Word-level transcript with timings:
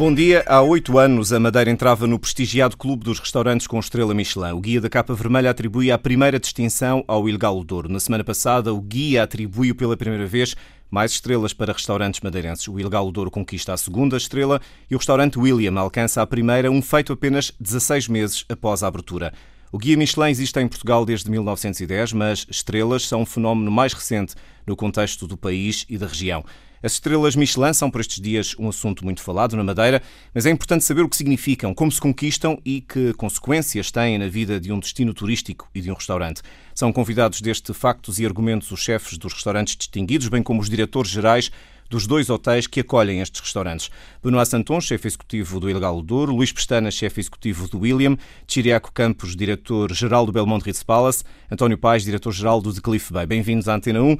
Bom 0.00 0.14
dia. 0.14 0.42
Há 0.46 0.62
oito 0.62 0.98
anos, 0.98 1.30
a 1.30 1.38
Madeira 1.38 1.70
entrava 1.70 2.06
no 2.06 2.18
prestigiado 2.18 2.74
Clube 2.74 3.04
dos 3.04 3.18
Restaurantes 3.18 3.66
com 3.66 3.78
Estrela 3.78 4.14
Michelin. 4.14 4.52
O 4.52 4.58
Guia 4.58 4.80
da 4.80 4.88
Capa 4.88 5.12
Vermelha 5.12 5.50
atribui 5.50 5.92
a 5.92 5.98
primeira 5.98 6.40
distinção 6.40 7.04
ao 7.06 7.28
Ilegal 7.28 7.62
Douro. 7.62 7.86
Na 7.86 8.00
semana 8.00 8.24
passada, 8.24 8.72
o 8.72 8.80
Guia 8.80 9.22
atribuiu 9.22 9.74
pela 9.74 9.98
primeira 9.98 10.24
vez 10.24 10.56
mais 10.90 11.12
estrelas 11.12 11.52
para 11.52 11.74
restaurantes 11.74 12.22
madeirenses. 12.22 12.66
O 12.66 12.80
Ilegal 12.80 13.12
Douro 13.12 13.30
conquista 13.30 13.74
a 13.74 13.76
segunda 13.76 14.16
estrela 14.16 14.58
e 14.90 14.94
o 14.94 14.96
restaurante 14.96 15.38
William 15.38 15.78
alcança 15.78 16.22
a 16.22 16.26
primeira, 16.26 16.70
um 16.70 16.80
feito 16.80 17.12
apenas 17.12 17.52
16 17.60 18.08
meses 18.08 18.46
após 18.48 18.82
a 18.82 18.86
abertura. 18.86 19.34
O 19.70 19.76
Guia 19.76 19.98
Michelin 19.98 20.30
existe 20.30 20.58
em 20.58 20.66
Portugal 20.66 21.04
desde 21.04 21.30
1910, 21.30 22.14
mas 22.14 22.46
estrelas 22.50 23.06
são 23.06 23.20
um 23.20 23.26
fenómeno 23.26 23.70
mais 23.70 23.92
recente 23.92 24.34
no 24.66 24.74
contexto 24.74 25.26
do 25.26 25.36
país 25.36 25.84
e 25.90 25.98
da 25.98 26.06
região. 26.06 26.42
As 26.82 26.92
estrelas 26.92 27.36
Michelin 27.36 27.74
são 27.74 27.90
por 27.90 28.00
estes 28.00 28.18
dias 28.18 28.54
um 28.58 28.66
assunto 28.66 29.04
muito 29.04 29.20
falado 29.20 29.54
na 29.54 29.62
Madeira, 29.62 30.02
mas 30.32 30.46
é 30.46 30.50
importante 30.50 30.82
saber 30.82 31.02
o 31.02 31.10
que 31.10 31.16
significam, 31.16 31.74
como 31.74 31.92
se 31.92 32.00
conquistam 32.00 32.58
e 32.64 32.80
que 32.80 33.12
consequências 33.12 33.90
têm 33.90 34.16
na 34.16 34.28
vida 34.28 34.58
de 34.58 34.72
um 34.72 34.80
destino 34.80 35.12
turístico 35.12 35.68
e 35.74 35.82
de 35.82 35.90
um 35.90 35.94
restaurante. 35.94 36.40
São 36.74 36.90
convidados 36.90 37.42
deste 37.42 37.74
Factos 37.74 38.18
e 38.18 38.24
Argumentos 38.24 38.70
os 38.70 38.80
chefes 38.80 39.18
dos 39.18 39.34
restaurantes 39.34 39.76
distinguidos, 39.76 40.28
bem 40.28 40.42
como 40.42 40.62
os 40.62 40.70
diretores 40.70 41.10
gerais 41.10 41.50
dos 41.90 42.06
dois 42.06 42.30
hotéis 42.30 42.66
que 42.66 42.80
acolhem 42.80 43.20
estes 43.20 43.42
restaurantes. 43.42 43.90
Benoit 44.24 44.48
Santon, 44.48 44.80
chefe 44.80 45.06
executivo 45.06 45.60
do 45.60 45.68
Ilegal 45.68 46.00
Douro, 46.00 46.34
Luís 46.34 46.50
Pestana, 46.50 46.90
chefe 46.90 47.20
executivo 47.20 47.68
do 47.68 47.80
William, 47.80 48.16
Chiriaco 48.48 48.90
Campos, 48.90 49.36
diretor-geral 49.36 50.24
do 50.24 50.32
Belmont 50.32 50.64
Ritz 50.64 50.82
Palace, 50.82 51.24
António 51.50 51.76
Pais, 51.76 52.04
diretor-geral 52.04 52.62
do 52.62 52.72
The 52.72 52.80
Cliff 52.80 53.12
Bay. 53.12 53.26
Bem-vindos 53.26 53.68
à 53.68 53.74
Antena 53.74 54.02
1. 54.02 54.16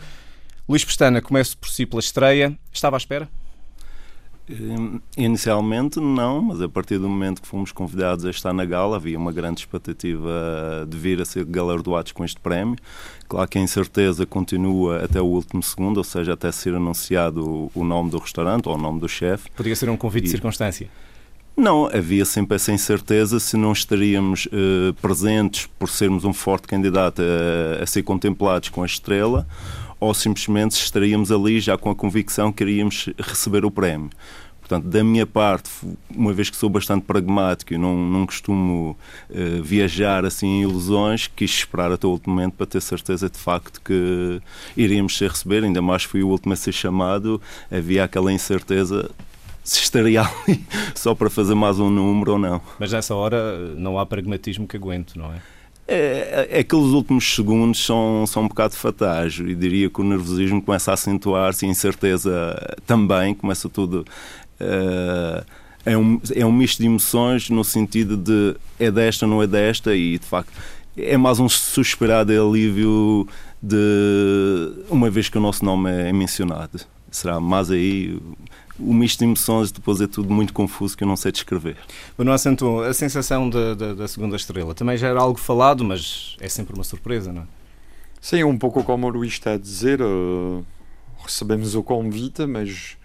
Luís 0.69 0.85
Pestana, 0.85 1.21
começo 1.21 1.57
por 1.59 1.69
si 1.69 1.85
pela 1.87 2.01
estreia. 2.01 2.57
Estava 2.73 2.97
à 2.97 2.99
espera? 2.99 3.29
Hum, 4.51 5.01
inicialmente 5.17 6.01
não, 6.01 6.43
mas 6.43 6.61
a 6.61 6.69
partir 6.69 6.99
do 6.99 7.09
momento 7.09 7.41
que 7.41 7.47
fomos 7.47 7.71
convidados 7.71 8.25
a 8.25 8.31
estar 8.31 8.53
na 8.53 8.65
gala 8.65 8.97
havia 8.97 9.17
uma 9.17 9.31
grande 9.31 9.61
expectativa 9.61 10.87
de 10.89 10.97
vir 10.97 11.21
a 11.21 11.25
ser 11.25 11.45
galardoados 11.45 12.11
com 12.11 12.25
este 12.25 12.41
prémio. 12.41 12.77
Claro 13.29 13.49
que 13.49 13.59
a 13.59 13.61
incerteza 13.61 14.27
continua 14.27 15.05
até 15.05 15.21
o 15.21 15.27
último 15.27 15.63
segundo, 15.63 15.99
ou 15.99 16.05
seja, 16.05 16.33
até 16.33 16.51
ser 16.51 16.75
anunciado 16.75 17.71
o 17.73 17.85
nome 17.85 18.11
do 18.11 18.19
restaurante 18.19 18.69
ou 18.69 18.75
o 18.75 18.79
nome 18.79 18.99
do 18.99 19.09
chefe. 19.09 19.49
Podia 19.53 19.77
ser 19.77 19.89
um 19.89 19.97
convite 19.97 20.25
e... 20.25 20.27
de 20.27 20.31
circunstância? 20.31 20.89
Não, 21.57 21.87
havia 21.87 22.25
sempre 22.25 22.57
essa 22.57 22.73
incerteza 22.73 23.39
se 23.39 23.57
não 23.57 23.73
estaríamos 23.73 24.47
uh, 24.47 24.95
presentes 25.01 25.69
por 25.79 25.91
sermos 25.91 26.25
um 26.25 26.33
forte 26.33 26.67
candidato 26.67 27.21
a, 27.23 27.83
a 27.83 27.87
ser 27.87 28.03
contemplados 28.03 28.71
com 28.71 28.83
a 28.83 28.87
estrela 28.87 29.47
ou 30.01 30.15
simplesmente 30.15 30.73
estaríamos 30.73 31.31
ali 31.31 31.61
já 31.61 31.77
com 31.77 31.91
a 31.91 31.95
convicção 31.95 32.51
que 32.51 32.65
iríamos 32.65 33.11
receber 33.19 33.65
o 33.65 33.71
prémio. 33.71 34.11
Portanto, 34.71 34.89
da 34.89 35.03
minha 35.03 35.27
parte, 35.27 35.69
uma 36.15 36.33
vez 36.33 36.49
que 36.49 36.57
sou 36.57 36.71
bastante 36.71 37.03
pragmático 37.05 37.75
e 37.75 37.77
não, 37.77 37.97
não 37.97 38.25
costumo 38.25 38.97
uh, 39.29 39.63
viajar 39.65 40.25
assim 40.25 40.47
em 40.47 40.63
ilusões, 40.63 41.27
quis 41.27 41.51
esperar 41.51 41.91
até 41.91 42.07
o 42.07 42.11
último 42.11 42.37
momento 42.37 42.53
para 42.53 42.67
ter 42.67 42.81
certeza 42.81 43.29
de 43.29 43.37
facto 43.37 43.81
que 43.83 44.41
iríamos 44.77 45.19
ser 45.19 45.31
receber, 45.31 45.65
ainda 45.65 45.83
mais 45.83 46.05
fui 46.05 46.23
o 46.23 46.29
último 46.29 46.53
a 46.53 46.57
ser 46.57 46.71
chamado, 46.71 47.43
havia 47.69 48.05
aquela 48.05 48.33
incerteza 48.33 49.11
se 49.65 49.83
estaria 49.83 50.23
ali 50.47 50.65
só 50.95 51.17
para 51.17 51.29
fazer 51.29 51.57
mais 51.57 51.81
um 51.81 51.91
número 51.91 52.33
ou 52.33 52.39
não. 52.39 52.63
Mas 52.79 52.93
nessa 52.93 53.13
hora 53.15 53.75
não 53.75 53.99
há 53.99 54.07
pragmatismo 54.07 54.69
que 54.69 54.77
aguente, 54.77 55.19
não 55.19 55.35
é? 55.35 55.43
É, 55.93 56.47
é, 56.49 56.61
aqueles 56.61 56.93
últimos 56.93 57.35
segundos 57.35 57.85
são, 57.85 58.25
são 58.25 58.45
um 58.45 58.49
bocado 58.49 58.77
fatais 58.77 59.41
e 59.41 59.57
diria 59.57 59.91
que 59.91 60.01
o 60.01 60.05
nervosismo 60.05 60.63
começa 60.63 60.93
a 60.93 60.95
acentuar-se 60.95 61.67
a 61.67 61.69
incerteza 61.69 62.77
também, 62.87 63.35
começa 63.35 63.69
tudo. 63.69 64.07
Uh, 64.61 65.45
é, 65.85 65.99
um, 65.99 66.21
é 66.33 66.47
um 66.47 66.53
misto 66.53 66.79
de 66.79 66.87
emoções 66.87 67.51
no 67.51 67.65
sentido 67.65 68.17
de 68.17 68.55
é 68.79 68.89
desta, 68.89 69.27
não 69.27 69.43
é 69.43 69.49
desta, 69.49 69.93
e 69.93 70.17
de 70.17 70.25
facto 70.25 70.53
é 70.97 71.17
mais 71.17 71.41
um 71.41 71.49
suspirado 71.49 72.31
alívio 72.31 73.27
de 73.61 74.73
uma 74.89 75.11
vez 75.11 75.29
que 75.29 75.39
o 75.39 75.41
nosso 75.41 75.65
nome 75.65 75.91
é 75.91 76.13
mencionado. 76.13 76.83
Será 77.11 77.41
mais 77.41 77.69
aí 77.69 78.17
o 78.81 78.95
misto 78.95 79.19
de 79.19 79.25
emoções 79.25 79.71
depois 79.71 80.01
é 80.01 80.07
tudo 80.07 80.33
muito 80.33 80.53
confuso 80.53 80.97
que 80.97 81.05
eu 81.05 81.09
não 81.09 81.17
sei 81.17 81.31
descrever. 81.33 81.77
Benoit 82.17 82.41
Santon, 82.41 82.83
a 82.83 82.93
sensação 82.93 83.49
da, 83.49 83.75
da, 83.75 83.95
da, 83.95 84.09
segunda 84.09 84.37
estrela 84.37 84.75
também 84.75 84.97
já 84.97 85.09
era 85.09 85.21
algo 85.21 85.39
falado, 85.39 85.85
mas 85.85 86.37
é 86.41 86.49
sempre 86.49 86.75
uma 86.75 86.85
surpresa, 86.85 87.33
não 87.33 87.43
é? 87.43 87.47
Sim, 88.21 88.45
um 88.45 88.59
pouco 88.59 88.85
como 88.85 89.07
o 89.07 89.11
Luís 89.11 89.33
está 89.33 89.55
a 89.55 89.59
dizer, 89.59 90.03
uh, 90.03 90.65
recebemos 91.25 91.75
o 91.75 91.83
convite, 91.83 92.45
mas 92.45 92.99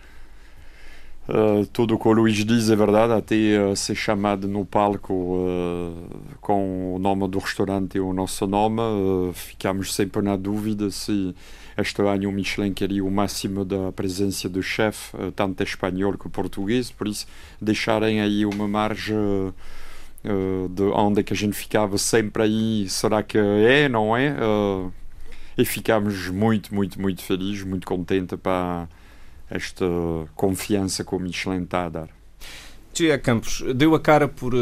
uh, 1.29 1.65
tudo 1.67 1.95
o 1.95 1.99
que 1.99 2.07
o 2.07 2.11
Luís 2.11 2.43
diz 2.43 2.69
é 2.69 2.75
verdade, 2.75 3.13
até 3.13 3.35
uh, 3.35 3.75
ser 3.75 3.95
chamado 3.95 4.45
no 4.47 4.65
palco 4.65 5.45
com 6.41 6.95
o 6.95 6.99
nome 6.99 7.27
do 7.29 7.39
restaurante 7.39 7.95
e 7.95 7.99
o 8.01 8.11
nosso 8.11 8.45
nome, 8.45 8.81
ficamos 9.33 9.93
sempre 9.95 10.21
na 10.21 10.35
dúvida 10.35 10.89
se 10.91 11.33
este 11.77 12.01
ano 12.01 12.29
o 12.29 12.31
Michelin 12.31 12.73
queria 12.73 13.03
o 13.03 13.11
máximo 13.11 13.65
da 13.65 13.91
presença 13.91 14.47
do 14.47 14.63
chefe, 14.63 15.15
eh, 15.17 15.31
tanto 15.35 15.61
espanhol 15.61 16.17
que 16.17 16.29
português, 16.29 16.89
por 16.89 17.07
isso 17.07 17.27
deixarem 17.61 18.21
aí 18.21 18.45
uma 18.45 18.67
margem 18.67 19.15
uh, 19.17 20.69
de 20.69 20.83
onde 20.83 21.19
é 21.19 21.23
que 21.23 21.33
a 21.33 21.35
gente 21.35 21.55
ficava 21.55 21.97
sempre 21.97 22.43
aí, 22.43 22.89
será 22.89 23.21
que 23.21 23.37
é, 23.37 23.89
não 23.89 24.15
é? 24.15 24.31
Uh, 24.31 24.93
e 25.57 25.65
ficámos 25.65 26.29
muito, 26.29 26.73
muito, 26.73 26.99
muito 26.99 27.21
felizes, 27.21 27.63
muito 27.63 27.85
contentes 27.85 28.37
para 28.39 28.87
esta 29.49 29.85
confiança 30.33 31.03
que 31.03 31.15
o 31.15 31.19
Michelin 31.19 31.63
está 31.63 31.85
a 31.85 31.89
dar. 31.89 32.09
Tia 32.93 33.17
Campos, 33.17 33.63
deu 33.75 33.93
a 33.95 33.99
cara 33.99 34.27
por, 34.27 34.53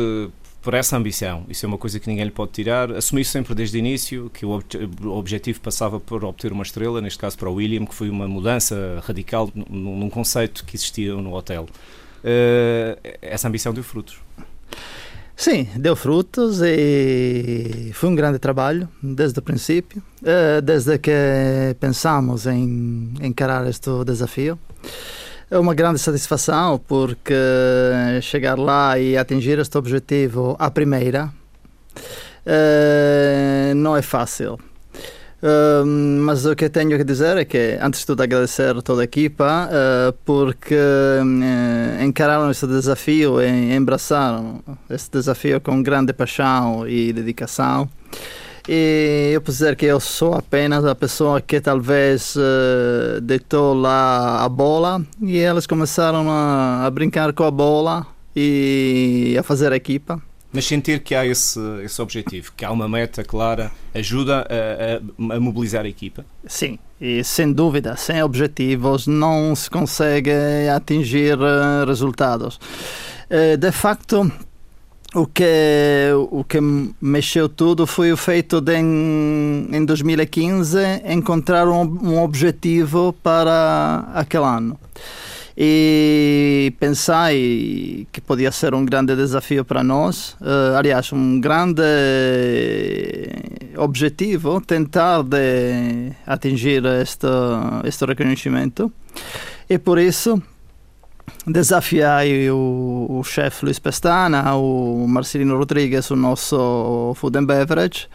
por 0.64 0.74
essa 0.74 0.96
ambição. 0.96 1.46
Isso 1.50 1.66
é 1.66 1.68
uma 1.68 1.78
coisa 1.78 2.00
que 2.00 2.08
ninguém 2.08 2.24
lhe 2.24 2.32
pode 2.32 2.54
tirar. 2.54 2.90
Assumiu 2.94 3.26
sempre 3.26 3.54
desde 3.54 3.78
o 3.78 3.80
início 3.80 4.32
que 4.34 4.46
o, 4.46 4.64
objetivo 5.10 5.60
passava 5.60 6.00
por 6.00 6.24
obter 6.24 6.54
uma 6.54 6.64
estrela, 6.64 7.02
neste 7.02 7.20
caso 7.20 7.38
para 7.38 7.50
o 7.50 7.56
William, 7.56 7.86
que 7.86 7.94
foi 7.94 8.10
uma 8.10 8.28
mudança 8.28 9.04
radical 9.06 9.52
num, 9.54 10.10
conceito 10.10 10.64
que 10.64 10.78
existia 10.78 11.14
no 11.16 11.36
hotel. 11.36 11.68
Uh, 12.24 12.98
essa 13.22 13.50
ambição 13.50 13.74
deu 13.74 13.84
frutos. 13.84 14.18
Sim, 15.36 15.68
deu 15.76 15.96
frutos 15.96 16.62
e 16.64 17.92
foi 17.94 18.08
um 18.10 18.16
grande 18.16 18.40
trabalho 18.40 18.88
desde 19.02 19.40
o 19.40 19.42
princípio, 19.42 20.02
uh, 20.22 20.62
desde 20.62 20.98
que 20.98 21.12
pensamos 21.78 22.48
em 22.48 23.14
encarar 23.22 23.68
este 23.68 23.90
desafio. 24.06 24.58
É 25.54 25.60
uma 25.60 25.76
grande 25.76 26.00
satisfação 26.00 26.82
porque 26.88 27.36
chegar 28.24 28.58
lá 28.58 28.98
e 28.98 29.16
atingir 29.16 29.60
este 29.60 29.78
objetivo 29.78 30.56
à 30.58 30.72
primeira 30.72 31.32
uh, 32.48 33.76
não 33.76 33.96
é 33.96 34.02
fácil. 34.02 34.54
Uh, 34.56 35.86
mas 35.86 36.48
o 36.48 36.56
que 36.56 36.68
tenho 36.70 36.98
que 36.98 37.04
dizer 37.04 37.38
é 37.38 37.46
que, 37.46 37.78
antes 37.80 38.00
de 38.00 38.08
tudo, 38.08 38.24
agradecer 38.24 38.82
toda 38.82 39.02
a 39.02 39.04
equipa 39.04 39.70
uh, 39.70 40.14
porque 40.26 40.76
encararam 42.04 42.50
este 42.50 42.66
desafio 42.66 43.40
e 43.40 43.76
embraçaram 43.76 44.60
este 44.90 45.12
desafio 45.12 45.62
com 45.62 45.84
grande 45.84 46.14
paixão 46.14 46.88
e 46.88 47.14
dedicação. 47.14 47.88
E 48.68 49.32
eu 49.34 49.42
posso 49.42 49.58
dizer 49.58 49.76
que 49.76 49.86
eu 49.86 50.00
sou 50.00 50.36
apenas 50.36 50.86
a 50.86 50.96
pessoa 50.96 51.42
que 51.42 51.60
talvez 51.60 52.36
uh, 52.36 53.20
deitou 53.22 53.74
lá 53.74 54.42
a 54.44 54.48
bola 54.48 55.06
e 55.22 55.38
eles 55.38 55.68
começaram 55.68 56.30
a, 56.32 56.86
a, 56.86 56.90
brincar 56.90 57.34
com 57.34 57.44
a 57.44 57.52
bola 57.52 58.08
e 58.34 59.36
a 59.38 59.44
fazer 59.44 59.74
a 59.74 59.76
equipa. 59.76 60.22
Mas 60.54 60.66
sentir 60.66 61.00
que 61.02 61.14
há 61.14 61.26
esse, 61.26 61.60
esse 61.84 62.02
objetivo, 62.02 62.54
que 62.56 62.64
há 62.64 62.72
uma 62.72 62.88
meta 62.88 63.24
clara, 63.24 63.72
ajuda 63.94 64.48
a, 64.48 65.34
a, 65.34 65.36
a 65.36 65.40
mobilizar 65.40 65.84
a 65.84 65.90
equipa? 65.90 66.26
Sim, 66.46 66.80
e 67.02 67.24
sem 67.24 67.52
dúvida, 67.52 67.98
sem 67.98 68.24
objetivos 68.24 69.08
não 69.08 69.56
se 69.56 69.70
consegue 69.70 70.32
atingir 70.74 71.38
uh, 71.38 71.86
resultados. 71.86 72.60
Uh, 73.30 73.58
de 73.58 73.72
facto, 73.72 74.32
o 75.14 75.28
que, 75.28 76.12
o 76.32 76.44
que 76.44 76.60
mexeu 77.02 77.48
tudo 77.48 77.86
foi 77.86 78.12
o 78.12 78.18
feito 78.18 78.60
de, 78.60 78.76
em, 78.76 79.68
em 79.72 79.86
2015, 79.86 80.80
encontrar 81.06 81.68
um, 81.68 81.82
um 81.82 82.24
objetivo 82.24 83.14
para 83.22 84.10
aquele 84.14 84.46
ano. 84.46 84.80
e 85.56 86.74
pensai 86.80 88.08
que 88.12 88.20
podia 88.22 88.52
ser 88.52 88.74
um 88.74 88.84
grande 88.84 89.16
desafio 89.16 89.64
para 89.64 89.84
nós, 89.84 90.36
uh, 90.42 90.76
aliás, 90.78 91.14
um 91.14 91.40
grande 91.40 91.84
objetivo 93.78 94.60
tentar 94.62 95.22
de 95.22 96.12
atingir 96.26 96.84
este, 96.86 97.28
este 97.84 98.04
reconhecimento 98.06 98.92
e 99.70 99.78
por 99.78 100.00
isso 100.00 100.42
desafiai 101.48 102.50
o, 102.50 103.08
o 103.10 103.24
chefe 103.24 103.66
Luiz 103.66 103.80
Pestana, 103.80 104.56
o 104.56 105.06
Marcelino 105.08 105.58
Rodrigues, 105.58 106.10
o 106.12 106.16
nosso 106.16 107.14
food 107.16 107.38
and 107.38 107.46
beverage 107.46 108.08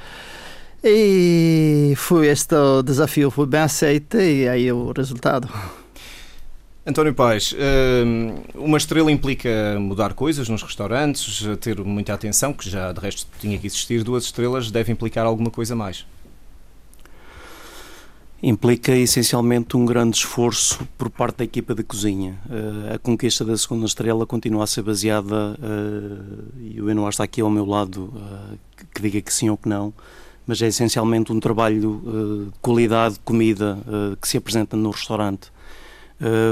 e 0.83 1.95
foi 1.97 2.29
este 2.29 2.55
desafio 2.85 3.31
foi 3.31 3.47
bem 3.47 3.61
aceito 3.61 4.19
e 4.19 4.49
aí 4.49 4.71
o 4.71 4.93
resultado. 4.97 5.49
António 6.87 7.13
Paz, 7.13 7.55
hum, 8.07 8.37
uma 8.55 8.79
estrela 8.79 9.13
implica 9.13 9.77
mudar 9.79 10.15
coisas 10.15 10.49
nos 10.49 10.63
restaurantes, 10.63 11.47
ter 11.61 11.79
muita 11.85 12.15
atenção, 12.15 12.53
que 12.55 12.71
já 12.71 12.93
de 12.93 13.01
resto 13.01 13.27
tinha 13.39 13.59
que 13.59 13.67
existir. 13.67 14.03
Duas 14.03 14.25
estrelas 14.25 14.71
deve 14.71 14.91
implicar 14.91 15.27
alguma 15.27 15.51
coisa 15.51 15.77
mais. 15.77 16.07
Implica 18.41 18.93
essencialmente 18.93 19.77
um 19.77 19.85
grande 19.85 20.17
esforço 20.17 20.87
por 20.97 21.11
parte 21.11 21.39
da 21.39 21.45
equipa 21.45 21.75
de 21.75 21.83
cozinha. 21.83 22.39
Uh, 22.47 22.95
a 22.95 22.99
conquista 22.99 23.45
da 23.45 23.57
segunda 23.57 23.85
estrela 23.85 24.25
continua 24.25 24.63
a 24.63 24.67
ser 24.67 24.83
baseada, 24.83 25.59
uh, 25.59 26.55
e 26.61 26.81
o 26.81 26.89
Enoar 26.89 27.09
está 27.11 27.25
aqui 27.25 27.41
ao 27.41 27.51
meu 27.51 27.67
lado, 27.67 28.13
uh, 28.15 28.57
que 28.95 29.03
diga 29.03 29.21
que 29.21 29.35
sim 29.35 29.51
ou 29.51 29.57
que 29.57 29.69
não, 29.69 29.93
mas 30.47 30.63
é 30.63 30.69
essencialmente 30.69 31.33
um 31.33 31.41
trabalho 31.41 32.47
de 32.47 32.59
qualidade 32.63 33.15
de 33.15 33.21
comida 33.21 33.77
que 34.19 34.27
se 34.27 34.39
apresenta 34.39 34.79
no 34.79 34.91
restaurante 34.91 35.53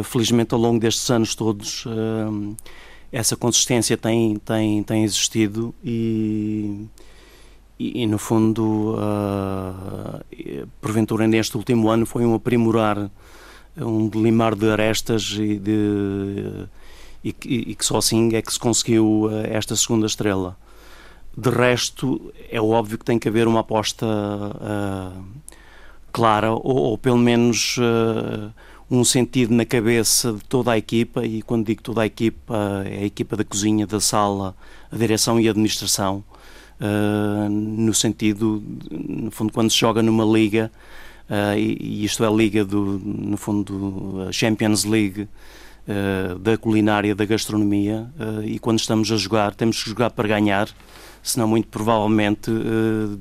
felizmente, 0.04 0.52
ao 0.52 0.60
longo 0.60 0.78
destes 0.78 1.10
anos 1.10 1.34
todos, 1.34 1.86
essa 3.10 3.36
consistência 3.36 3.96
tem, 3.96 4.36
tem, 4.36 4.82
tem 4.82 5.02
existido 5.02 5.74
e, 5.82 6.84
e, 7.78 8.02
e 8.02 8.06
no 8.06 8.18
fundo, 8.18 8.94
uh, 8.94 10.66
porventura, 10.80 11.26
neste 11.26 11.56
último 11.56 11.88
ano, 11.88 12.06
foi 12.06 12.24
um 12.24 12.34
aprimorar, 12.34 13.10
um 13.76 14.08
delimar 14.08 14.54
de 14.54 14.70
arestas 14.70 15.36
e, 15.38 15.58
de, 15.58 16.66
e, 17.22 17.34
e 17.44 17.74
que 17.74 17.84
só 17.84 17.98
assim 17.98 18.34
é 18.34 18.42
que 18.42 18.52
se 18.52 18.58
conseguiu 18.58 19.28
esta 19.44 19.76
segunda 19.76 20.06
estrela. 20.06 20.56
De 21.36 21.50
resto, 21.50 22.32
é 22.50 22.60
óbvio 22.60 22.98
que 22.98 23.04
tem 23.04 23.18
que 23.18 23.28
haver 23.28 23.46
uma 23.46 23.60
aposta 23.60 24.06
clara, 26.10 26.52
ou, 26.52 26.62
ou, 26.62 26.98
pelo 26.98 27.18
menos 27.18 27.76
um 28.90 29.04
sentido 29.04 29.52
na 29.52 29.66
cabeça 29.66 30.32
de 30.32 30.44
toda 30.44 30.72
a 30.72 30.78
equipa, 30.78 31.26
e 31.26 31.42
quando 31.42 31.66
digo 31.66 31.82
toda 31.82 32.02
a 32.02 32.06
equipa, 32.06 32.84
é 32.86 32.98
a 32.98 33.04
equipa 33.04 33.36
da 33.36 33.44
cozinha, 33.44 33.86
da 33.86 34.00
sala, 34.00 34.56
a 34.90 34.96
direção 34.96 35.38
e 35.40 35.48
a 35.48 35.50
administração, 35.50 36.24
uh, 36.80 37.48
no 37.48 37.94
sentido, 37.94 38.62
no 38.90 39.30
fundo, 39.30 39.52
quando 39.52 39.70
se 39.70 39.78
joga 39.78 40.02
numa 40.02 40.24
liga, 40.24 40.70
uh, 41.28 41.58
e, 41.58 42.04
isto 42.04 42.24
é 42.24 42.26
a 42.26 42.30
liga 42.30 42.64
do, 42.64 43.00
no 43.04 43.36
fundo, 43.36 44.28
Champions 44.32 44.84
League, 44.84 45.22
uh, 45.22 46.38
da 46.38 46.56
culinária, 46.56 47.14
da 47.14 47.24
gastronomia, 47.24 48.10
e 48.44 48.58
quando 48.58 48.78
estamos 48.78 49.10
a 49.10 49.16
jogar, 49.16 49.54
temos 49.54 49.82
que 49.82 49.88
jogar 49.88 50.10
para 50.10 50.28
ganhar, 50.28 50.68
senão 51.22 51.48
muito 51.48 51.68
provavelmente 51.68 52.50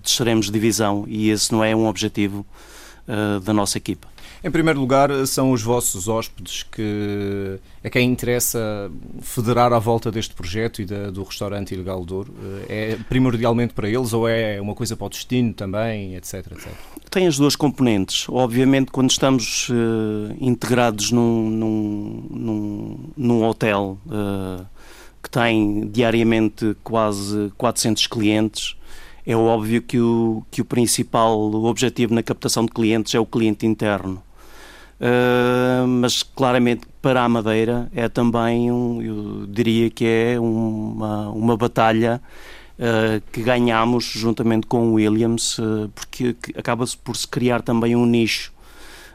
desceremos 0.02 0.48
de 0.48 0.52
divisão, 0.52 1.06
e 1.08 1.30
esse 1.30 1.52
não 1.52 1.64
é 1.64 1.76
um 1.76 1.88
objetivo 1.88 2.46
da 3.44 3.54
nossa 3.54 3.78
equipa. 3.78 4.15
Em 4.46 4.52
primeiro 4.52 4.80
lugar, 4.80 5.10
são 5.26 5.52
os 5.52 5.64
vossos 5.64 6.08
hóspedes 6.08 6.62
que 6.62 7.60
é 7.84 7.90
quem 7.90 8.12
interessa 8.12 8.92
federar 9.20 9.74
à 9.74 9.80
volta 9.80 10.12
deste 10.12 10.36
projeto 10.36 10.84
e 10.84 10.86
da, 10.86 11.10
do 11.10 11.24
restaurante 11.24 11.74
Ilegal 11.74 12.06
Douro. 12.06 12.32
É 12.70 12.96
primordialmente 13.10 13.74
para 13.74 13.90
eles 13.90 14.14
ou 14.14 14.28
é 14.28 14.62
uma 14.62 14.76
coisa 14.76 14.96
para 14.96 15.08
o 15.08 15.10
destino 15.10 15.52
também, 15.52 16.14
etc, 16.14 16.46
etc? 16.52 16.68
Tem 17.10 17.26
as 17.26 17.38
duas 17.38 17.56
componentes. 17.56 18.30
Obviamente, 18.30 18.92
quando 18.92 19.10
estamos 19.10 19.68
uh, 19.70 20.38
integrados 20.40 21.12
num, 21.12 21.50
num, 21.50 22.28
num, 22.30 23.00
num 23.18 23.44
hotel 23.44 23.98
uh, 24.06 24.64
que 25.24 25.30
tem 25.32 25.88
diariamente 25.88 26.78
quase 26.84 27.52
400 27.58 28.06
clientes, 28.06 28.78
é 29.26 29.36
óbvio 29.36 29.82
que 29.82 30.00
o, 30.00 30.44
que 30.52 30.62
o 30.62 30.66
principal 30.66 31.52
objetivo 31.66 32.14
na 32.14 32.22
captação 32.22 32.64
de 32.64 32.72
clientes 32.72 33.16
é 33.16 33.20
o 33.20 33.26
cliente 33.26 33.66
interno. 33.66 34.22
Uh, 35.00 35.86
mas 35.86 36.24
claramente 36.24 36.84
para 37.02 37.22
a 37.22 37.28
Madeira 37.28 37.90
é 37.94 38.08
também, 38.08 38.72
um, 38.72 39.02
eu 39.02 39.46
diria 39.46 39.90
que 39.90 40.06
é 40.06 40.40
uma, 40.40 41.30
uma 41.32 41.58
batalha 41.58 42.22
uh, 42.80 43.22
que 43.30 43.44
ganhamos 43.44 44.06
juntamente 44.06 44.68
com 44.68 44.92
o 44.92 44.94
Williams, 44.94 45.60
uh, 45.60 45.92
porque 45.94 46.36
acaba-se 46.56 46.96
por 46.98 47.16
se 47.16 47.28
criar 47.28 47.62
também 47.62 47.96
um 47.96 48.06
nicho 48.06 48.54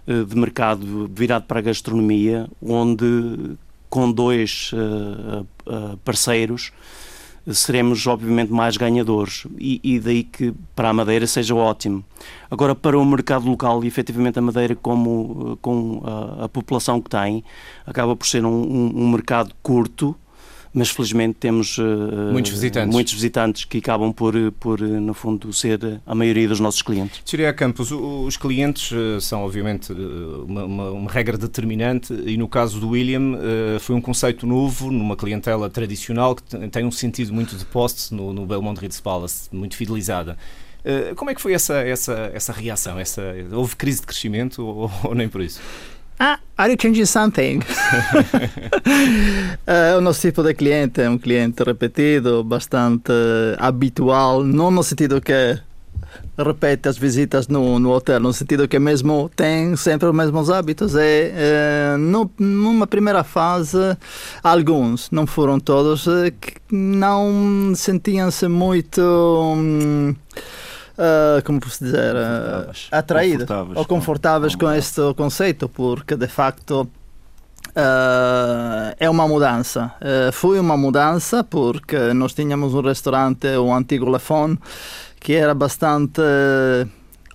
de 0.06 0.34
mercado 0.34 1.08
virado 1.14 1.44
para 1.44 1.60
a 1.60 1.62
gastronomia, 1.62 2.48
onde 2.60 3.56
com 3.88 4.10
dois 4.10 4.72
parceiros 6.04 6.72
seremos 7.54 8.06
obviamente 8.06 8.52
mais 8.52 8.76
ganhadores 8.76 9.46
e, 9.58 9.80
e, 9.82 9.98
daí 9.98 10.22
que 10.24 10.52
para 10.74 10.90
a 10.90 10.92
Madeira 10.92 11.26
seja 11.26 11.54
ótimo. 11.54 12.04
Agora, 12.50 12.74
para 12.74 12.98
o 12.98 13.04
mercado 13.04 13.48
local, 13.48 13.82
e 13.84 13.86
efetivamente 13.86 14.38
a 14.38 14.42
Madeira, 14.42 14.74
como, 14.74 15.58
com 15.62 16.02
a, 16.04 16.44
a 16.44 16.48
população 16.48 17.00
que 17.00 17.08
tem, 17.08 17.44
acaba 17.86 18.14
por 18.16 18.26
ser 18.26 18.44
um, 18.44 18.50
um, 18.50 18.92
um 18.94 19.10
mercado 19.10 19.54
curto, 19.62 20.16
mas 20.72 20.90
felizmente 20.90 21.34
temos 21.38 21.78
uh, 21.78 21.82
muitos, 22.32 22.52
visitantes. 22.52 22.94
muitos 22.94 23.12
visitantes 23.12 23.64
que 23.64 23.78
acabam 23.78 24.12
por, 24.12 24.34
por, 24.52 24.80
no 24.80 25.12
fundo, 25.14 25.52
ser 25.52 26.00
a 26.06 26.14
maioria 26.14 26.48
dos 26.48 26.60
nossos 26.60 26.82
clientes. 26.82 27.20
Tiria 27.24 27.52
Campos, 27.52 27.90
os 27.90 28.36
clientes 28.36 28.92
são 29.20 29.44
obviamente 29.44 29.92
uma, 29.92 30.64
uma, 30.64 30.90
uma, 30.90 31.10
regra 31.10 31.36
determinante 31.36 32.12
e 32.12 32.36
no 32.36 32.48
caso 32.48 32.78
do 32.78 32.90
William 32.90 33.38
foi 33.80 33.96
um 33.96 34.00
conceito 34.00 34.46
novo 34.46 34.90
numa 34.90 35.16
clientela 35.16 35.68
tradicional 35.68 36.36
que 36.36 36.42
tem 36.68 36.84
um 36.84 36.90
sentido 36.90 37.32
muito 37.32 37.56
de 37.56 37.64
poste 37.64 38.14
no, 38.14 38.32
no 38.32 38.46
Belmont 38.46 38.80
Ritz 38.80 39.00
Palace, 39.00 39.48
muito 39.52 39.76
fidelizada. 39.76 40.38
Como 41.16 41.30
é 41.30 41.34
que 41.34 41.40
foi 41.40 41.52
essa, 41.52 41.80
essa, 41.80 42.30
essa 42.32 42.52
reação? 42.52 42.98
Essa, 42.98 43.22
houve 43.52 43.76
crise 43.76 44.00
de 44.00 44.06
crescimento 44.06 44.64
ou, 44.64 44.90
ou 45.04 45.14
nem 45.14 45.28
por 45.28 45.40
isso? 45.40 45.60
Ah, 46.22 46.38
are 46.58 46.70
you 46.70 46.76
changing 46.78 47.06
something? 47.06 47.60
uh, 49.66 49.96
o 49.96 50.02
nosso 50.02 50.20
tipo 50.20 50.42
de 50.42 50.52
cliente 50.52 51.00
é 51.00 51.08
um 51.08 51.16
cliente 51.16 51.64
repetido, 51.64 52.44
bastante 52.44 53.10
habitual, 53.58 54.44
não 54.44 54.70
no 54.70 54.82
sentido 54.82 55.18
que 55.22 55.58
repete 56.36 56.90
as 56.90 56.98
visitas 56.98 57.48
no, 57.48 57.78
no 57.78 57.90
hotel, 57.92 58.20
no 58.20 58.34
sentido 58.34 58.68
que 58.68 58.78
mesmo 58.78 59.30
tem 59.34 59.74
sempre 59.76 60.08
os 60.08 60.14
mesmos 60.14 60.50
hábitos. 60.50 60.94
É, 60.94 61.32
é 61.34 61.96
no, 61.96 62.30
numa 62.38 62.86
primeira 62.86 63.24
fase, 63.24 63.78
alguns, 64.42 65.10
não 65.10 65.26
foram 65.26 65.58
todos, 65.58 66.04
que 66.38 66.52
não 66.70 67.72
sentiam-se 67.74 68.46
muito. 68.46 69.00
Hum, 69.56 70.14
uh, 71.00 71.42
como 71.44 71.58
posso 71.60 71.82
dizer, 71.82 72.14
uh, 72.14 72.70
atraídas 72.92 73.48
ou 73.74 73.84
confortáveis 73.84 74.54
com, 74.54 74.66
com 74.66 74.72
este 74.72 75.14
conceito, 75.14 75.68
porque 75.68 76.16
de 76.16 76.28
facto 76.28 76.88
Uh, 77.70 78.90
é 78.98 79.08
uma 79.08 79.28
mudança. 79.28 79.92
Uh, 80.00 80.32
foi 80.32 80.58
uma 80.58 80.76
mudança 80.76 81.44
porque 81.44 82.12
nós 82.14 82.34
tínhamos 82.34 82.74
um 82.74 82.80
restaurante, 82.80 83.46
o 83.46 83.72
antigo 83.72 84.10
Lefon, 84.10 84.56
que 85.20 85.34
era 85.34 85.54
bastante 85.54 86.20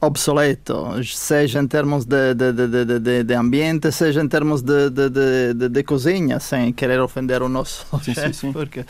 obsoleto, 0.06 1.04
seja 1.04 1.60
em 1.60 1.68
termos 1.68 2.06
de, 2.06 2.34
de, 2.34 2.52
de, 2.54 3.00
de, 3.00 3.24
de 3.24 3.34
ambiente, 3.34 3.92
seja 3.92 4.22
em 4.22 4.28
termos 4.28 4.62
de, 4.62 4.90
de, 4.90 5.10
de, 5.54 5.70
de, 5.70 5.84
cozinha, 5.84 6.40
sem 6.40 6.72
querer 6.72 7.00
ofender 7.00 7.42
o 7.42 7.50
nosso 7.50 7.86
sim, 8.04 8.14
chefe, 8.14 8.28
sim, 8.28 8.34
sim. 8.34 8.52
Porque... 8.54 8.86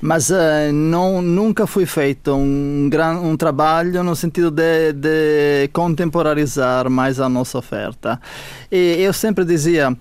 mas 0.00 0.30
uh, 0.30 0.72
não, 0.72 1.20
nunca 1.22 1.66
foi 1.66 1.86
feito 1.86 2.34
um, 2.34 2.88
gran, 2.90 3.18
um 3.18 3.36
trabalho 3.36 4.02
no 4.02 4.14
sentido 4.14 4.50
de, 4.50 4.92
de 4.92 5.68
contemporaneizar 5.72 6.88
mais 6.90 7.20
a 7.20 7.28
nossa 7.28 7.58
oferta. 7.58 8.20
E 8.70 8.96
eu 9.00 9.12
sempre 9.12 9.44
dizia, 9.44 9.96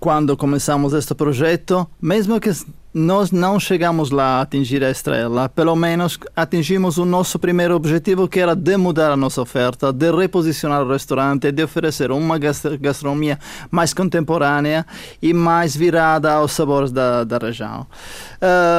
quando 0.00 0.36
começamos 0.36 0.92
este 0.92 1.14
projeto, 1.14 1.88
mesmo 2.00 2.40
que 2.40 2.50
nós 2.98 3.30
não 3.30 3.60
chegamos 3.60 4.10
lá 4.10 4.38
a 4.38 4.40
atingir 4.40 4.82
a 4.82 4.90
estrela, 4.90 5.50
pelo 5.50 5.76
menos 5.76 6.18
atingimos 6.34 6.96
o 6.96 7.04
nosso 7.04 7.38
primeiro 7.38 7.74
objetivo, 7.74 8.26
que 8.26 8.40
era 8.40 8.56
de 8.56 8.74
mudar 8.78 9.10
a 9.10 9.16
nossa 9.16 9.42
oferta, 9.42 9.92
de 9.92 10.10
reposicionar 10.10 10.82
o 10.82 10.88
restaurante, 10.88 11.52
de 11.52 11.62
oferecer 11.62 12.10
uma 12.10 12.38
gastronomia 12.38 13.38
mais 13.70 13.92
contemporânea 13.92 14.86
e 15.20 15.34
mais 15.34 15.76
virada 15.76 16.32
aos 16.32 16.52
sabores 16.52 16.90
da, 16.90 17.22
da 17.22 17.36
região. 17.36 17.86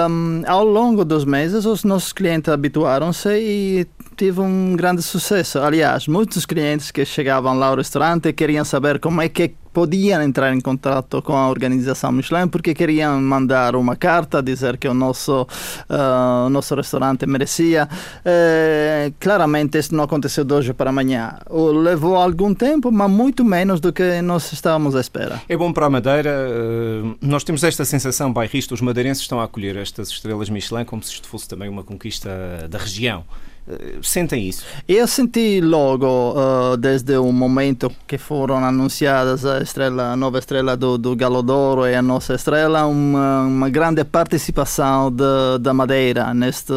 Um, 0.10 0.42
ao 0.48 0.66
longo 0.66 1.06
dos 1.06 1.24
meses, 1.24 1.66
os 1.66 1.84
nossos 1.84 2.12
clientes 2.12 2.52
habituaram-se 2.52 3.30
e 3.30 3.88
tive 4.18 4.42
um 4.42 4.76
grande 4.76 5.04
sucesso. 5.04 5.60
Aliás, 5.60 6.08
muitos 6.08 6.46
clientes 6.46 6.90
que 6.90 7.06
chegavam 7.06 7.58
lá 7.58 7.68
ao 7.68 7.76
restaurante 7.76 8.34
queriam 8.34 8.66
saber 8.66 9.00
como 9.00 9.22
é 9.22 9.30
que 9.30 9.54
podiam 9.72 10.24
entrar 10.24 10.52
em 10.56 10.60
contato 10.60 11.22
com 11.22 11.34
a 11.34 11.48
organização 11.48 12.12
Michelin 12.12 12.48
porque 12.48 12.74
queriam 12.74 13.22
mandar 13.22 13.76
uma 13.76 13.96
carta 13.96 14.42
dizer 14.42 14.76
que 14.78 14.88
o 14.88 14.94
nosso 14.94 15.44
uh, 15.44 16.50
nosso 16.50 16.74
restaurante 16.74 17.28
merecia. 17.28 17.88
Uh, 18.26 19.14
claramente 19.20 19.78
isso 19.78 19.94
não 19.94 20.06
aconteceu 20.06 20.44
de 20.44 20.52
hoje 20.52 20.74
para 20.74 20.90
amanhã. 20.90 21.38
Levou 21.84 22.16
algum 22.16 22.56
tempo, 22.56 22.92
mas 22.92 23.12
muito 23.12 23.46
menos 23.46 23.80
do 23.80 23.94
que 23.94 24.20
nós 24.24 24.52
estávamos 24.52 24.96
à 24.96 25.00
espera. 25.00 25.40
É 25.48 25.56
bom 25.56 25.72
para 25.72 25.86
a 25.86 25.90
Madeira. 25.92 26.32
Uh, 26.32 27.16
nós 27.22 27.44
temos 27.44 27.64
esta 27.64 27.86
sensação 27.86 28.34
bairrista, 28.34 28.74
os 28.74 28.82
madeirenses 28.82 29.22
estão 29.22 29.40
a 29.40 29.44
acolher 29.44 29.78
estas 29.78 30.10
estrelas 30.10 30.50
Michelin 30.50 30.86
como 30.86 31.04
se 31.04 31.14
isto 31.14 31.28
fosse 31.28 31.48
também 31.48 31.70
uma 31.70 31.84
conquista 31.84 32.68
da 32.68 32.80
região. 32.80 33.24
Eh, 33.70 34.00
sentem 34.02 34.48
isso? 34.48 34.64
Eu 34.88 35.06
senti 35.08 35.60
logo, 35.60 36.06
uh, 36.06 36.78
desde 36.78 37.18
o 37.18 37.32
momento 37.34 37.92
que 38.08 38.18
foram 38.18 38.64
anunciadas 38.64 39.46
a, 39.46 39.60
estrela, 39.62 40.14
a 40.14 40.16
nova 40.16 40.40
estrela 40.40 40.78
do, 40.78 40.98
do 40.98 41.16
Galo 41.18 41.44
d'Oro 41.44 41.86
e 41.86 41.94
a 41.94 42.02
nossa 42.02 42.36
estrela, 42.36 42.86
uma, 42.86 43.42
uma 43.42 43.70
grande 43.70 44.06
participação 44.06 45.14
da 45.60 45.74
Madeira 45.74 46.34
neste 46.34 46.74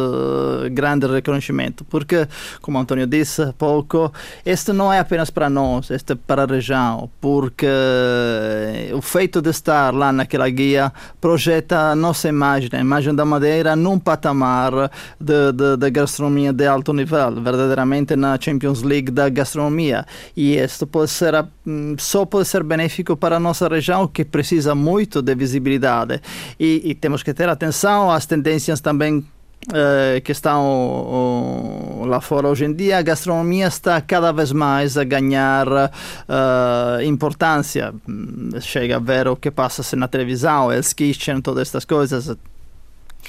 grande 0.71 1.07
reconhecimento. 1.07 1.85
Porque, 1.85 2.27
como 2.61 2.77
António 2.77 3.07
disse 3.07 3.41
há 3.41 3.53
pouco, 3.53 4.11
este 4.45 4.73
não 4.73 4.91
é 4.91 4.99
apenas 4.99 5.29
para 5.29 5.49
nós, 5.49 5.89
este 5.91 6.13
é 6.13 6.15
para 6.15 6.43
a 6.43 6.45
região. 6.45 7.09
Porque 7.21 7.67
o 8.93 9.01
feito 9.01 9.41
de 9.41 9.49
estar 9.49 9.93
lá 9.93 10.11
naquela 10.11 10.49
guia 10.49 10.91
projeta 11.21 11.91
a 11.91 11.95
nossa 11.95 12.27
imagem, 12.27 12.69
a 12.73 12.79
imagem 12.79 13.15
da 13.15 13.23
Madeira, 13.23 13.75
num 13.75 13.97
patamar 13.97 14.91
de, 15.19 15.51
de, 15.53 15.77
de 15.77 15.89
gastronomia 15.89 16.51
de 16.51 16.67
alta 16.67 16.80
alto 16.81 16.93
nível, 16.93 17.39
verdadeiramente 17.41 18.15
na 18.15 18.37
Champions 18.39 18.81
League 18.81 19.11
da 19.11 19.29
gastronomia. 19.29 20.05
E 20.35 20.57
isto 20.57 20.87
pode 20.87 21.11
ser, 21.11 21.33
mm, 21.65 21.95
só 21.99 22.25
pode 22.25 22.47
ser 22.47 22.63
benéfico 22.63 23.15
para 23.15 23.37
a 23.37 23.39
nossa 23.39 23.67
região, 23.67 24.07
que 24.07 24.25
precisa 24.25 24.73
muito 24.73 25.21
de 25.21 25.35
visibilidade. 25.35 26.19
E, 26.59 26.81
e 26.83 26.95
temos 26.95 27.21
que 27.23 27.33
ter 27.33 27.47
atenção 27.47 28.11
às 28.11 28.25
tendências 28.25 28.81
também 28.81 29.23
Uh, 29.69 30.19
que 30.23 30.31
estão 30.31 30.63
uh, 32.01 32.05
lá 32.07 32.19
fora 32.19 32.47
hoje 32.47 32.65
em 32.65 32.73
dia, 32.73 32.97
a 32.97 33.01
gastronomia 33.03 33.67
está 33.67 34.01
cada 34.01 34.31
vez 34.31 34.51
mais 34.51 34.97
a 34.97 35.03
ganhar 35.03 35.67
uh, 35.67 37.01
importância. 37.05 37.93
Chega 38.59 38.95
a 38.95 38.99
ver 38.99 39.27
o 39.27 39.35
que 39.35 39.51
passa-se 39.51 39.95
na 39.95 40.07
televisão, 40.07 40.73
Hell's 40.73 40.93
Kitchen, 40.93 41.41
todas 41.41 41.67
estas 41.67 41.85
coisas. 41.85 42.35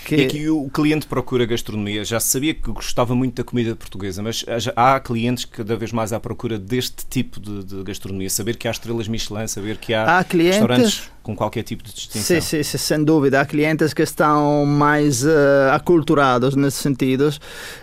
Que... 0.05 0.17
E 0.17 0.25
aqui 0.25 0.49
o 0.49 0.69
cliente 0.69 1.07
procura 1.07 1.47
gastronomia. 1.47 2.05
Já 2.05 2.19
sabia 2.19 2.55
que 2.55 2.71
gostava 2.71 3.15
muito 3.15 3.37
da 3.37 3.45
comida 3.45 3.75
portuguesa, 3.77 4.23
mas 4.23 4.45
há 4.75 4.99
clientes 5.01 5.45
que 5.45 5.59
cada 5.59 5.77
vez 5.77 5.93
mais 5.93 6.13
à 6.13 6.21
procura 6.21 6.59
deste 6.59 7.07
tipo 7.09 7.41
de, 7.41 7.65
de 7.65 7.83
gastronomia. 7.83 8.29
Saber 8.29 8.57
que 8.57 8.67
há 8.67 8.71
estrelas 8.71 9.09
Michelin, 9.09 9.47
saber 9.47 9.77
que 9.77 9.95
há, 9.95 10.19
há 10.19 10.25
clientes... 10.25 10.59
restaurantes 10.59 11.11
com 11.23 11.37
qualquer 11.37 11.63
tipo 11.63 11.85
de 11.85 11.95
distinção. 11.95 12.41
Sim, 12.41 12.41
sim, 12.41 12.63
sim, 12.63 12.79
sem 12.79 13.05
dúvida. 13.05 13.41
Há 13.41 13.47
clientes 13.47 13.95
que 13.95 14.03
estão 14.03 14.67
mais 14.67 15.25
uh, 15.25 15.71
aculturados 15.73 16.57
nesse 16.57 16.79
sentido, 16.79 17.33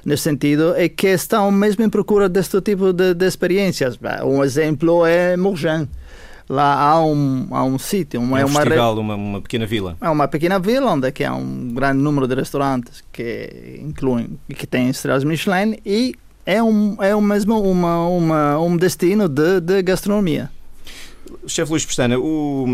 nesse 0.04 0.24
sentido 0.24 0.76
e 0.78 0.90
que 0.90 1.08
estão 1.08 1.50
mesmo 1.50 1.84
em 1.84 1.90
procura 1.90 2.28
deste 2.28 2.60
tipo 2.62 2.92
de, 2.92 3.14
de 3.14 3.26
experiências. 3.26 3.98
Um 4.26 4.44
exemplo 4.44 5.06
é 5.06 5.38
Mourgin 5.38 5.88
lá 6.50 6.82
há 6.82 7.06
um, 7.06 7.48
há 7.52 7.64
um 7.64 7.78
sítio. 7.78 8.20
Uma, 8.20 8.40
é 8.40 8.44
um 8.44 8.48
é 8.48 8.52
uma, 8.52 8.62
festival, 8.62 8.96
re... 8.96 9.00
uma, 9.00 9.16
uma 9.16 9.42
pequena 9.42 9.66
vila. 9.66 9.96
É 10.02 10.10
uma 10.10 10.28
pequena 10.28 10.60
vila 10.60 10.92
onde 10.92 11.08
é 11.08 11.26
há 11.26 11.34
um 11.34 11.74
grande 11.74 12.02
número 12.02 12.28
de 12.28 12.36
restaurantes 12.36 13.04
que 13.14 13.80
incluem 13.82 14.40
que 14.50 14.66
têm 14.66 14.90
estrelas 14.90 15.24
Michelin 15.24 15.78
e 15.86 16.16
é, 16.46 16.62
um, 16.64 16.98
é 17.00 17.16
o 17.16 17.22
mesmo 17.22 17.62
uma, 17.62 18.08
uma, 18.08 18.60
um 18.60 18.76
destino 18.76 19.30
de, 19.30 19.62
de 19.62 19.84
gastronomia. 19.84 20.50
Chefe 21.46 21.70
Luís 21.70 21.86
Pestana, 21.86 22.18
o, 22.18 22.66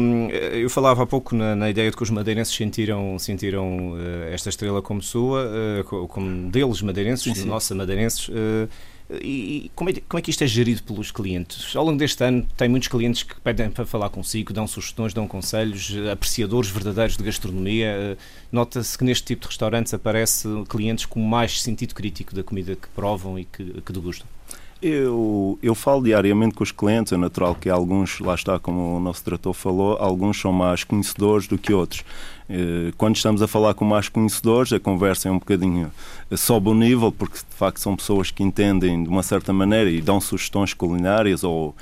eu 0.53 0.69
falava 0.69 1.03
há 1.03 1.05
pouco 1.05 1.35
na, 1.35 1.55
na, 1.55 1.69
ideia 1.69 1.91
de 1.91 1.97
que 1.97 2.01
os 2.01 2.09
madeirenses 2.09 2.55
sentiram, 2.55 3.19
sentiram 3.19 3.91
uh, 3.91 3.97
esta 4.31 4.47
estrela 4.47 4.81
como 4.81 5.01
sua, 5.01 5.45
uh, 5.91 6.07
como 6.07 6.49
deles 6.49 6.81
madeirenses, 6.81 7.25
sim, 7.25 7.35
sim. 7.35 7.49
nossa 7.49 7.75
madeirenses. 7.75 8.29
E 9.21 9.69
como 9.75 9.91
é, 9.91 9.93
como 10.07 10.17
é 10.17 10.21
que 10.21 10.31
isto 10.31 10.43
é 10.43 10.47
gerido 10.47 10.81
pelos 10.81 11.11
clientes? 11.11 11.75
Ao 11.75 11.85
longo 11.85 11.97
deste 11.97 12.23
ano, 12.23 12.45
tem 12.57 12.67
muitos 12.67 12.87
clientes 12.87 13.21
que 13.21 13.39
pedem 13.39 13.69
para 13.69 13.85
falar 13.85 14.09
consigo, 14.09 14.51
dão 14.51 14.65
sugestões, 14.65 15.13
dão 15.13 15.27
conselhos, 15.27 15.93
apreciadores 16.11 16.71
verdadeiros 16.71 17.15
de 17.15 17.23
gastronomia. 17.23 18.17
Nota-se 18.51 18.97
que 18.97 19.03
neste 19.03 19.25
tipo 19.25 19.43
de 19.43 19.47
restaurantes 19.47 19.93
aparece 19.93 20.47
clientes 20.67 21.05
com 21.05 21.19
mais 21.19 21.61
sentido 21.61 21.93
crítico 21.93 22.33
da 22.33 22.43
comida 22.43 22.75
que 22.75 22.87
provam 22.89 23.37
e 23.37 23.45
que, 23.45 23.81
que 23.81 23.93
degustam. 23.93 24.27
Eu, 24.81 25.57
eu 25.63 25.73
falo 25.73 26.03
diariamente 26.03 26.53
com 26.53 26.63
os 26.63 26.71
clientes, 26.71 27.13
é 27.13 27.17
natural 27.17 27.55
que 27.55 27.69
alguns, 27.69 28.19
lá 28.19 28.35
está, 28.35 28.59
como 28.59 28.97
o 28.97 28.99
nosso 28.99 29.23
diretor 29.23 29.53
falou, 29.53 29.97
alguns 29.97 30.39
são 30.39 30.51
mais 30.51 30.83
conhecedores 30.83 31.47
do 31.47 31.57
que 31.57 31.73
outros. 31.73 32.03
Eh, 32.49 32.91
quando 32.97 33.15
estamos 33.15 33.41
a 33.41 33.47
falar 33.47 33.73
com 33.73 33.85
mais 33.85 34.09
conhecedores, 34.09 34.71
a 34.71 34.79
conversa 34.79 35.29
é 35.29 35.31
um 35.31 35.39
bocadinho 35.39 35.91
sobe 36.35 36.69
o 36.69 36.73
nível, 36.73 37.11
porque 37.11 37.37
de 37.37 37.55
facto 37.55 37.79
são 37.79 37.95
pessoas 37.95 38.31
que 38.31 38.43
entendem 38.43 39.03
de 39.03 39.09
uma 39.09 39.23
certa 39.23 39.51
maneira 39.51 39.89
e 39.89 40.01
dão 40.01 40.21
sugestões 40.21 40.73
culinárias 40.73 41.43
ou 41.43 41.75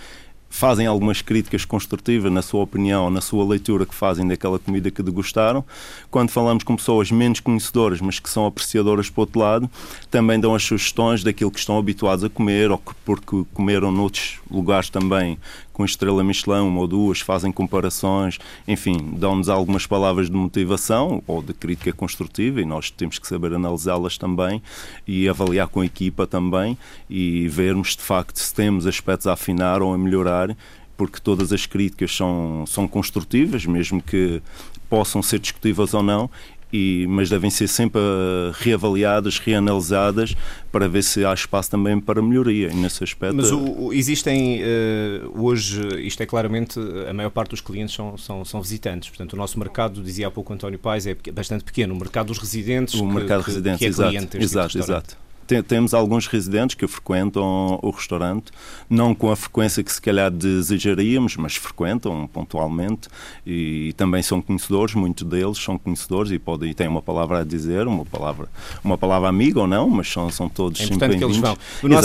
fazem 0.53 0.85
algumas 0.85 1.19
críticas 1.19 1.65
construtivas 1.65 2.31
na 2.31 2.43
sua 2.43 2.61
opinião, 2.61 3.09
na 3.09 3.21
sua 3.21 3.43
leitura 3.43 3.87
que 3.87 3.95
fazem 3.95 4.27
daquela 4.27 4.59
comida 4.59 4.91
que 4.91 5.01
degustaram. 5.01 5.65
Quando 6.11 6.29
falamos 6.29 6.63
com 6.63 6.75
pessoas 6.75 7.09
menos 7.09 7.39
conhecedoras, 7.39 7.99
mas 7.99 8.19
que 8.19 8.29
são 8.29 8.45
apreciadoras 8.45 9.09
por 9.09 9.21
outro 9.21 9.39
lado, 9.39 9.69
também 10.11 10.39
dão 10.39 10.53
as 10.53 10.63
sugestões 10.63 11.23
daquilo 11.23 11.49
que 11.49 11.57
estão 11.57 11.75
habituados 11.75 12.23
a 12.23 12.29
comer 12.29 12.69
ou 12.69 12.77
que 12.77 12.93
porque 13.03 13.43
comeram 13.51 13.91
noutros 13.91 14.39
lugares 14.49 14.91
também 14.91 15.39
com 15.73 15.83
estrela 15.83 16.23
Michelin, 16.23 16.61
uma 16.61 16.81
ou 16.81 16.87
duas, 16.87 17.19
fazem 17.19 17.51
comparações, 17.51 18.39
enfim, 18.67 18.97
dão-nos 19.17 19.49
algumas 19.49 19.85
palavras 19.87 20.29
de 20.29 20.35
motivação 20.35 21.21
ou 21.27 21.41
de 21.41 21.53
crítica 21.53 21.91
construtiva 21.91 22.61
e 22.61 22.65
nós 22.65 22.91
temos 22.91 23.17
que 23.17 23.27
saber 23.27 23.53
analisá-las 23.53 24.17
também 24.17 24.61
e 25.07 25.27
avaliar 25.27 25.67
com 25.67 25.81
a 25.81 25.85
equipa 25.85 26.27
também 26.27 26.77
e 27.09 27.47
vermos 27.47 27.95
de 27.95 28.03
facto 28.03 28.37
se 28.37 28.53
temos 28.53 28.85
aspectos 28.85 29.27
a 29.27 29.33
afinar 29.33 29.81
ou 29.81 29.93
a 29.93 29.97
melhorar 29.97 30.55
porque 30.95 31.19
todas 31.19 31.51
as 31.51 31.65
críticas 31.65 32.15
são, 32.15 32.65
são 32.67 32.87
construtivas, 32.87 33.65
mesmo 33.65 34.01
que 34.01 34.41
possam 34.89 35.23
ser 35.23 35.39
discutíveis 35.39 35.93
ou 35.93 36.03
não, 36.03 36.29
e, 36.73 37.05
mas 37.07 37.29
devem 37.29 37.51
ser 37.51 37.67
sempre 37.67 38.01
uh, 38.01 38.51
reavaliadas, 38.53 39.37
reanalisadas 39.37 40.35
para 40.71 40.89
ver 40.89 41.03
se 41.03 41.23
há 41.23 41.31
espaço 41.31 41.69
também 41.69 41.99
para 42.01 42.19
melhoria. 42.19 42.69
E 42.71 42.75
nesse 42.75 43.03
aspecto. 43.03 43.35
Mas 43.35 43.51
o, 43.51 43.93
existem 43.93 44.61
uh, 44.63 45.43
hoje, 45.43 45.79
isto 46.01 46.21
é 46.23 46.25
claramente, 46.25 46.79
a 47.07 47.13
maior 47.13 47.29
parte 47.29 47.51
dos 47.51 47.61
clientes 47.61 47.93
são, 47.93 48.17
são, 48.17 48.43
são, 48.43 48.59
visitantes, 48.59 49.09
portanto 49.09 49.33
o 49.33 49.37
nosso 49.37 49.59
mercado, 49.59 50.01
dizia 50.01 50.27
há 50.27 50.31
pouco 50.31 50.51
António 50.51 50.79
Pais, 50.79 51.05
é 51.05 51.15
bastante 51.31 51.63
pequeno, 51.63 51.93
o 51.93 51.97
mercado 51.99 52.27
dos 52.27 52.39
residentes, 52.39 52.95
o 52.95 53.07
que, 53.07 53.13
mercado 53.13 53.43
que, 53.43 53.51
residentes, 53.51 53.79
que 53.79 53.85
é 53.85 53.87
exato, 53.89 54.09
cliente 54.09 54.37
exato, 54.37 54.69
tipo 54.69 54.83
exato 54.83 55.23
temos 55.67 55.93
alguns 55.93 56.27
residentes 56.27 56.75
que 56.75 56.87
frequentam 56.87 57.79
o 57.81 57.89
restaurante, 57.89 58.51
não 58.89 59.13
com 59.13 59.31
a 59.31 59.35
frequência 59.35 59.83
que 59.83 59.91
se 59.91 60.01
calhar 60.01 60.31
desejaríamos, 60.31 61.35
mas 61.37 61.55
frequentam 61.55 62.27
pontualmente 62.27 63.07
e 63.45 63.93
também 63.97 64.21
são 64.21 64.41
conhecedores, 64.41 64.95
muitos 64.95 65.27
deles 65.27 65.57
são 65.57 65.77
conhecedores 65.77 66.31
e, 66.31 66.39
podem, 66.39 66.71
e 66.71 66.73
têm 66.73 66.87
uma 66.87 67.01
palavra 67.01 67.39
a 67.39 67.43
dizer, 67.43 67.87
uma 67.87 68.05
palavra, 68.05 68.47
uma 68.83 68.97
palavra 68.97 69.29
amiga 69.29 69.61
ou 69.61 69.67
não, 69.67 69.89
mas 69.89 70.11
são, 70.11 70.29
são 70.29 70.49
todos 70.49 70.81
é 70.81 70.85
importante 70.85 71.17
que 71.17 71.23
eles 71.23 71.37
vão. 71.37 71.57
No 71.81 71.95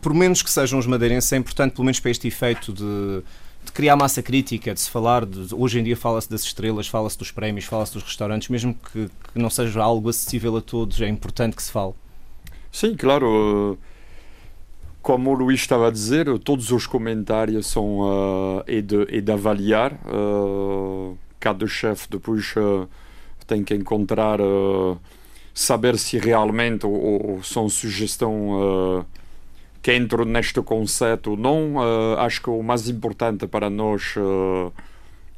por 0.00 0.14
menos 0.14 0.42
que 0.42 0.50
sejam 0.50 0.78
os 0.78 0.86
madeirenses, 0.86 1.32
é 1.32 1.36
importante, 1.36 1.72
pelo 1.72 1.84
menos 1.84 2.00
para 2.00 2.10
este 2.10 2.28
efeito 2.28 2.72
de 2.72 3.22
de 3.64 3.72
criar 3.72 3.96
massa 3.96 4.22
crítica, 4.22 4.72
de 4.72 4.80
se 4.80 4.90
falar, 4.90 5.26
de, 5.26 5.54
hoje 5.54 5.78
em 5.78 5.84
dia 5.84 5.96
fala-se 5.96 6.28
das 6.28 6.42
estrelas, 6.42 6.88
fala-se 6.88 7.18
dos 7.18 7.30
prémios, 7.30 7.66
fala-se 7.66 7.92
dos 7.92 8.02
restaurantes, 8.02 8.48
mesmo 8.48 8.74
que, 8.74 9.08
que, 9.32 9.38
não 9.38 9.50
seja 9.50 9.82
algo 9.82 10.08
acessível 10.08 10.56
a 10.56 10.62
todos, 10.62 11.00
é 11.00 11.08
importante 11.08 11.54
que 11.56 11.62
se 11.62 11.70
fale. 11.70 11.92
Sim, 12.72 12.94
claro. 12.94 13.78
Como 15.02 15.30
o 15.30 15.34
Luís 15.34 15.60
estava 15.60 15.88
a 15.88 15.90
dizer, 15.90 16.26
todos 16.40 16.70
os 16.70 16.86
comentários 16.86 17.66
são 17.66 18.00
uh, 18.00 18.62
é, 18.66 18.80
de, 18.80 19.16
é 19.16 19.20
de 19.20 19.32
avaliar. 19.32 19.94
Uh, 20.04 21.16
cada 21.38 21.66
chefe 21.66 22.06
depois 22.10 22.54
uh, 22.56 22.86
tem 23.46 23.64
que 23.64 23.74
encontrar, 23.74 24.40
uh, 24.40 25.00
saber 25.54 25.98
se 25.98 26.18
realmente 26.18 26.84
ou, 26.84 26.92
ou 26.92 27.42
são 27.42 27.68
sugestão 27.68 29.06
que 29.82 29.96
entram 29.96 30.26
neste 30.26 30.60
conceito 30.60 31.30
ou 31.30 31.36
não. 31.36 31.76
acho 32.18 32.42
que 32.42 32.50
o 32.50 32.62
mais 32.62 32.88
importante 32.88 33.46
para 33.46 33.70
nós, 33.70 34.14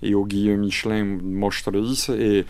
e 0.02 0.14
o 0.16 0.24
Guia 0.24 0.56
Michelin 0.56 1.04
mostra 1.04 1.78
isso, 1.78 2.12
é 2.12 2.44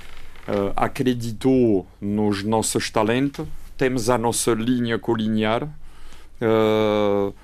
acreditou 0.75 1.87
nos 2.01 2.43
nossos 2.43 2.91
talentos, 2.91 3.47
temos 3.77 4.11
a 4.11 4.19
nossa 4.19 4.53
linha 4.53 4.99
colinear. 4.99 5.65
Uh, 6.41 7.35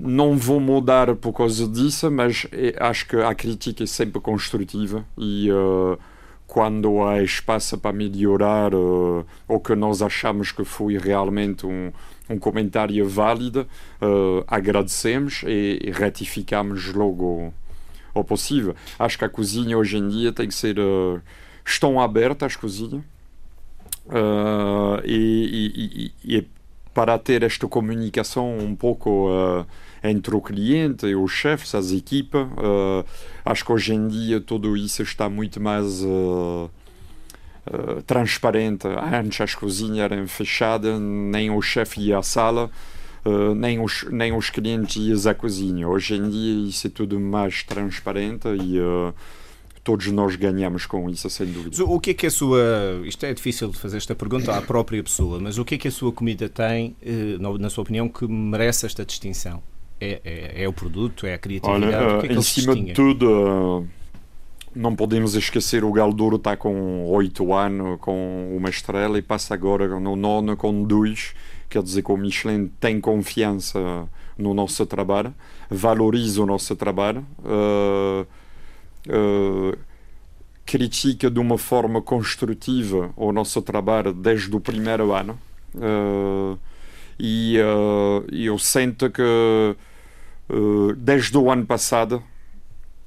não 0.00 0.36
vou 0.36 0.60
mudar 0.60 1.14
por 1.16 1.32
causa 1.32 1.66
disso, 1.66 2.10
mas 2.10 2.46
é, 2.52 2.74
acho 2.78 3.06
que 3.08 3.16
a 3.16 3.34
crítica 3.34 3.82
é 3.82 3.86
sempre 3.86 4.20
construtiva 4.20 5.04
e 5.16 5.50
uh, 5.50 5.98
quando 6.46 7.02
há 7.02 7.22
espaço 7.22 7.78
para 7.78 7.92
melhorar 7.92 8.74
uh, 8.74 9.26
ou 9.48 9.58
que 9.58 9.74
nós 9.74 10.02
achamos 10.02 10.52
que 10.52 10.64
foi 10.64 10.98
realmente 10.98 11.66
um, 11.66 11.90
um 12.28 12.38
comentário 12.38 13.08
válido, 13.08 13.66
uh, 14.00 14.44
agradecemos 14.46 15.42
e, 15.46 15.80
e, 15.82 15.90
retificamos 15.90 16.92
logo 16.92 17.52
o 18.14 18.22
possível. 18.22 18.76
Acho 18.98 19.18
que 19.18 19.24
a 19.24 19.28
cozinha 19.28 19.78
hoje 19.78 19.96
em 19.96 20.08
dia 20.08 20.30
tem 20.30 20.46
que 20.46 20.54
ser. 20.54 20.78
Uh, 20.78 21.22
estão 21.64 21.98
abertas 21.98 22.52
as 22.52 22.56
cozinhas 22.56 23.02
e, 25.04 26.12
e, 26.24 26.36
e, 26.38 26.46
para 26.92 27.18
ter 27.18 27.42
esta 27.42 27.66
comunicação 27.66 28.58
um 28.58 28.74
pouco 28.74 29.30
entre 30.02 30.34
o 30.34 30.40
cliente 30.40 31.06
e 31.06 31.14
os 31.14 31.30
chefes, 31.30 31.74
as 31.74 31.92
equipas. 31.92 32.46
Uh, 32.52 33.04
acho 33.44 33.64
que 33.64 33.72
hoje 33.72 33.94
em 33.94 34.08
dia 34.08 34.40
tudo 34.40 34.76
isso 34.76 35.02
está 35.02 35.28
muito 35.28 35.60
mais 35.60 36.02
uh, 36.02 36.68
uh, 37.66 38.02
transparente. 38.04 38.86
Antes 38.86 39.40
as 39.40 39.54
cozinhas 39.54 40.10
eram 40.10 40.26
fechadas, 40.26 41.00
nem 41.00 41.50
o 41.50 41.62
chefe 41.62 42.00
ia 42.00 42.18
à 42.18 42.22
sala. 42.22 42.70
Uh, 43.24 43.54
nem, 43.54 43.78
os, 43.78 44.04
nem 44.10 44.36
os 44.36 44.50
clientes 44.50 44.96
iam 44.96 45.30
à 45.30 45.34
cozinha. 45.34 45.86
Hoje 45.86 46.16
em 46.16 46.28
dia 46.28 46.68
isso 46.68 46.88
é 46.88 46.90
tudo 46.90 47.20
mais 47.20 47.62
transparente 47.62 48.48
e 48.48 48.80
uh, 48.80 49.14
todos 49.84 50.06
nós 50.08 50.36
ganhamos 50.36 50.86
com 50.86 51.08
isso, 51.10 51.28
sem 51.28 51.46
dúvida. 51.46 51.84
O 51.84 51.98
que 51.98 52.10
é 52.10 52.14
que 52.14 52.26
a 52.26 52.30
sua. 52.30 53.02
Isto 53.04 53.26
é 53.26 53.34
difícil 53.34 53.68
de 53.68 53.78
fazer 53.78 53.96
esta 53.96 54.14
pergunta 54.14 54.56
à 54.56 54.62
própria 54.62 55.02
pessoa, 55.02 55.40
mas 55.40 55.58
o 55.58 55.64
que 55.64 55.74
é 55.74 55.78
que 55.78 55.88
a 55.88 55.90
sua 55.90 56.12
comida 56.12 56.48
tem, 56.48 56.96
na 57.60 57.68
sua 57.68 57.82
opinião, 57.82 58.08
que 58.08 58.26
merece 58.26 58.86
esta 58.86 59.04
distinção? 59.04 59.62
É, 60.00 60.20
é, 60.24 60.64
é, 60.64 60.68
o 60.68 60.72
produto, 60.72 61.26
é 61.26 61.34
a 61.34 61.38
criatividade? 61.38 61.94
Olha, 61.94 62.20
que 62.20 62.26
é 62.26 62.28
que 62.30 62.34
em 62.34 62.42
cima 62.42 62.74
de 62.74 62.92
tudo, 62.92 63.24
uh, 63.24 63.88
não 64.74 64.96
podemos 64.96 65.36
esquecer 65.36 65.84
o 65.84 65.92
Galdouro 65.92 66.36
está 66.36 66.56
com 66.56 67.04
oito 67.06 67.54
anos, 67.54 68.00
com 68.00 68.52
uma 68.56 68.68
estrela 68.68 69.16
e 69.16 69.22
passa 69.22 69.54
agora 69.54 70.00
no 70.00 70.16
nono 70.16 70.56
com 70.56 70.82
dois. 70.82 71.34
Quer 71.68 71.84
dizer 71.84 72.02
que 72.02 72.10
o 72.10 72.16
Michelin 72.16 72.66
tem 72.80 73.00
confiança 73.00 74.08
no 74.36 74.52
nosso 74.52 74.84
trabalho, 74.86 75.32
valoriza 75.70 76.42
o 76.42 76.46
nosso 76.46 76.74
trabalho, 76.74 77.24
uh, 77.38 78.26
uh, 79.08 79.76
critica 80.64 81.30
de 81.30 81.38
uma 81.40 81.58
forma 81.58 82.00
construtiva 82.00 83.10
o 83.16 83.32
nosso 83.32 83.60
trabalho 83.62 84.12
desde 84.12 84.54
o 84.54 84.60
primeiro 84.60 85.12
ano. 85.12 85.38
e 87.18 87.56
eu 88.30 88.58
sinto 88.58 89.10
que 89.10 89.76
eh, 90.52 90.94
desde 90.98 91.36
o 91.38 91.50
ano 91.50 91.64
passado 91.64 92.22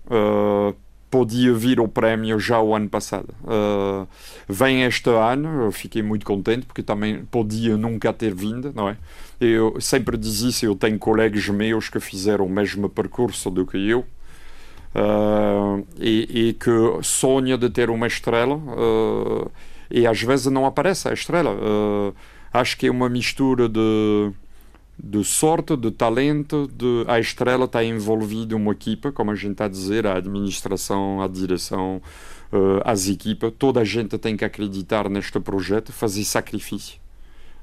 uh, 0.08 0.76
podia 1.12 1.54
vir 1.54 1.80
o 1.80 1.88
prémio 1.88 2.40
já 2.40 2.60
o 2.60 2.76
ano 2.76 2.90
passado. 2.90 3.34
Uh, 3.44 4.08
vem 4.50 4.84
este 4.84 5.10
ano, 5.10 5.66
eu 5.66 5.72
fiquei 5.72 6.02
muito 6.02 6.26
contente 6.26 6.66
porque 6.66 6.82
também 6.82 7.24
podia 7.26 7.78
nunca 7.78 8.12
ter 8.12 8.34
vindo, 8.34 8.74
não 8.74 8.90
é? 8.90 8.98
Eu 9.40 9.80
sempre 9.80 10.18
diz 10.18 10.42
isso, 10.42 10.66
eu 10.66 10.76
tenho 10.76 10.98
colegas 10.98 11.48
meus 11.50 11.88
que 11.88 12.00
fizeram 12.00 12.46
o 12.46 12.50
mesmo 12.50 12.90
percurso 12.90 13.52
do 13.52 13.66
que 13.66 13.78
eu. 13.78 14.00
Uh, 14.96 15.25
e, 16.08 16.50
e, 16.50 16.54
que 16.54 16.70
sonha 17.04 17.58
de 17.58 17.70
ter 17.70 17.90
uma 17.90 18.08
estrela 18.08 18.56
uh, 18.56 19.52
e 19.90 20.06
às 20.06 20.22
vezes 20.22 20.48
não 20.48 20.66
aparece 20.66 21.08
a 21.08 21.14
estrela. 21.14 21.52
acho 22.54 22.78
que 22.78 22.88
é 22.88 22.92
uma 22.92 23.10
mistura 23.10 23.68
de 23.68 24.34
de 24.98 25.24
sorte, 25.24 25.76
de 25.76 25.92
talento, 25.92 26.70
de 26.74 27.04
a 27.08 27.20
estrela 27.20 27.66
está 27.66 27.84
envolvida 27.84 28.56
uma 28.56 28.72
equipa, 28.72 29.12
como 29.12 29.32
a 29.32 29.36
gente 29.36 29.54
está 29.54 29.66
a 29.66 29.70
dizer, 29.70 30.08
a 30.08 30.16
administração, 30.16 31.22
a 31.22 31.28
direção, 31.28 32.02
uh, 32.52 32.82
as 32.84 33.08
equipas, 33.08 33.54
toda 33.58 33.82
a 33.82 33.84
gente 33.84 34.18
tem 34.18 34.38
que 34.38 34.46
acreditar 34.46 35.10
neste 35.10 35.40
projeto, 35.40 35.92
fazer 35.92 36.24
sacrifício, 36.24 36.98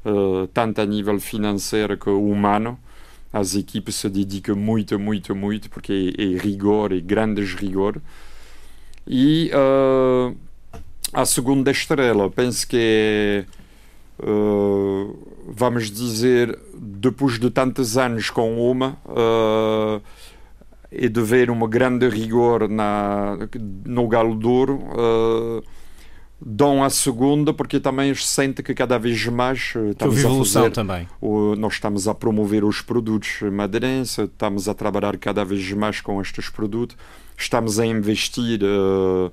uh, 0.05 0.47
tanto 0.49 0.81
a 0.81 0.87
nível 0.87 1.19
financeiro 1.19 1.97
que 1.97 2.11
humano. 2.11 2.79
As 3.33 3.55
equipes 3.55 3.95
se 3.95 4.11
dedicam 4.11 4.55
muito, 4.55 4.99
muito, 4.99 5.35
muito, 5.35 5.71
porque 5.71 6.15
é, 6.19 6.23
é 6.23 6.39
rigor, 6.39 6.93
é 6.93 7.01
grandes 7.01 7.55
rigor. 7.55 7.97
E 9.07 9.51
uh, 9.53 10.37
a 11.13 11.25
segunda 11.25 11.71
estrela, 11.71 12.31
penso 12.31 12.67
que 12.67 12.77
é 12.79 13.45
uh, 14.23 15.33
vamos 15.49 15.91
dizer, 15.91 16.59
depois 16.75 17.39
de 17.39 17.51
tantos 17.51 17.99
anos 17.99 18.31
com 18.31 18.71
uma 18.71 18.97
uh, 19.07 20.03
e 20.91 21.09
de 21.09 21.23
ver 21.23 21.51
uma 21.51 21.69
grande 21.69 22.09
rigor 22.09 22.69
na, 22.69 23.37
no 23.85 24.07
Galo 24.09 24.35
Douro, 24.35 24.75
uh, 24.77 25.63
dão 26.41 26.83
a 26.83 26.91
segunda 26.91 27.53
porque 27.53 27.81
também 27.81 28.15
se 28.15 28.25
sente 28.25 28.63
que 28.63 28.75
cada 28.75 28.99
vez 28.99 29.27
mais 29.27 29.75
estamos 29.91 30.25
a 30.25 30.29
fazer, 30.29 30.71
também. 30.71 31.09
O, 31.21 31.55
nós 31.57 31.75
estamos 31.75 32.07
a 32.07 32.15
promover 32.15 32.65
os 32.65 32.81
produtos 32.81 33.41
madeirenses, 33.53 34.19
estamos 34.19 34.69
a 34.69 34.75
trabalhar 34.75 35.17
cada 35.19 35.45
vez 35.45 35.73
mais 35.73 36.01
com 36.01 36.21
estes 36.21 36.49
produtos, 36.49 36.97
estamos 37.43 37.79
a 37.79 37.87
investir. 37.87 38.61
Uh, 38.63 39.31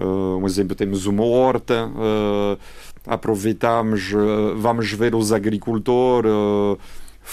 uh, 0.00 0.38
um 0.38 0.46
exemplo, 0.46 0.74
temos 0.74 1.06
uma 1.06 1.24
horta, 1.24 1.86
uh, 1.86 2.58
aproveitamos, 3.06 4.12
uh, 4.12 4.56
vamos 4.56 4.90
ver 4.92 5.14
os 5.14 5.32
agricultores, 5.32 6.30
uh, 6.30 6.78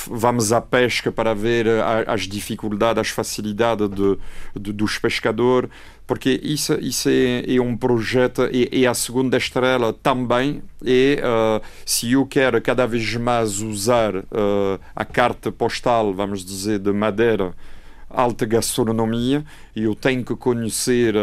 vamos 0.08 0.54
à 0.54 0.62
pesca 0.62 1.12
para 1.12 1.34
ver 1.34 1.68
as 2.08 2.22
dificuldades, 2.22 3.02
as 3.02 3.10
facilidades 3.10 3.90
de, 3.90 4.18
de, 4.58 4.72
dos 4.72 4.98
pescadores, 4.98 5.70
porque 6.08 6.40
isso, 6.42 6.74
isso 6.80 7.10
é, 7.10 7.56
é 7.56 7.62
um 7.62 7.76
projeto, 7.76 8.48
e, 8.54 8.70
e, 8.72 8.88
a 8.88 8.94
segunda 8.94 9.36
estrela 9.36 9.92
também 9.92 10.64
é, 10.86 11.22
uh, 11.22 11.62
se 11.86 12.14
eu 12.14 12.26
quero 12.26 12.62
cada 12.62 12.86
vez 12.86 13.16
mais 13.16 13.60
usar 13.60 14.14
a 14.96 15.04
carta 15.04 15.52
postal, 15.52 16.14
vamos 16.14 16.46
dizer, 16.46 16.80
de 16.80 16.94
madeira, 16.94 17.54
alta 18.14 18.46
gastronomia, 18.46 19.44
eu 19.76 19.96
tenho 19.96 20.24
que 20.24 20.36
conhecer 20.36 21.16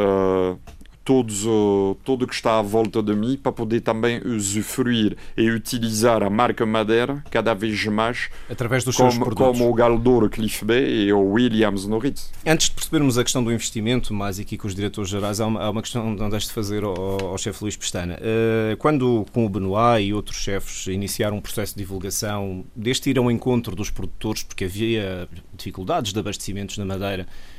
todos, 1.08 1.46
uh, 1.46 1.96
tudo 2.04 2.26
que 2.26 2.34
está 2.34 2.58
à 2.58 2.62
volta 2.62 3.02
de 3.02 3.14
mim 3.14 3.38
para 3.38 3.50
poder 3.50 3.80
também 3.80 4.20
usufruir 4.26 5.16
e 5.38 5.50
utilizar 5.50 6.22
a 6.22 6.28
marca 6.28 6.66
Madeira 6.66 7.24
cada 7.30 7.54
vez 7.54 7.82
mais 7.86 8.28
através 8.50 8.84
dos 8.84 8.94
como, 8.94 9.10
seus 9.10 9.24
produtos. 9.24 9.58
como 9.58 9.70
o 9.70 9.72
Galdor 9.72 10.28
Cliff 10.28 10.66
Bay 10.66 11.06
e 11.06 11.12
o 11.14 11.20
Williams 11.30 11.86
no 11.86 11.96
Ritz. 11.96 12.30
Antes 12.46 12.68
de 12.68 12.74
percebermos 12.74 13.16
a 13.16 13.22
questão 13.22 13.42
do 13.42 13.50
investimento, 13.50 14.12
mais 14.12 14.38
aqui 14.38 14.58
com 14.58 14.66
os 14.66 14.74
diretores 14.74 15.08
gerais, 15.08 15.40
há 15.40 15.46
uma, 15.46 15.62
há 15.62 15.70
uma 15.70 15.80
questão 15.80 16.14
que 16.14 16.20
não 16.20 16.28
deixo 16.28 16.48
de 16.48 16.52
fazer 16.52 16.84
ao, 16.84 17.28
ao 17.28 17.38
chefe 17.38 17.64
Luís 17.64 17.74
Pestana. 17.74 18.18
Uh, 18.20 18.76
quando 18.76 19.24
com 19.32 19.46
o 19.46 19.48
Benoit 19.48 20.04
e 20.04 20.12
outros 20.12 20.36
chefes 20.36 20.88
iniciaram 20.88 21.38
um 21.38 21.40
processo 21.40 21.72
de 21.72 21.78
divulgação 21.78 22.66
deste 22.76 23.08
ir 23.08 23.16
ao 23.16 23.30
encontro 23.30 23.74
dos 23.74 23.88
produtores, 23.88 24.42
porque 24.42 24.64
havia 24.64 25.26
dificuldades 25.56 26.12
de 26.12 26.20
abastecimentos 26.20 26.76
na 26.76 26.84
Madeira, 26.84 27.22
eh, 27.22 27.57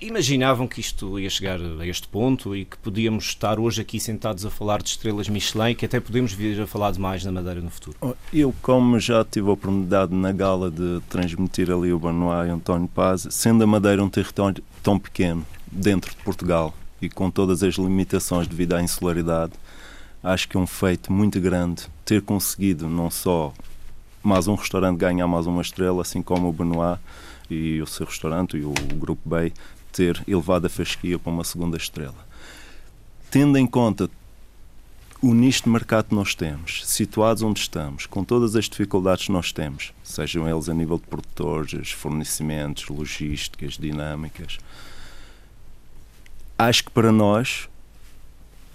imaginavam 0.00 0.66
que 0.66 0.80
isto 0.80 1.18
ia 1.18 1.28
chegar 1.30 1.58
a 1.60 1.86
este 1.86 2.08
ponto 2.08 2.56
e 2.56 2.64
que 2.64 2.76
podíamos 2.78 3.24
estar 3.26 3.58
hoje 3.58 3.82
aqui 3.82 4.00
sentados 4.00 4.44
a 4.44 4.50
falar 4.50 4.82
de 4.82 4.88
estrelas 4.90 5.28
Michelin 5.28 5.74
que 5.74 5.84
até 5.84 6.00
podemos 6.00 6.32
vir 6.32 6.60
a 6.60 6.66
falar 6.66 6.92
de 6.92 7.00
mais 7.00 7.24
na 7.24 7.32
Madeira 7.32 7.60
no 7.60 7.70
futuro? 7.70 7.96
Oh, 8.00 8.14
eu, 8.32 8.54
como 8.62 8.98
já 8.98 9.24
tive 9.24 9.48
a 9.48 9.52
oportunidade 9.52 10.14
na 10.14 10.32
gala 10.32 10.70
de 10.70 11.00
transmitir 11.08 11.70
ali 11.70 11.92
o 11.92 11.98
Benoit 11.98 12.48
e 12.48 12.50
António 12.50 12.88
Paz, 12.88 13.26
sendo 13.30 13.62
a 13.64 13.66
Madeira 13.66 14.02
um 14.02 14.08
território 14.08 14.62
tão 14.82 14.98
pequeno 14.98 15.44
dentro 15.70 16.10
de 16.10 16.16
Portugal 16.18 16.74
e 17.00 17.08
com 17.08 17.30
todas 17.30 17.62
as 17.62 17.74
limitações 17.74 18.46
devido 18.46 18.74
à 18.74 18.82
insularidade, 18.82 19.52
acho 20.22 20.48
que 20.48 20.56
é 20.56 20.60
um 20.60 20.66
feito 20.66 21.12
muito 21.12 21.40
grande 21.40 21.84
ter 22.04 22.22
conseguido 22.22 22.88
não 22.88 23.10
só 23.10 23.52
mais 24.22 24.48
um 24.48 24.54
restaurante 24.54 24.98
ganhar 24.98 25.26
mais 25.28 25.46
uma 25.46 25.62
estrela, 25.62 26.02
assim 26.02 26.20
como 26.22 26.48
o 26.48 26.52
Benoit 26.52 26.98
e 27.50 27.80
o 27.80 27.86
seu 27.86 28.06
restaurante 28.06 28.56
e 28.56 28.64
o 28.64 28.72
Grupo 28.94 29.22
Bay 29.24 29.52
ter 29.96 30.22
elevado 30.28 30.66
a 30.66 30.70
fasquia 30.70 31.18
para 31.18 31.32
uma 31.32 31.42
segunda 31.42 31.78
estrela. 31.78 32.26
Tendo 33.30 33.56
em 33.56 33.66
conta 33.66 34.10
o 35.22 35.32
nicho 35.32 35.64
de 35.64 35.70
mercado 35.70 36.08
que 36.10 36.14
nós 36.14 36.34
temos, 36.34 36.86
situados 36.86 37.42
onde 37.42 37.60
estamos, 37.60 38.04
com 38.04 38.22
todas 38.22 38.54
as 38.54 38.66
dificuldades 38.66 39.24
que 39.24 39.32
nós 39.32 39.52
temos, 39.52 39.94
sejam 40.04 40.46
eles 40.46 40.68
a 40.68 40.74
nível 40.74 40.98
de 40.98 41.06
produtores, 41.06 41.90
fornecimentos, 41.90 42.86
logísticas, 42.88 43.78
dinâmicas, 43.78 44.58
acho 46.58 46.84
que 46.84 46.90
para 46.90 47.10
nós 47.10 47.66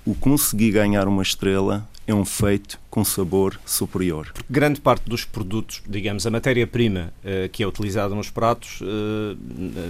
o 0.04 0.16
conseguir 0.16 0.72
ganhar 0.72 1.08
uma 1.08 1.22
estrela 1.22 1.88
é 2.08 2.14
um 2.14 2.26
feito 2.26 2.80
com 2.90 3.04
sabor 3.06 3.60
superior. 3.66 4.34
Grande 4.50 4.82
parte 4.82 5.08
dos 5.08 5.24
produtos, 5.24 5.82
digamos, 5.88 6.26
a 6.26 6.32
matéria-prima 6.32 7.14
uh, 7.24 7.48
que 7.50 7.64
é 7.64 7.68
utilizada 7.68 8.14
nos 8.14 8.30
pratos 8.30 8.82
uh, 8.82 9.38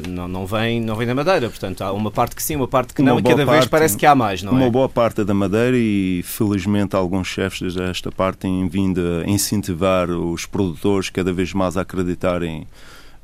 não, 0.07 0.27
não, 0.27 0.45
vem, 0.45 0.81
não 0.81 0.95
vem 0.95 1.07
da 1.07 1.15
madeira. 1.15 1.49
Portanto, 1.49 1.81
há 1.81 1.91
uma 1.91 2.11
parte 2.11 2.35
que 2.35 2.43
sim, 2.43 2.55
uma 2.55 2.67
parte 2.67 2.93
que 2.93 3.01
não, 3.01 3.17
e 3.17 3.23
cada 3.23 3.45
parte, 3.45 3.59
vez 3.59 3.65
parece 3.65 3.97
que 3.97 4.05
há 4.05 4.13
mais, 4.13 4.43
não 4.43 4.51
uma 4.51 4.61
é? 4.61 4.63
Uma 4.65 4.71
boa 4.71 4.89
parte 4.89 5.21
é 5.21 5.23
da 5.23 5.33
madeira 5.33 5.77
e, 5.77 6.21
felizmente, 6.23 6.95
alguns 6.95 7.27
chefes 7.27 7.73
desta 7.73 8.11
parte 8.11 8.39
têm 8.39 8.67
vindo 8.67 9.01
a 9.25 9.29
incentivar 9.29 10.09
os 10.09 10.45
produtores 10.45 11.09
cada 11.09 11.31
vez 11.31 11.53
mais 11.53 11.77
a 11.77 11.81
acreditarem 11.81 12.67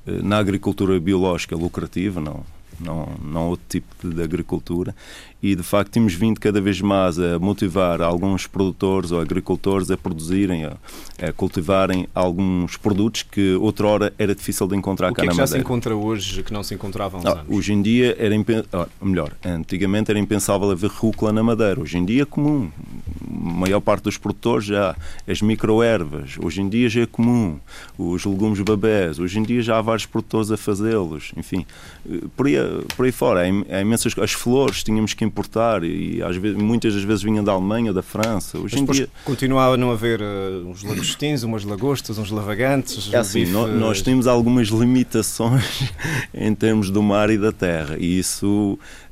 uh, 0.08 0.24
na 0.24 0.38
agricultura 0.38 1.00
biológica 1.00 1.56
lucrativa, 1.56 2.22
não, 2.22 2.44
não, 2.80 3.10
não 3.24 3.50
outro 3.50 3.66
tipo 3.68 4.08
de 4.08 4.22
agricultura, 4.24 4.96
e 5.42 5.56
de 5.56 5.64
facto 5.64 5.92
temos 5.92 6.14
vindo 6.14 6.40
cada 6.40 6.60
vez 6.60 6.82
mais 6.82 7.20
a 7.20 7.38
motivar 7.38 8.02
alguns 8.02 8.48
produtores 8.48 9.12
ou 9.12 9.22
agricultores 9.22 9.92
a 9.92 9.98
produzirem, 9.98 10.66
a, 10.66 10.78
a 11.22 11.32
cultivarem 11.32 12.08
alguns 12.14 12.76
produtos 12.76 13.24
que 13.24 13.54
outrora 13.56 14.14
era 14.18 14.34
difícil 14.34 14.68
de 14.68 14.76
encontrar 14.76 15.12
o 15.12 15.14
cá 15.14 15.22
que 15.22 15.28
é 15.28 15.32
que 15.32 15.38
já 15.38 15.46
se 15.46 15.58
encontra 15.58 15.96
hoje 15.96 16.44
que 16.44 16.52
não 16.52 16.64
se 16.64 16.74
encontrava 16.74 17.18
há 17.18 17.20
uns 17.20 17.26
ah, 17.26 17.32
anos? 17.34 17.46
Hoje 17.50 17.74
em 17.74 17.82
dia 17.82 18.16
era 18.20 18.36
ah, 18.74 18.88
melhor, 19.02 19.32
antigamente 19.44 20.10
era 20.10 20.20
impensável 20.20 20.72
haver 20.72 20.90
rúcula 20.90 21.32
na 21.32 21.44
madeira, 21.44 21.80
hoje 21.80 21.98
em 21.98 22.06
dia 22.06 22.24
é 22.24 22.26
comum. 22.26 22.72
A 23.30 23.60
maior 23.60 23.80
parte 23.80 24.04
dos 24.04 24.18
produtores 24.18 24.66
já 24.66 24.96
as 25.28 25.42
microervas, 25.42 26.36
hoje 26.42 26.62
em 26.62 26.70
dia 26.70 26.90
já 26.90 27.02
é 27.02 27.06
comum. 27.06 27.60
Os 27.98 28.26
legumes 28.26 28.60
babés, 28.62 29.20
hoje 29.20 29.40
em 29.40 29.44
dia 29.44 29.62
já 29.62 29.78
há 29.78 29.82
vários 29.82 30.06
produtores 30.06 30.52
a 30.52 30.58
fazê-los, 30.58 31.32
enfim, 31.38 31.66
eh, 32.10 32.22
por 32.36 32.48
aí, 32.48 32.56
por 32.96 33.06
aí 33.06 33.12
fora, 33.12 33.42
há 33.42 33.82
imensas 33.82 34.14
as 34.18 34.32
flores, 34.32 34.84
tínhamos 34.84 35.14
que 35.14 35.27
importar 35.28 35.84
e 35.84 36.22
às 36.24 36.36
vezes, 36.36 36.58
muitas 36.58 36.94
das 36.94 37.04
vezes 37.04 37.24
vinham 37.24 37.44
da 37.44 37.52
Alemanha 37.52 37.94
da 37.94 38.02
França. 38.02 38.58
Hoje 38.58 38.76
Mas 38.80 38.90
em 38.90 38.92
dia 38.92 39.10
continuava 39.24 39.76
a 39.76 39.78
não 39.78 39.92
haver 39.92 40.22
uh, 40.22 40.68
uns 40.68 40.84
lagostins, 40.84 41.44
umas 41.44 41.64
lagostas, 41.64 42.18
uns 42.18 42.32
lavagantes. 42.32 43.14
É 43.14 43.18
assim, 43.18 43.42
bife... 43.42 43.52
nós, 43.52 43.72
nós 43.74 44.02
temos 44.02 44.28
algumas 44.28 44.70
limitações 44.70 45.92
em 46.34 46.56
termos 46.56 46.90
do 46.90 47.04
mar 47.04 47.30
e 47.30 47.38
da 47.38 47.52
terra 47.52 47.98
e 48.00 48.18
isso 48.18 48.80
eh, 48.82 49.07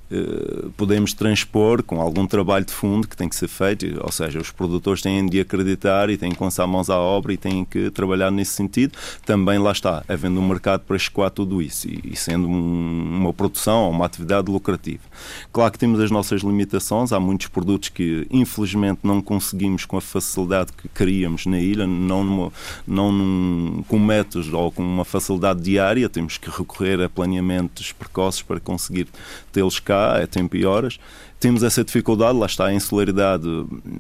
podemos 0.78 1.14
transpor 1.14 1.82
com 1.82 2.00
algum 2.00 2.28
trabalho 2.28 2.64
de 2.64 2.74
fundo 2.74 3.08
que 3.08 3.18
tem 3.18 3.28
que 3.28 3.36
ser 3.36 3.48
feito, 3.48 3.86
ou 4.02 4.12
seja, 4.12 4.40
os 4.40 4.52
produtores 4.52 5.02
têm 5.02 5.26
de 5.26 5.40
acreditar 5.40 6.10
e 6.10 6.18
têm 6.18 6.32
que 6.32 6.44
lançar 6.44 6.68
mãos 6.68 6.90
à 6.90 6.98
obra 6.98 7.34
e 7.34 7.38
têm 7.38 7.66
que 7.66 7.90
trabalhar 7.90 8.30
nesse 8.30 8.52
sentido. 8.52 8.98
Também 9.26 9.58
lá 9.58 9.72
está, 9.72 10.04
havendo 10.08 10.40
um 10.40 10.48
mercado 10.48 10.82
para 10.82 10.96
escoar 10.96 11.32
tudo 11.32 11.62
isso 11.62 11.88
e, 11.88 12.12
e 12.12 12.16
sendo 12.16 12.48
um, 12.48 13.22
uma 13.22 13.34
produção 13.34 13.86
ou 13.86 13.92
uma 13.92 14.06
atividade 14.06 14.52
lucrativa. 14.52 15.04
Claro 15.52 15.72
que 15.72 15.80
temos 15.80 16.00
as 16.00 16.12
nossas 16.12 16.42
limitações, 16.42 17.12
há 17.12 17.20
muitos 17.20 17.48
produtos 17.48 17.90
que 17.90 18.28
infelizmente 18.30 19.00
não 19.04 19.22
conseguimos 19.22 19.86
com 19.86 19.98
a 19.98 20.02
facilidade 20.02 20.72
que 20.72 20.88
queríamos 20.88 21.46
na 21.46 21.60
ilha, 21.60 21.88
não, 21.88 22.24
numa, 22.24 22.54
não 22.88 23.12
num, 23.12 23.84
com 23.88 23.98
métodos 23.98 24.54
ou 24.54 24.72
com 24.72 24.84
uma 24.84 25.06
facilidade 25.06 25.62
diária, 25.62 26.08
temos 26.08 26.38
que 26.38 26.50
recorrer 26.50 27.02
a 27.02 27.10
planeamentos 27.10 27.92
precoces 27.92 28.42
para 28.44 28.60
conseguir 28.60 29.08
tê-los 29.52 29.80
cá 29.80 29.95
cá, 29.96 30.20
é 30.20 30.28
tempo 30.28 30.58
e 30.58 30.66
horas. 30.66 31.00
Temos 31.40 31.64
essa 31.64 31.84
dificuldade, 31.84 32.38
lá 32.38 32.46
está, 32.46 32.66
a 32.66 32.74
insularidade 32.74 33.48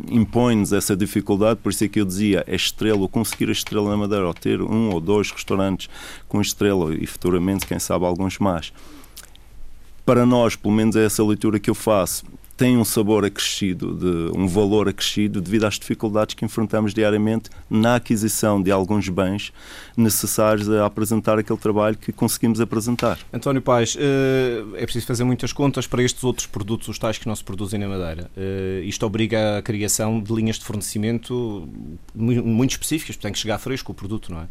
impõe-nos 0.09 0.73
essa 0.73 0.95
dificuldade, 0.95 1.59
por 1.61 1.71
isso 1.71 1.83
é 1.83 1.87
que 1.87 2.01
eu 2.01 2.05
dizia, 2.05 2.43
a 2.47 2.55
estrela, 2.55 2.99
ou 2.99 3.09
conseguir 3.09 3.49
a 3.49 3.51
estrela 3.51 3.89
na 3.89 3.97
Madeira, 3.97 4.27
ou 4.27 4.33
ter 4.33 4.61
um 4.61 4.89
ou 4.91 4.99
dois 4.99 5.31
restaurantes 5.31 5.89
com 6.27 6.41
estrela 6.41 6.93
e 6.93 7.05
futuramente, 7.05 7.65
quem 7.65 7.79
sabe, 7.79 8.05
alguns 8.05 8.39
mais. 8.39 8.73
Para 10.05 10.25
nós, 10.25 10.55
pelo 10.55 10.73
menos 10.73 10.95
é 10.95 11.05
essa 11.05 11.23
leitura 11.23 11.59
que 11.59 11.69
eu 11.69 11.75
faço, 11.75 12.25
tem 12.57 12.77
um 12.77 12.85
sabor 12.85 13.25
acrescido, 13.25 13.93
de, 13.93 14.37
um 14.37 14.47
valor 14.47 14.87
acrescido 14.87 15.41
devido 15.41 15.65
às 15.65 15.77
dificuldades 15.77 16.35
que 16.35 16.45
enfrentamos 16.45 16.93
diariamente 16.93 17.49
na 17.69 17.95
aquisição 17.95 18.61
de 18.61 18.71
alguns 18.71 19.09
bens 19.09 19.51
necessários 19.97 20.69
a 20.69 20.85
apresentar 20.85 21.37
aquele 21.37 21.59
trabalho 21.59 21.97
que 21.97 22.11
conseguimos 22.11 22.61
apresentar. 22.61 23.19
António 23.33 23.61
Pais, 23.61 23.97
eh, 23.99 24.63
é 24.75 24.83
preciso 24.83 25.05
fazer 25.05 25.23
muitas 25.23 25.51
contas 25.51 25.85
para 25.85 26.01
estes 26.01 26.23
outros 26.23 26.47
produtos, 26.47 26.87
os 26.87 26.97
tais 26.97 27.17
que 27.17 27.27
não 27.27 27.35
se 27.35 27.43
produzem 27.43 27.79
na 27.79 27.87
Madeira. 27.87 28.31
Eh, 28.37 28.83
isto 28.85 29.05
obriga 29.05 29.57
a 29.57 29.61
criação 29.61 30.21
de 30.21 30.33
linhas 30.33 30.57
de 30.57 30.65
fornecimento 30.65 31.67
muito 32.13 32.71
específicas, 32.71 33.17
tem 33.17 33.31
que 33.31 33.39
chegar 33.39 33.57
fresco 33.59 33.91
o 33.91 33.95
produto, 33.95 34.31
não 34.31 34.41
é? 34.41 34.47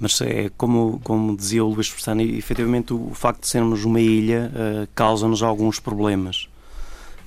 Mas 0.00 0.20
é 0.20 0.50
como, 0.56 1.00
como 1.02 1.36
dizia 1.36 1.64
o 1.64 1.70
Luís 1.70 1.88
Forçani, 1.88 2.36
efetivamente 2.36 2.94
o 2.94 3.10
facto 3.14 3.40
de 3.40 3.48
sermos 3.48 3.84
uma 3.84 4.00
ilha 4.00 4.52
uh, 4.54 4.88
causa-nos 4.94 5.42
alguns 5.42 5.80
problemas. 5.80 6.48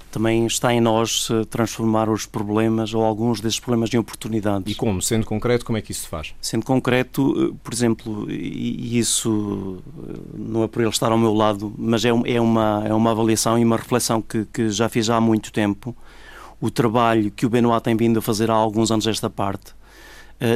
Também 0.09 0.45
está 0.45 0.73
em 0.73 0.79
nós 0.79 1.29
uh, 1.29 1.45
transformar 1.45 2.09
os 2.09 2.25
problemas 2.25 2.93
ou 2.93 3.03
alguns 3.03 3.41
desses 3.41 3.59
problemas 3.59 3.93
em 3.93 3.97
oportunidades. 3.97 4.71
E 4.71 4.75
como? 4.75 5.01
Sendo 5.01 5.25
concreto, 5.25 5.65
como 5.65 5.77
é 5.77 5.81
que 5.81 5.91
isso 5.91 6.01
se 6.01 6.07
faz? 6.07 6.33
Sendo 6.41 6.65
concreto, 6.65 7.49
uh, 7.49 7.55
por 7.55 7.73
exemplo, 7.73 8.31
e, 8.31 8.93
e 8.95 8.99
isso 8.99 9.81
não 10.33 10.63
é 10.63 10.67
por 10.67 10.81
ele 10.81 10.89
estar 10.89 11.11
ao 11.11 11.17
meu 11.17 11.33
lado, 11.33 11.73
mas 11.77 12.05
é, 12.05 12.09
é, 12.09 12.39
uma, 12.39 12.83
é 12.85 12.93
uma 12.93 13.11
avaliação 13.11 13.59
e 13.59 13.65
uma 13.65 13.75
reflexão 13.75 14.21
que, 14.21 14.45
que 14.45 14.69
já 14.69 14.87
fiz 14.87 15.09
há 15.09 15.19
muito 15.19 15.51
tempo. 15.51 15.95
O 16.61 16.69
trabalho 16.69 17.31
que 17.31 17.45
o 17.45 17.49
Benoit 17.49 17.83
tem 17.83 17.97
vindo 17.97 18.19
a 18.19 18.21
fazer 18.21 18.49
há 18.49 18.53
alguns 18.53 18.91
anos 18.91 19.07
esta 19.07 19.29
parte 19.29 19.73
eh, 19.73 19.80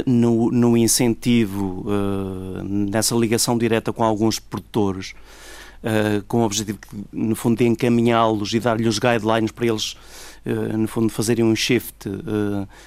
no, 0.06 0.50
no, 0.52 0.76
incentivo, 0.76 1.86
uh, 1.86 2.64
nessa 2.64 3.16
ligação 3.16 3.58
direta 3.58 3.94
com 3.94 4.04
alguns 4.04 4.40
produtores, 4.40 5.14
uh, 5.84 6.24
com 6.28 6.40
o 6.40 6.44
objetivo, 6.44 6.80
no 7.14 7.36
fundo, 7.36 7.58
de 7.58 7.66
encaminhá-los 7.66 8.54
e 8.54 8.60
dar-lhes 8.60 8.98
guidelines 8.98 9.52
para 9.52 9.68
eles, 9.68 9.96
no 10.78 10.88
fundo, 10.88 11.10
fazerem 11.10 11.44
um 11.44 11.56
shift 11.56 12.08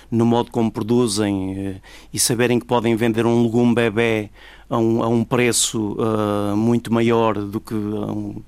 no 0.09 0.25
modo 0.25 0.49
como 0.49 0.71
produzem 0.71 1.81
e 2.15 2.17
saberem 2.17 2.61
que 2.61 2.65
podem 2.65 2.95
vender 2.95 3.27
um 3.27 3.43
legume 3.43 3.75
bebê 3.75 4.31
a 4.71 4.79
um, 4.79 5.03
a 5.03 5.09
um 5.09 5.25
preço 5.25 5.97
muito 6.57 6.93
maior 6.93 7.35
do 7.35 7.59
que 7.59 7.75
um, 7.75 8.41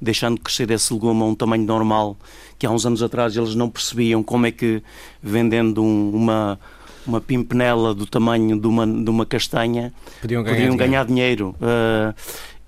deixando 0.00 0.40
crescer 0.40 0.68
esse 0.72 0.92
legume 0.92 1.22
a 1.22 1.26
um 1.26 1.34
tamanho 1.36 1.64
normal, 1.64 2.16
que 2.58 2.66
há 2.66 2.70
uns 2.70 2.84
anos 2.84 3.04
atrás 3.04 3.36
eles 3.36 3.54
não 3.54 3.70
percebiam 3.70 4.20
como 4.20 4.46
é 4.46 4.50
que 4.50 4.82
vendendo 5.22 5.80
um, 5.80 6.10
uma 6.10 6.58
uma 7.06 7.20
pimpinela 7.20 7.94
do 7.94 8.06
tamanho 8.06 8.58
de 8.58 8.66
uma, 8.66 8.86
de 8.86 9.10
uma 9.10 9.24
castanha 9.24 9.92
podiam 10.20 10.42
ganhar 10.42 10.54
podiam 10.54 10.70
dinheiro. 10.70 10.90
Ganhar 10.90 11.06
dinheiro. 11.06 11.56
Uh, 11.60 12.14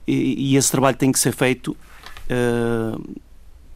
e, 0.07 0.53
e, 0.53 0.57
esse 0.57 0.71
trabalho 0.71 0.97
tem 0.97 1.13
que 1.13 1.19
ser 1.19 1.33
feito 1.33 1.77
uh, 2.31 3.19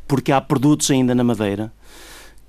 porque 0.08 0.32
há 0.32 0.40
produtos 0.40 0.90
ainda 0.90 1.14
na 1.14 1.24
Madeira 1.24 1.72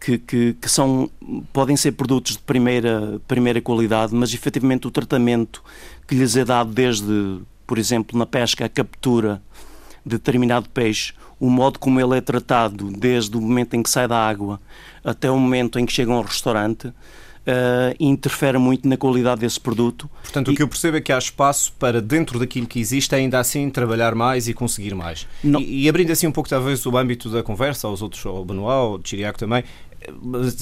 que, 0.04 0.18
que, 0.18 0.54
que, 0.54 0.70
são, 0.70 1.10
podem 1.54 1.78
ser 1.78 1.94
produtos 1.94 2.34
de 2.34 2.40
primeira, 2.40 3.22
primeira 3.26 3.62
qualidade, 3.62 4.14
mas 4.14 4.34
efetivamente 4.34 4.86
o 4.86 4.92
tratamento 4.92 5.64
que 6.06 6.14
lhes 6.14 6.36
é 6.36 6.44
dado 6.44 6.74
desde, 6.74 7.40
por 7.66 7.78
exemplo, 7.78 8.20
na 8.20 8.26
pesca, 8.26 8.66
a 8.66 8.70
captura 8.70 9.42
de 10.06 10.18
determinado 10.18 10.68
peixe, 10.70 11.14
o 11.40 11.50
modo 11.50 11.80
como 11.80 12.02
ele 12.02 12.18
é 12.18 12.22
tratado 12.22 12.92
desde 12.92 13.38
o 13.38 13.42
momento 13.42 13.76
em 13.76 13.84
que 13.84 13.90
sai 13.90 14.08
da 14.08 14.18
água 14.18 14.60
até 15.04 15.32
o 15.32 15.38
momento 15.38 15.80
em 15.80 15.86
que 15.86 15.94
chega 15.94 16.12
ao 16.12 16.22
restaurante, 16.22 16.94
uh, 17.48 17.96
interfere 18.00 18.58
muito 18.58 18.88
na 18.88 18.98
qualidade 18.98 19.42
desse 19.42 19.60
produto. 19.60 20.10
Portanto, 20.22 20.52
e... 20.52 20.54
o 20.54 20.58
que 20.58 20.64
eu 20.64 20.68
percebo 20.68 20.98
é 20.98 21.02
que 21.02 21.12
há 21.12 21.18
espaço 21.18 21.74
para, 21.80 22.02
dentro 22.02 22.40
daquilo 22.40 22.68
que 22.68 22.80
existe, 22.80 23.14
ainda 23.16 23.40
assim 23.40 23.70
trabalhar 23.70 24.16
mais 24.16 24.48
e 24.48 24.54
conseguir 24.54 24.94
mais. 24.94 25.28
E, 25.44 25.84
e, 25.84 25.90
abrindo 25.90 26.12
assim 26.12 26.28
um 26.28 26.32
pouco, 26.32 26.50
talvez, 26.50 26.86
o 26.86 26.98
âmbito 26.98 27.30
da 27.30 27.44
conversa, 27.44 27.88
aos 27.88 28.02
outros, 28.02 28.26
ao 28.26 28.44
Benoit, 28.44 28.72
ao 28.72 29.00
Chiriaco 29.04 29.40
também, 29.40 29.64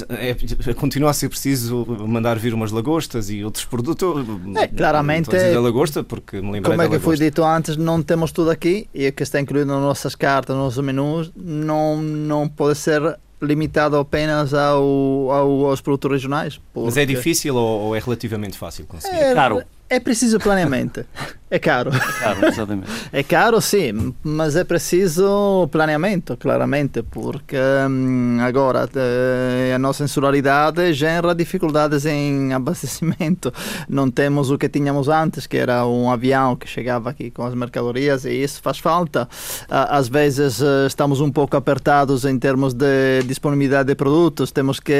é, 0.09 0.35
é, 0.69 0.73
continua 0.73 1.09
a 1.09 1.13
ser 1.13 1.29
preciso 1.29 1.85
mandar 2.07 2.37
vir 2.37 2.53
umas 2.53 2.71
lagostas 2.71 3.29
e 3.29 3.43
outros 3.43 3.65
produtos. 3.65 4.25
É, 4.55 4.67
claramente. 4.67 5.35
A 5.35 5.59
lagosta, 5.59 6.03
porque 6.03 6.37
me 6.37 6.51
lembrei 6.51 6.77
Como 6.77 6.81
é 6.81 6.89
que 6.89 6.99
foi 6.99 7.17
dito 7.17 7.43
antes, 7.43 7.75
não 7.75 8.03
temos 8.03 8.31
tudo 8.31 8.51
aqui 8.51 8.87
e 8.93 9.07
o 9.07 9.13
que 9.13 9.23
está 9.23 9.39
incluído 9.39 9.67
nas 9.67 9.81
nossas 9.81 10.13
cartas, 10.13 10.55
nos 10.55 10.65
nossos 10.65 10.83
menus, 10.83 11.31
não, 11.35 12.01
não 12.01 12.47
pode 12.47 12.77
ser 12.77 13.17
limitado 13.41 13.97
apenas 13.97 14.53
ao, 14.53 14.83
ao, 15.31 15.65
aos 15.65 15.81
produtos 15.81 16.11
regionais. 16.11 16.59
Mas 16.75 16.97
é 16.97 17.05
difícil 17.05 17.55
ou, 17.55 17.81
ou, 17.81 17.95
é 17.95 17.99
relativamente 17.99 18.57
fácil 18.57 18.85
conseguir? 18.85 19.15
É, 19.15 19.33
claro. 19.33 19.63
É 19.89 19.99
preciso 19.99 20.39
planeamento. 20.39 21.05
É 21.51 21.59
caro. 21.59 21.91
É 21.93 22.19
caro, 22.23 22.47
exatamente. 22.47 22.89
É 23.11 23.23
caro, 23.23 23.59
sim, 23.59 24.13
mas 24.23 24.55
é 24.55 24.63
preciso 24.63 25.67
planeamento, 25.69 26.37
claramente, 26.37 27.03
porque 27.03 27.57
hum, 27.89 28.37
agora 28.39 28.89
eh, 28.95 29.73
a 29.75 29.77
nossa 29.77 30.05
insularidade 30.05 30.93
gera 30.93 31.35
dificuldades 31.35 32.05
em 32.05 32.53
abastecimento. 32.55 33.53
Não 33.89 34.09
temos 34.09 34.49
o 34.49 34.57
que 34.57 34.69
tínhamos 34.69 35.09
antes, 35.09 35.45
que 35.45 35.57
era 35.57 35.85
um 35.85 36.09
avião 36.09 36.55
que 36.55 36.65
chegava 36.65 37.09
aqui 37.09 37.29
com 37.29 37.45
as 37.45 37.53
mercadorias, 37.53 38.23
e 38.23 38.31
isso 38.31 38.61
faz 38.61 38.79
falta. 38.79 39.27
Às 39.69 40.07
vezes 40.07 40.61
eh, 40.61 40.87
estamos 40.87 41.19
um 41.19 41.29
pouco 41.29 41.57
apertados 41.57 42.23
em 42.23 42.39
termos 42.39 42.73
de 42.73 43.23
disponibilidade 43.25 43.87
de 43.87 43.95
produtos, 43.95 44.51
temos 44.51 44.79
que 44.79 44.93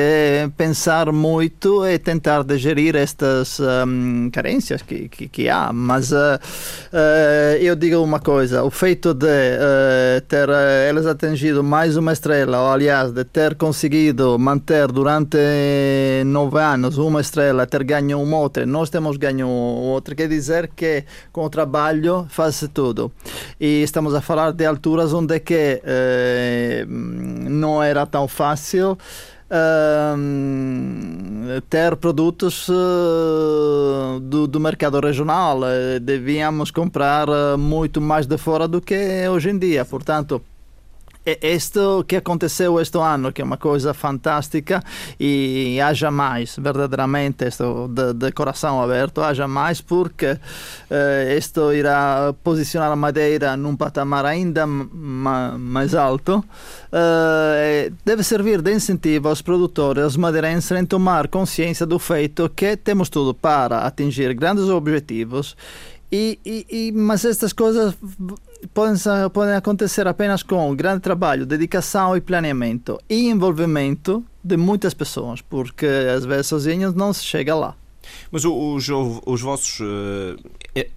pensar 0.58 1.14
muito 1.14 1.86
e 1.88 1.98
tentar 1.98 2.44
gerir 2.58 2.98
estas 2.98 3.58
um, 3.62 4.30
carências 4.30 4.82
que, 4.82 5.08
que, 5.08 5.30
que 5.30 5.48
há, 5.48 5.72
mas 5.72 6.12
uh, 6.12 6.41
eu 7.60 7.76
digo 7.76 7.98
uma 7.98 8.20
coisa: 8.20 8.64
o 8.64 8.70
feito 8.70 9.14
de 9.14 9.26
uh, 9.26 10.22
ter 10.28 10.50
eles 10.90 11.06
atingido 11.06 11.64
mais 11.64 11.98
uma 11.98 12.14
estrela, 12.14 12.62
ou 12.62 12.72
aliás, 12.72 13.12
de 13.12 13.24
ter 13.24 13.56
conseguido 13.56 14.38
manter 14.38 14.92
durante 14.92 15.38
nove 16.26 16.60
anos 16.60 16.98
uma 16.98 17.22
estrela, 17.22 17.66
ter 17.66 17.84
ganho 17.84 18.22
uma 18.22 18.38
outra, 18.38 18.66
nós 18.66 18.90
temos 18.90 19.18
ganho 19.18 19.48
outra, 19.48 20.16
quer 20.16 20.28
dizer 20.28 20.70
que 20.76 21.04
com 21.32 21.46
o 21.46 21.50
trabalho 21.50 22.26
faz-se 22.30 22.68
tudo. 22.68 23.12
E 23.60 23.84
estamos 23.84 24.14
a 24.14 24.22
falar 24.22 24.52
de 24.52 24.66
alturas 24.66 25.14
onde 25.14 25.40
que 25.40 25.82
não 26.88 27.82
era 27.82 28.06
tão 28.06 28.28
fácil 28.28 28.98
uh, 29.52 30.18
ter 31.70 31.96
produtos 31.98 32.70
uh, 32.70 34.20
do, 34.22 34.48
do, 34.48 34.60
mercado 34.60 35.00
regional. 35.00 35.60
Uh, 35.60 36.00
devíamos 36.00 36.72
comprar 36.72 37.28
eh, 37.28 37.58
muito 37.58 38.00
mais 38.00 38.26
de 38.26 38.38
fora 38.38 38.68
do 38.68 38.82
que 38.82 39.28
hoje 39.28 39.50
em 39.50 39.58
dia. 39.58 39.84
Portanto, 39.84 40.42
isto 41.26 42.04
que 42.08 42.16
aconteceu 42.16 42.80
este 42.80 42.98
ano, 42.98 43.32
que 43.32 43.42
é 43.42 43.46
uma 43.46 43.58
coisa 43.58 43.94
fantástica, 43.94 44.84
e 45.20 45.80
haja 45.80 46.10
mais, 46.10 46.56
verdadeiramente, 46.58 47.48
isto 47.48 47.88
de, 47.88 48.14
de 48.14 48.32
coração 48.32 48.82
aberto, 48.82 49.22
haja 49.22 49.48
mais, 49.48 49.82
porque 49.82 50.32
uh, 50.32 51.38
isto 51.38 51.72
irá 51.74 52.34
posicionar 52.44 52.92
a 52.92 52.96
Madeira 52.96 53.56
num 53.56 53.76
patamar 53.76 54.26
ainda 54.26 54.66
ma 54.66 55.58
mais 55.58 55.94
alto. 55.94 56.44
Uh, 56.92 57.94
deve 58.04 58.24
servir 58.24 58.62
de 58.62 58.74
incentivo 58.74 59.30
aos 59.30 59.42
produtores 59.42 60.16
madeirenses 60.18 60.72
em 60.72 60.86
tomar 60.86 61.28
consciência 61.28 61.86
do 61.86 62.00
feito 62.00 62.50
que 62.50 62.76
temos 62.76 63.10
tudo 63.10 63.34
para 63.34 63.80
atingir 63.86 64.34
grandes 64.34 64.66
objetivos 64.66 65.56
e, 66.12 66.38
e, 66.46 66.66
e, 66.70 66.92
mas 66.92 67.24
estas 67.24 67.54
coisas 67.54 67.96
podem, 68.74 68.96
podem 69.34 69.56
acontecer 69.56 70.08
apenas 70.08 70.44
com 70.44 70.76
grande 70.76 71.02
trabalho, 71.02 71.46
dedicação 71.46 72.16
e 72.16 72.22
planeamento 72.22 73.00
e 73.10 73.30
envolvimento 73.30 74.24
de 74.44 74.58
muitas 74.58 74.94
pessoas, 74.94 75.42
porque 75.42 75.86
às 75.86 76.26
vezes 76.26 76.48
sozinhos 76.48 76.94
não 76.94 77.14
se 77.14 77.24
chega 77.24 77.56
lá. 77.56 77.76
Mas 78.32 78.46
os, 78.46 78.90
os 79.26 79.42
vossos. 79.42 79.80
Uh, 79.80 80.36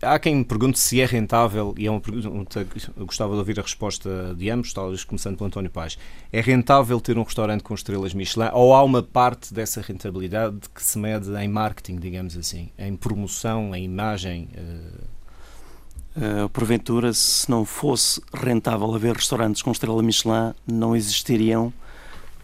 há 0.03 0.18
quem 0.18 0.37
me 0.37 0.44
pergunte 0.44 0.79
se 0.79 1.00
é 1.00 1.07
rentável, 1.07 1.74
e 1.77 1.87
é 1.87 1.90
uma 1.90 2.00
pergunta 2.00 2.64
que 2.64 2.79
eu 2.96 3.07
gostava 3.07 3.33
de 3.33 3.38
ouvir 3.38 3.59
a 3.59 3.62
resposta 3.62 4.35
de 4.37 4.50
ambos, 4.50 4.72
talvez 4.72 5.05
começando 5.05 5.37
pelo 5.37 5.48
António 5.48 5.70
Paz. 5.70 5.98
É 6.33 6.40
rentável 6.40 7.00
ter 7.00 7.18
um 7.18 7.22
restaurante 7.22 7.62
com 7.62 7.74
estrelas 7.74 8.14
Michelin 8.14 8.48
ou 8.53 8.74
há 8.74 8.83
uma 8.83 9.03
parte 9.03 9.53
dessa 9.53 9.81
rentabilidade 9.81 10.57
que 10.74 10.83
se 10.83 10.98
mede 10.98 11.31
em 11.37 11.48
marketing, 11.48 11.96
digamos 11.96 12.37
assim, 12.37 12.70
em 12.79 12.96
promoção, 12.96 13.74
em 13.74 13.85
imagem? 13.85 14.48
Uh... 14.57 15.13
Uh, 16.16 16.48
porventura, 16.50 17.12
se 17.12 17.50
não 17.50 17.64
fosse 17.64 18.22
rentável 18.33 18.94
haver 18.94 19.16
restaurantes 19.16 19.62
com 19.62 19.72
estrela 19.72 20.00
Michelin, 20.03 20.55
não 20.64 20.94
existiriam 20.94 21.72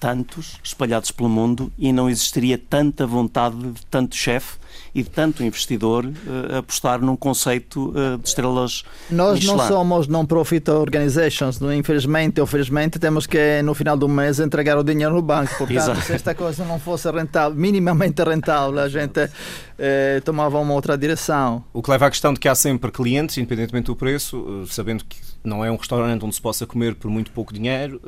tantos 0.01 0.59
espalhados 0.65 1.11
pelo 1.13 1.29
mundo 1.29 1.71
e 1.79 1.93
não 1.93 2.09
existiria 2.09 2.59
tanta 2.59 3.07
vontade 3.07 3.57
de 3.57 3.87
tanto 3.87 4.17
chefe 4.17 4.59
e 4.95 5.03
de 5.03 5.11
tanto 5.11 5.43
investidor 5.43 6.05
uh, 6.05 6.57
apostar 6.59 7.01
num 7.01 7.17
conceito 7.17 7.91
uh, 7.91 8.19
de 8.19 8.29
estrelas 8.29 8.85
Nós 9.11 9.35
Michelin. 9.35 9.57
não 9.57 9.69
somos 9.69 10.07
non-profit 10.09 10.71
organizations, 10.71 11.61
infelizmente 11.61 12.41
ou 12.41 12.47
felizmente 12.47 12.99
temos 12.99 13.27
que 13.27 13.63
no 13.63 13.75
final 13.75 13.97
do 13.97 14.09
mês 14.09 14.41
entregar 14.41 14.79
o 14.79 14.85
dinheiro 14.85 15.15
no 15.15 15.23
banco, 15.23 15.57
portanto 15.59 15.77
Exato. 15.77 16.01
se 16.03 16.13
esta 16.13 16.35
coisa 16.35 16.65
não 16.65 16.79
fosse 16.79 17.11
rentável, 17.11 17.57
minimamente 17.57 18.23
rentável, 18.23 18.79
a 18.79 18.89
gente 18.89 19.31
eh, 19.79 20.21
tomava 20.25 20.59
uma 20.59 20.75
outra 20.75 20.97
direção. 20.97 21.65
O 21.73 21.83
que 21.83 21.91
leva 21.91 22.07
à 22.07 22.11
questão 22.11 22.33
de 22.33 22.41
que 22.41 22.49
há 22.49 22.55
sempre 22.55 22.91
clientes, 22.91 23.39
independentemente 23.39 23.87
do 23.87 23.97
preço, 23.97 24.65
sabendo 24.69 25.05
que 25.05 25.19
não 25.43 25.65
é 25.65 25.71
um 25.71 25.77
restaurante 25.77 26.25
onde 26.25 26.35
se 26.35 26.41
possa 26.41 26.67
comer 26.67 26.95
por 26.95 27.11
muito 27.11 27.31
pouco 27.31 27.53
dinheiro, 27.53 28.01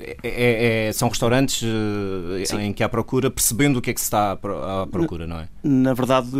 é, 0.00 0.16
é, 0.22 0.88
é, 0.88 0.92
são 0.92 1.08
restaurantes 1.08 1.62
Sim. 2.46 2.60
em 2.60 2.72
que 2.72 2.82
há 2.82 2.88
procura, 2.88 3.30
percebendo 3.30 3.78
o 3.78 3.82
que 3.82 3.90
é 3.90 3.94
que 3.94 4.00
se 4.00 4.06
está 4.06 4.32
à 4.32 4.86
procura, 4.86 5.26
não 5.26 5.38
é? 5.40 5.48
Na 5.62 5.92
verdade, 5.92 6.30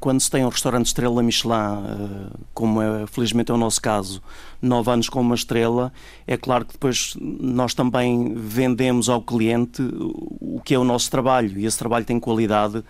quando 0.00 0.20
se 0.20 0.30
tem 0.30 0.44
um 0.44 0.48
restaurante 0.48 0.86
estrela 0.86 1.22
Michelin, 1.22 1.52
eh, 1.54 2.36
como 2.54 2.80
é, 2.80 3.06
felizmente 3.06 3.50
é 3.50 3.54
o 3.54 3.58
nosso 3.58 3.80
caso, 3.80 4.22
nove 4.60 4.90
anos 4.90 5.08
com 5.08 5.20
uma 5.20 5.34
estrela, 5.34 5.92
é 6.26 6.36
claro 6.36 6.64
que 6.64 6.72
depois 6.72 7.16
nós 7.20 7.74
também 7.74 8.34
vendemos 8.34 9.08
ao 9.08 9.20
cliente 9.20 9.82
o 10.40 10.60
que 10.64 10.74
é 10.74 10.78
o 10.78 10.84
nosso 10.84 11.10
trabalho 11.10 11.58
e 11.58 11.66
esse 11.66 11.78
trabalho 11.78 12.04
tem 12.04 12.18
qualidade 12.18 12.82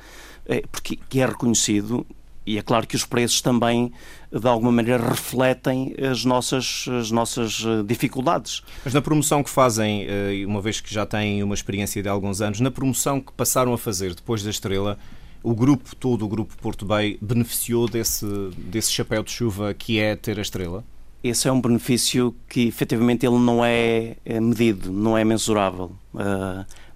é, 0.47 0.63
porque 0.71 0.99
é 1.19 1.27
reconhecido 1.27 2.07
e 2.47 2.59
é 2.59 2.63
claro 2.63 2.87
que 2.87 2.97
os 2.97 3.05
preços 3.05 3.41
também, 3.41 3.93
de 4.33 4.49
alguma 4.49 4.73
maneira, 4.73 5.09
refletem 5.09 5.95
as 5.99 6.25
nossas, 6.25 6.87
as 6.99 7.11
nossas 7.11 7.63
eh, 7.65 7.83
dificuldades. 7.85 8.63
Mas 8.85 8.95
na 8.95 9.03
promoção 9.03 9.43
que 9.43 9.51
fazem, 9.51 10.07
uma 10.47 10.61
vez 10.61 10.81
que 10.81 10.93
já 10.93 11.05
têm 11.05 11.43
uma 11.43 11.55
experiência 11.55 12.03
de 12.03 12.09
alguns 12.09 12.41
anos, 12.41 12.61
na 12.61 12.71
promoção 12.71 13.21
que 13.21 13.33
passaram 13.33 13.73
a 13.73 13.79
fazer 13.79 14.15
depois 14.15 14.43
da 14.43 14.51
estrela, 14.51 14.99
o 15.43 15.55
grupo 15.55 15.95
todo, 15.97 16.25
o 16.25 16.29
grupo 16.29 16.57
Porto 16.59 16.85
Bay, 16.85 17.19
beneficiou 17.21 17.89
desse, 17.89 18.27
desse 18.57 18.93
chapéu 18.93 19.23
de 19.23 19.31
chuva 19.31 19.73
que 19.75 19.99
é 19.99 20.15
ter 20.17 20.39
a 20.39 20.43
estrela? 20.43 20.85
Esse 21.23 21.49
é 21.49 21.53
um 21.53 21.61
benefício 21.61 22.35
que 22.49 22.67
efetivamente 22.67 23.27
ele 23.27 23.39
não 23.39 23.65
é, 23.65 24.17
é 24.25 24.41
medido, 24.41 24.91
não 24.91 25.17
é 25.17 25.25
mensurável. 25.25 25.93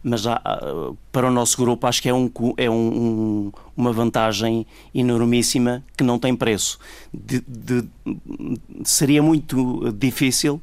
Mas 0.06 0.26
há, 0.26 0.38
para 1.10 1.28
o 1.28 1.30
nosso 1.30 1.56
grupo 1.56 1.86
acho 1.86 2.02
que 2.02 2.10
é, 2.10 2.14
um, 2.14 2.30
é 2.58 2.68
um, 2.68 2.74
um, 2.74 3.52
uma 3.74 3.90
vantagem 3.90 4.66
enormíssima 4.94 5.82
que 5.96 6.04
não 6.04 6.18
tem 6.18 6.36
preço. 6.36 6.78
De, 7.12 7.42
de, 7.48 7.88
seria 8.84 9.22
muito 9.22 9.90
difícil, 9.92 10.60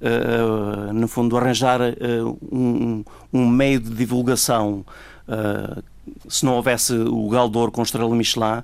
uh, 0.00 0.92
no 0.92 1.08
fundo, 1.08 1.36
arranjar 1.36 1.80
uh, 1.80 2.38
um, 2.52 3.04
um, 3.32 3.48
meio 3.48 3.80
de 3.80 3.90
divulgação 3.90 4.84
uh, 5.28 5.82
se 6.28 6.44
não 6.44 6.54
houvesse 6.54 6.94
o 6.94 7.28
Galdor 7.28 7.70
com 7.70 7.82
estrela 7.82 8.14
Michelin, 8.14 8.62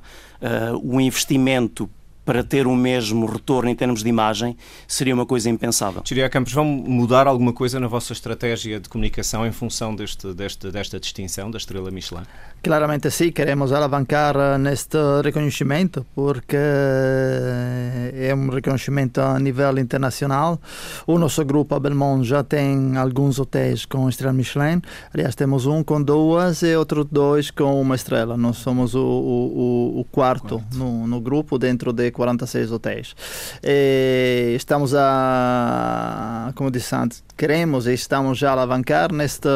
o 0.83 1.01
investimento 1.01 1.89
para 2.25 2.45
ter 2.45 2.67
o 2.67 2.75
mesmo 2.75 3.27
retorno 3.27 3.71
em 3.71 3.75
termos 3.75 4.03
de 4.03 4.09
imagem 4.09 4.57
seria 4.87 5.15
uma 5.15 5.27
coisa 5.27 5.49
impensável. 5.49 6.03
Tiria 6.03 6.29
Campos, 6.29 6.53
vão 6.53 6.65
mudar 6.65 7.27
alguma 7.27 7.53
coisa 7.53 7.81
na 7.81 7.87
vossa 7.87 8.13
estratégia 8.13 8.79
de 8.79 8.89
comunicação 8.89 9.47
em 9.47 9.53
função 9.53 9.95
deste, 9.95 10.33
deste, 10.35 10.71
desta 10.71 11.01
distinção 11.01 11.51
da 11.51 11.59
estrela 11.59 11.91
Michelin? 11.91 12.23
Claramente 12.63 13.11
sim, 13.11 13.33
queremos 13.33 13.73
alavancar 13.73 14.59
neste 14.59 14.99
reconhecimento 15.25 16.05
porque 16.15 16.57
é 16.57 18.35
um 18.35 18.51
reconhecimento 18.51 19.21
a 19.21 19.39
nível 19.39 19.79
internacional. 19.79 20.61
O 21.07 21.19
nosso 21.19 21.43
grupo 21.45 21.75
a 21.75 21.81
Belmont 21.81 22.27
já 22.27 22.45
tem 22.45 22.97
alguns 22.97 23.39
hotéis 23.39 23.87
com 23.87 24.09
estrela 24.09 24.33
Michelin. 24.33 24.83
Aliás, 25.15 25.35
temos 25.35 25.67
um 25.67 25.83
com 25.83 26.03
duas 26.03 26.63
e 26.63 26.77
outros 26.77 27.07
dois 27.11 27.51
com 27.51 27.81
uma 27.81 27.95
estrela. 27.95 28.37
Nós 28.37 28.59
somos 28.59 28.95
o, 28.95 29.01
o, 29.01 30.01
o 30.01 30.05
quarto, 30.05 30.61
quarto. 30.61 30.77
No, 30.77 31.07
no 31.07 31.21
grupo 31.21 31.59
dentro 31.59 31.93
de 31.93 32.10
46 32.11 32.73
hotéis. 32.73 33.15
E 33.63 34.55
estamos 34.57 34.95
a, 34.95 36.53
como 36.55 36.71
disse 36.71 36.95
antes, 36.95 37.23
queremos 37.37 37.87
e 37.87 37.95
estamos 37.95 38.39
já 38.39 38.51
a 38.51 38.53
alavancar 38.53 39.13
neste, 39.13 39.49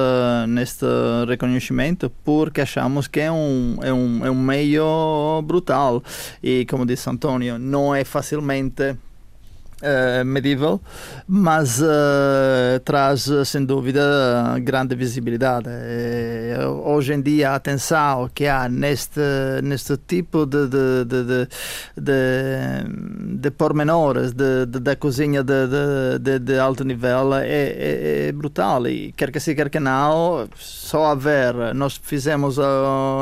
neste 0.48 0.86
reconhecimento 1.26 2.10
porque 2.24 2.60
achamos 2.60 3.08
que 3.08 3.20
é 3.20 3.30
um, 3.30 3.76
é 3.82 3.92
um, 3.92 4.26
é 4.26 4.30
um 4.30 4.40
meio 4.40 5.42
brutal. 5.42 6.02
E 6.42 6.66
como 6.66 6.86
disse 6.86 7.08
António, 7.08 7.58
não 7.58 7.94
é 7.94 8.04
facilmente 8.04 8.96
uh, 9.84 10.24
medieval, 10.24 10.80
mas 11.28 11.80
uh, 11.80 12.80
traz 12.84 13.28
sem 13.44 13.64
dúvida 13.64 14.02
grande 14.60 14.94
visibilidade. 14.94 15.68
Uh, 15.68 16.88
hoje 16.88 17.12
em 17.12 17.20
dia 17.20 17.50
a 17.50 17.54
atenção 17.56 18.30
que 18.34 18.46
há 18.46 18.68
neste, 18.68 19.20
neste 19.62 19.96
tipo 19.96 20.46
de, 20.46 20.66
de, 20.68 21.04
de, 21.04 21.24
de, 21.24 21.48
de, 21.96 23.36
de 23.38 23.50
pormenores 23.50 24.32
de, 24.32 24.66
de, 24.66 24.80
da 24.80 24.96
cozinha 24.96 25.42
de, 25.42 26.18
de, 26.18 26.38
de, 26.38 26.58
alto 26.58 26.84
nível 26.84 27.34
é, 27.34 27.46
é, 27.46 28.28
é, 28.28 28.32
brutal 28.32 28.86
e 28.86 29.12
quer 29.12 29.30
que 29.30 29.38
sim, 29.38 29.54
quer 29.54 29.68
que 29.68 29.80
não, 29.80 30.48
só 30.56 31.06
haver, 31.06 31.74
nós 31.74 32.00
fizemos 32.02 32.58
uh, 32.58 32.62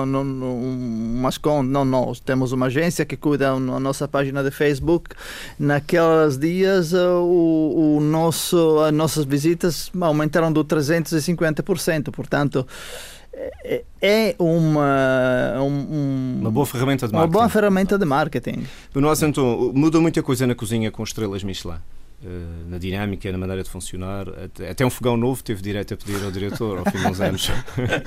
umas 0.05 1.38
contas, 1.38 1.70
não 1.70 1.85
nós, 1.85 2.20
temos 2.20 2.53
uma 2.53 2.66
agência 2.66 3.05
que 3.05 3.16
cuida 3.16 3.53
da 3.53 3.59
nossa 3.59 4.07
página 4.07 4.42
de 4.42 4.51
Facebook, 4.51 5.14
naquelas 5.59 6.38
dias 6.38 6.51
dias 6.52 6.92
o, 6.92 7.96
o 7.96 8.00
nosso, 8.00 8.80
as 8.80 8.92
nossas 8.92 9.24
visitas 9.24 9.90
aumentaram 10.00 10.52
do 10.52 10.64
350%, 10.64 12.10
portanto 12.10 12.66
é, 13.64 13.84
é 14.00 14.34
uma, 14.38 15.54
um, 15.60 16.38
uma 16.40 16.50
boa 16.50 16.66
ferramenta 16.66 17.06
de 17.06 17.12
marketing. 17.12 17.32
Uma 17.32 17.40
boa 17.40 17.48
ferramenta 17.48 17.98
de 17.98 18.04
marketing. 18.04 18.66
No 18.94 19.00
nosso 19.00 19.72
muda 19.74 20.00
muita 20.00 20.22
coisa 20.22 20.46
na 20.46 20.54
cozinha 20.54 20.90
com 20.90 21.02
estrelas 21.02 21.42
Michelin? 21.42 21.78
Uh, 22.24 22.70
na 22.70 22.78
dinâmica, 22.78 23.32
na 23.32 23.38
maneira 23.38 23.64
de 23.64 23.68
funcionar. 23.68 24.28
Até, 24.28 24.70
até, 24.70 24.87
um 24.87 24.90
fogão 24.90 25.16
novo 25.16 25.42
teve 25.42 25.61
direito 25.61 25.92
a 25.92 25.96
pedir 25.96 26.22
ao 26.22 26.30
diretor 26.30 26.78
ao 26.78 26.85
fim 26.85 26.98
de 26.98 27.06
uns 27.08 27.20
anos. 27.20 27.50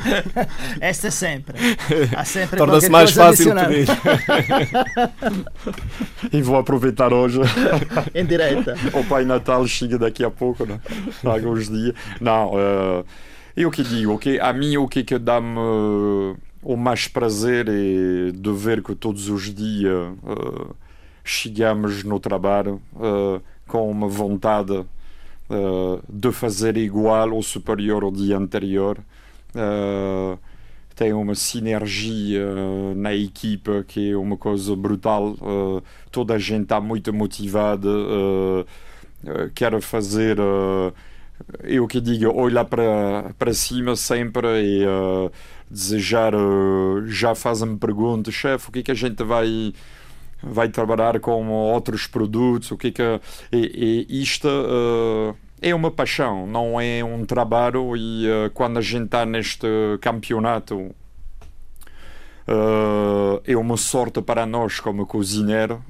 Esta 0.80 1.08
é 1.08 1.12
sempre. 1.12 1.54
Há 2.16 2.24
sempre 2.24 2.58
Torna-se 2.58 2.90
mais 2.90 3.12
fácil 3.12 3.54
pedir. 3.54 3.88
e 6.32 6.42
vou 6.42 6.56
aproveitar 6.56 7.12
hoje. 7.12 7.42
em 8.16 8.26
direta. 8.26 8.78
o 8.94 9.04
Pai 9.04 9.26
Natal 9.26 9.68
chega 9.68 9.98
daqui 9.98 10.24
a 10.24 10.32
pouco, 10.32 10.66
né? 10.66 10.80
alguns 11.26 11.70
dias. 11.70 11.94
Não, 12.22 12.54
uh, 12.54 13.06
eu 13.54 13.70
que 13.70 13.84
digo, 13.84 14.14
okay? 14.14 14.40
a 14.40 14.54
mim 14.54 14.78
o 14.78 14.88
que, 14.88 15.04
que 15.04 15.20
dá-me 15.20 15.60
uh, 15.60 16.38
o 16.64 16.78
mais 16.78 17.06
prazer 17.10 17.68
é 17.68 18.32
de 18.32 18.54
ver 18.54 18.82
que 18.82 18.96
todos 18.96 19.28
os 19.28 19.54
dias 19.54 20.14
uh, 20.24 20.74
chegamos 21.22 22.02
no 22.06 22.18
trabalho 22.18 22.82
com 23.68 23.90
uma 23.90 24.08
vontade 24.08 24.74
uh, 24.74 26.04
de 26.10 26.32
fazer 26.32 26.78
igual 26.78 27.32
ou 27.32 27.42
superior 27.42 28.04
ao 28.04 28.12
dia 28.12 28.38
anterior. 28.38 28.98
Uh, 29.56 30.38
tem 30.96 31.12
uma 31.12 31.36
sinergia 31.36 32.46
na 32.96 33.14
equipa 33.14 33.84
que 33.86 34.12
é 34.12 34.18
uma 34.18 34.38
coisa 34.38 34.76
brutal. 34.76 35.32
Uh, 35.34 35.84
toda 36.10 36.36
a 36.36 36.40
gente 36.40 36.64
está 36.64 36.80
muito 36.80 37.14
motivada, 37.14 37.90
quer 39.54 39.82
fazer. 39.82 40.38
eu 41.64 41.86
que 41.88 42.00
digo, 42.00 42.32
olhar 42.34 42.64
para, 42.64 43.34
para 43.38 43.54
cima 43.54 43.96
sempre 43.98 44.48
e 44.64 44.86
desejar. 45.70 46.32
já 47.08 47.36
fazem 47.36 47.76
perguntas, 47.78 48.34
chefe, 48.34 48.70
o 48.70 48.72
que 48.72 48.80
é 48.80 48.84
que 48.84 48.92
a 48.92 48.96
gente 48.96 49.22
vai 49.22 49.74
vai 50.46 50.70
trabalhar 50.70 51.20
com 51.20 51.50
outros 51.50 52.08
produtos, 52.08 52.72
o 52.72 52.78
que 52.78 52.88
é 52.88 52.92
que 52.92 53.22
e, 53.52 54.06
e 54.10 54.22
isto 54.22 54.48
uh, 54.48 55.36
é 55.62 55.74
uma 55.74 55.92
paixão, 55.92 56.46
não 56.46 56.80
é 56.80 57.04
um 57.04 57.26
trabalho 57.26 57.96
e 57.98 58.28
uh, 58.28 58.50
quando 58.54 58.78
a 58.78 58.82
gente 58.82 59.06
está 59.06 59.26
neste 59.26 59.68
campeonato 60.02 60.76
uh, 62.48 63.42
é 63.44 63.58
uma 63.58 63.78
sorte 63.78 64.22
para 64.22 64.46
nós 64.46 64.80
como 64.80 65.06
cozinheiro 65.06 65.82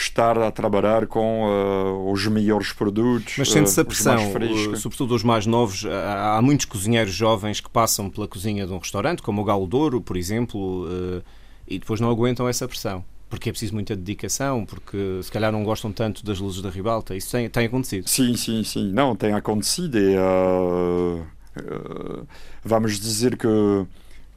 estar 0.00 0.38
a 0.38 0.50
trabalhar 0.50 1.06
com 1.06 1.44
uh, 1.44 2.12
os 2.12 2.26
melhores 2.26 2.72
produtos. 2.72 3.34
Mas 3.38 3.50
sente-se 3.50 3.80
a 3.80 3.84
pressão, 3.84 4.16
uh, 4.16 4.76
sobretudo 4.76 5.14
os 5.14 5.22
mais 5.22 5.46
novos. 5.46 5.84
Há 5.86 6.40
muitos 6.42 6.66
cozinheiros 6.66 7.12
jovens 7.12 7.60
que 7.60 7.68
passam 7.68 8.08
pela 8.08 8.28
cozinha 8.28 8.66
de 8.66 8.72
um 8.72 8.78
restaurante, 8.78 9.22
como 9.22 9.42
o 9.42 9.44
Galo 9.44 9.66
Douro, 9.66 10.00
por 10.00 10.16
exemplo, 10.16 10.86
uh, 10.86 11.22
e 11.66 11.78
depois 11.78 12.00
não 12.00 12.10
aguentam 12.10 12.48
essa 12.48 12.66
pressão 12.68 13.04
porque 13.28 13.50
é 13.50 13.52
preciso 13.52 13.74
muita 13.74 13.94
dedicação, 13.94 14.64
porque 14.64 15.20
se 15.22 15.30
calhar 15.30 15.52
não 15.52 15.62
gostam 15.62 15.92
tanto 15.92 16.24
das 16.24 16.38
luzes 16.38 16.62
da 16.62 16.70
ribalta. 16.70 17.14
Isso 17.14 17.30
tem, 17.30 17.48
tem 17.48 17.66
acontecido? 17.66 18.08
Sim, 18.08 18.36
sim, 18.36 18.64
sim. 18.64 18.92
Não, 18.92 19.14
tem 19.14 19.34
acontecido 19.34 19.98
e 19.98 20.16
uh, 20.16 21.26
uh, 21.60 22.26
vamos 22.64 22.98
dizer 22.98 23.36
que, 23.36 23.46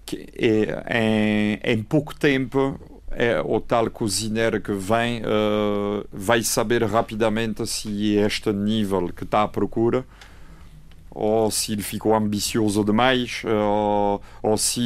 que 0.06 0.28
é, 0.38 1.00
em, 1.00 1.60
em 1.64 1.84
pouco 1.84 2.14
tempo 2.14 2.80
é 3.12 3.42
o 3.42 3.60
tal 3.60 3.90
cozinheiro 3.90 4.62
que 4.62 4.72
vem 4.72 5.22
uh, 5.22 6.06
vai 6.12 6.44
saber 6.44 6.84
rapidamente 6.84 7.66
se 7.68 8.18
é 8.18 8.26
este 8.26 8.52
nível 8.54 9.10
que 9.10 9.24
está 9.24 9.44
à 9.44 9.48
procura 9.48 10.06
ou 11.14 11.52
se 11.52 11.74
ele 11.74 11.84
ficou 11.84 12.16
ambicioso 12.16 12.86
demais, 12.86 13.42
eh, 13.46 13.52
ou, 13.52 14.22
ou 14.42 14.58
se 14.58 14.80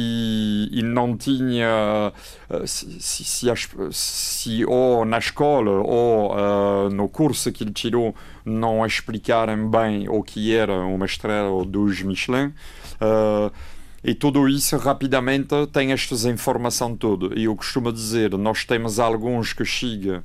ele 0.72 0.82
não 0.82 1.16
tinha, 1.16 2.12
eh, 2.50 2.66
se, 2.66 3.00
se, 3.00 3.46
se 3.92 4.64
ou 4.64 5.04
na 5.04 5.18
escola 5.18 5.70
ou 5.70 6.34
uh, 6.34 6.90
no 6.90 7.08
curso 7.08 7.52
que 7.52 7.62
ele 7.62 7.72
tirou 7.72 8.14
não 8.44 8.84
explicaram 8.84 9.70
bem 9.70 10.08
o 10.08 10.22
que 10.22 10.54
era 10.54 10.76
uma 10.80 11.06
estrela 11.06 11.48
ou 11.48 11.64
dos 11.64 12.02
Michelin. 12.02 12.52
Uh, 13.00 13.52
e 14.02 14.14
tudo 14.14 14.48
isso 14.48 14.76
rapidamente 14.76 15.48
tem 15.72 15.92
estas 15.92 16.24
informações 16.24 16.96
todas. 16.98 17.32
E 17.36 17.44
eu 17.44 17.56
costumo 17.56 17.92
dizer, 17.92 18.36
nós 18.38 18.64
temos 18.64 19.00
alguns 19.00 19.52
que 19.52 19.64
chegam 19.64 20.22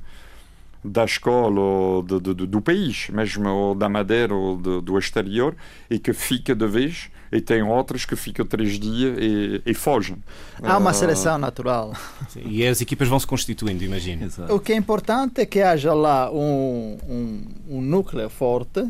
da 0.84 1.04
escola 1.04 1.60
ou 1.60 2.02
de, 2.02 2.20
de, 2.20 2.34
do 2.46 2.60
país, 2.60 3.08
mesmo 3.10 3.48
ou 3.48 3.74
da 3.74 3.88
Madeira 3.88 4.34
ou 4.34 4.56
de, 4.56 4.80
do 4.80 4.98
exterior, 4.98 5.54
e 5.88 5.98
que 5.98 6.12
fica 6.12 6.54
de 6.54 6.66
vez, 6.66 7.10
e 7.30 7.40
tem 7.40 7.62
outras 7.62 8.04
que 8.04 8.16
ficam 8.16 8.44
três 8.44 8.78
dias 8.78 9.16
e, 9.18 9.62
e 9.64 9.74
fogem. 9.74 10.16
Há 10.62 10.76
uma 10.76 10.90
ah, 10.90 10.94
seleção 10.94 11.38
natural. 11.38 11.94
Sim, 12.28 12.42
e 12.44 12.66
as 12.66 12.80
equipas 12.80 13.08
vão 13.08 13.18
se 13.18 13.26
constituindo, 13.26 13.84
imagino. 13.84 14.28
O 14.50 14.58
que 14.58 14.72
é 14.72 14.76
importante 14.76 15.40
é 15.40 15.46
que 15.46 15.60
haja 15.60 15.94
lá 15.94 16.30
um, 16.30 16.98
um, 17.08 17.76
um 17.76 17.80
núcleo 17.80 18.28
forte 18.28 18.86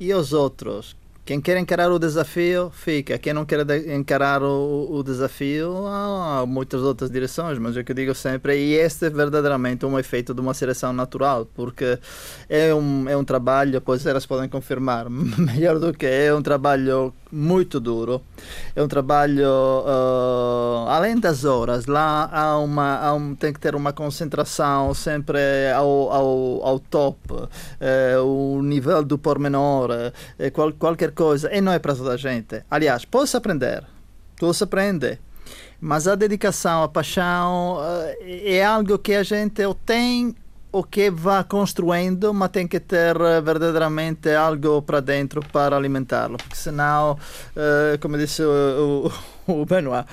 e 0.00 0.12
os 0.14 0.32
outros 0.32 0.96
quem 1.28 1.42
quer 1.42 1.58
encarar 1.58 1.92
o 1.92 1.98
desafio, 1.98 2.70
fica. 2.72 3.18
Quem 3.18 3.34
não 3.34 3.44
quer 3.44 3.60
encarar 3.90 4.42
o, 4.42 4.88
o 4.90 5.02
desafio, 5.02 5.86
há 5.86 6.46
muitas 6.46 6.80
outras 6.80 7.10
direções, 7.10 7.58
mas 7.58 7.76
é 7.76 7.80
o 7.80 7.84
que 7.84 7.92
eu 7.92 7.96
digo 7.96 8.14
sempre, 8.14 8.56
e 8.56 8.72
este 8.72 9.04
é 9.04 9.10
verdadeiramente 9.10 9.84
um 9.84 9.98
efeito 9.98 10.32
de 10.32 10.40
uma 10.40 10.54
seleção 10.54 10.90
natural, 10.90 11.44
porque 11.54 11.98
é 12.48 12.74
um, 12.74 13.06
é 13.06 13.14
um 13.14 13.24
trabalho, 13.24 13.78
pois 13.82 14.06
elas 14.06 14.24
podem 14.24 14.48
confirmar, 14.48 15.04
melhor 15.10 15.78
do 15.78 15.92
que 15.92 16.06
é 16.06 16.34
um 16.34 16.40
trabalho 16.40 17.12
muito 17.30 17.78
duro. 17.78 18.22
É 18.74 18.82
um 18.82 18.88
trabalho, 18.88 19.44
uh, 19.44 20.88
além 20.88 21.18
das 21.18 21.44
horas, 21.44 21.84
lá 21.84 22.28
há 22.32 22.58
uma, 22.58 22.96
há 23.00 23.12
um, 23.12 23.34
tem 23.34 23.52
que 23.52 23.60
ter 23.60 23.74
uma 23.74 23.92
concentração 23.92 24.94
sempre 24.94 25.38
ao, 25.76 26.10
ao, 26.10 26.64
ao 26.64 26.78
top, 26.78 27.18
uh, 27.32 28.22
o 28.24 28.62
nível 28.62 29.04
do 29.04 29.18
pormenor, 29.18 29.90
uh, 29.90 30.50
qual, 30.52 30.72
qualquer 30.72 31.12
coisa. 31.18 31.52
E 31.52 31.60
não 31.60 31.72
é 31.72 31.80
para 31.80 31.96
toda 31.96 32.12
a 32.12 32.16
gente. 32.16 32.62
Aliás, 32.70 33.04
posso 33.04 33.36
aprender, 33.36 33.82
posso 34.38 34.62
aprender. 34.62 35.18
Mas 35.80 36.06
a 36.06 36.14
dedicação, 36.14 36.84
a 36.84 36.88
paixão 36.88 37.78
é 38.22 38.64
algo 38.64 38.98
que 38.98 39.14
a 39.14 39.24
gente 39.24 39.62
tem 39.84 40.34
o 40.70 40.84
que 40.84 41.10
vai 41.10 41.42
construindo, 41.44 42.32
mas 42.32 42.50
tem 42.50 42.68
que 42.68 42.78
ter 42.78 43.18
eh, 43.18 43.40
verdadeiramente 43.40 44.28
algo 44.34 44.82
para 44.82 45.00
dentro 45.00 45.40
para 45.50 45.74
alimentá-lo, 45.74 46.36
porque 46.36 46.56
senão, 46.56 47.12
uh, 47.12 47.98
como 48.00 48.18
disse 48.18 48.42
o, 48.42 49.10
o, 49.46 49.52
o 49.62 49.64
Benoit, 49.64 50.06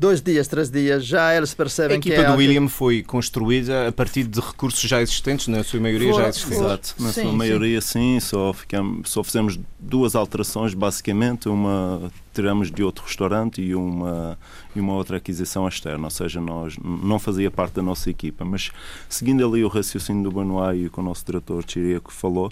dois 0.00 0.22
dias, 0.22 0.48
três 0.48 0.70
dias, 0.70 1.04
já 1.04 1.36
eles 1.36 1.52
percebem 1.52 2.00
que 2.00 2.08
A 2.08 2.14
equipa 2.14 2.26
é 2.26 2.32
do 2.32 2.38
William 2.38 2.68
foi 2.68 3.02
construída 3.02 3.88
a 3.88 3.92
partir 3.92 4.24
de 4.24 4.40
recursos 4.40 4.80
já 4.80 5.02
existentes, 5.02 5.46
na 5.46 5.62
sua 5.62 5.78
maioria 5.78 6.14
já 6.14 6.28
existentes. 6.28 6.58
Exato, 6.58 6.94
na 6.98 7.12
sim, 7.12 7.22
sua 7.22 7.32
maioria 7.32 7.80
sim, 7.82 8.18
sim 8.18 8.20
só, 8.20 8.50
ficamos, 8.54 9.10
só 9.10 9.22
fizemos 9.22 9.60
duas 9.78 10.14
alterações 10.14 10.72
basicamente, 10.72 11.50
uma 11.50 12.10
tiramos 12.32 12.70
de 12.70 12.82
outro 12.82 13.04
restaurante 13.04 13.60
e 13.60 13.74
uma, 13.74 14.38
e 14.74 14.80
uma 14.80 14.94
outra 14.94 15.18
aquisição 15.18 15.68
externa, 15.68 16.06
ou 16.06 16.10
seja, 16.10 16.40
nós 16.40 16.78
não 16.82 17.18
fazia 17.18 17.50
parte 17.50 17.74
da 17.74 17.82
nossa 17.82 18.08
equipa, 18.08 18.42
mas 18.42 18.70
seguindo 19.06 19.46
ali 19.46 19.62
o 19.62 19.68
raciocínio 19.68 20.22
do 20.22 20.32
Benoit 20.32 20.86
e 20.86 20.88
com 20.88 21.02
o 21.02 21.04
nosso 21.04 21.26
diretor 21.26 21.62
Chiriaco 21.68 22.10
falou, 22.10 22.50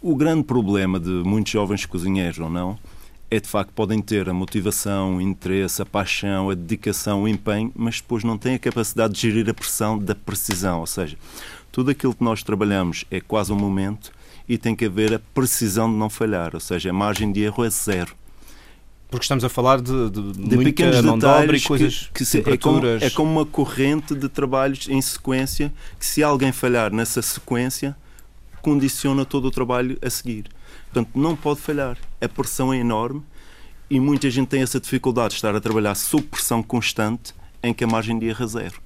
o 0.00 0.16
grande 0.16 0.44
problema 0.44 0.98
de 0.98 1.10
muitos 1.10 1.52
jovens 1.52 1.84
cozinheiros, 1.84 2.38
ou 2.38 2.48
não, 2.48 2.78
é 3.32 3.40
de 3.40 3.48
facto 3.48 3.72
podem 3.72 3.98
ter 4.02 4.28
a 4.28 4.34
motivação, 4.34 5.16
o 5.16 5.20
interesse, 5.20 5.80
a 5.80 5.86
paixão, 5.86 6.50
a 6.50 6.54
dedicação, 6.54 7.22
o 7.22 7.28
empenho, 7.28 7.72
mas 7.74 7.98
depois 7.98 8.22
não 8.22 8.36
têm 8.36 8.56
a 8.56 8.58
capacidade 8.58 9.14
de 9.14 9.20
gerir 9.22 9.48
a 9.48 9.54
pressão 9.54 9.98
da 9.98 10.14
precisão. 10.14 10.80
Ou 10.80 10.86
seja, 10.86 11.16
tudo 11.72 11.90
aquilo 11.90 12.14
que 12.14 12.22
nós 12.22 12.42
trabalhamos 12.42 13.06
é 13.10 13.22
quase 13.22 13.50
um 13.50 13.56
momento 13.56 14.12
e 14.46 14.58
tem 14.58 14.76
que 14.76 14.84
haver 14.84 15.14
a 15.14 15.18
precisão 15.18 15.90
de 15.90 15.96
não 15.96 16.10
falhar, 16.10 16.50
ou 16.52 16.60
seja, 16.60 16.90
a 16.90 16.92
margem 16.92 17.32
de 17.32 17.40
erro 17.40 17.64
é 17.64 17.70
zero. 17.70 18.14
Porque 19.10 19.24
estamos 19.24 19.44
a 19.44 19.48
falar 19.48 19.80
de, 19.80 20.10
de, 20.10 20.32
de 20.32 20.58
pequenos 20.58 21.00
mão 21.00 21.18
de 21.18 21.56
e 21.56 21.60
coisas 21.62 22.10
que, 22.12 22.26
que 22.26 22.50
é, 22.50 22.56
como, 22.58 22.86
é 22.86 23.08
como 23.08 23.32
uma 23.32 23.46
corrente 23.46 24.14
de 24.14 24.28
trabalhos 24.28 24.88
em 24.90 25.00
sequência 25.00 25.72
que 25.98 26.04
se 26.04 26.22
alguém 26.22 26.52
falhar 26.52 26.92
nessa 26.92 27.22
sequência 27.22 27.96
condiciona 28.60 29.24
todo 29.24 29.46
o 29.46 29.50
trabalho 29.50 29.96
a 30.02 30.10
seguir. 30.10 30.44
Portanto, 30.92 31.10
não 31.14 31.34
pode 31.34 31.60
falhar. 31.60 31.96
A 32.20 32.28
pressão 32.28 32.72
é 32.72 32.76
enorme 32.76 33.22
e 33.88 33.98
muita 33.98 34.30
gente 34.30 34.48
tem 34.48 34.60
essa 34.60 34.78
dificuldade 34.78 35.30
de 35.30 35.36
estar 35.36 35.56
a 35.56 35.60
trabalhar 35.60 35.94
sob 35.94 36.22
pressão 36.24 36.62
constante 36.62 37.34
em 37.62 37.72
que 37.72 37.82
a 37.82 37.86
margem 37.86 38.18
de 38.18 38.26
erro 38.26 38.44
é 38.44 38.46
zero. 38.46 38.81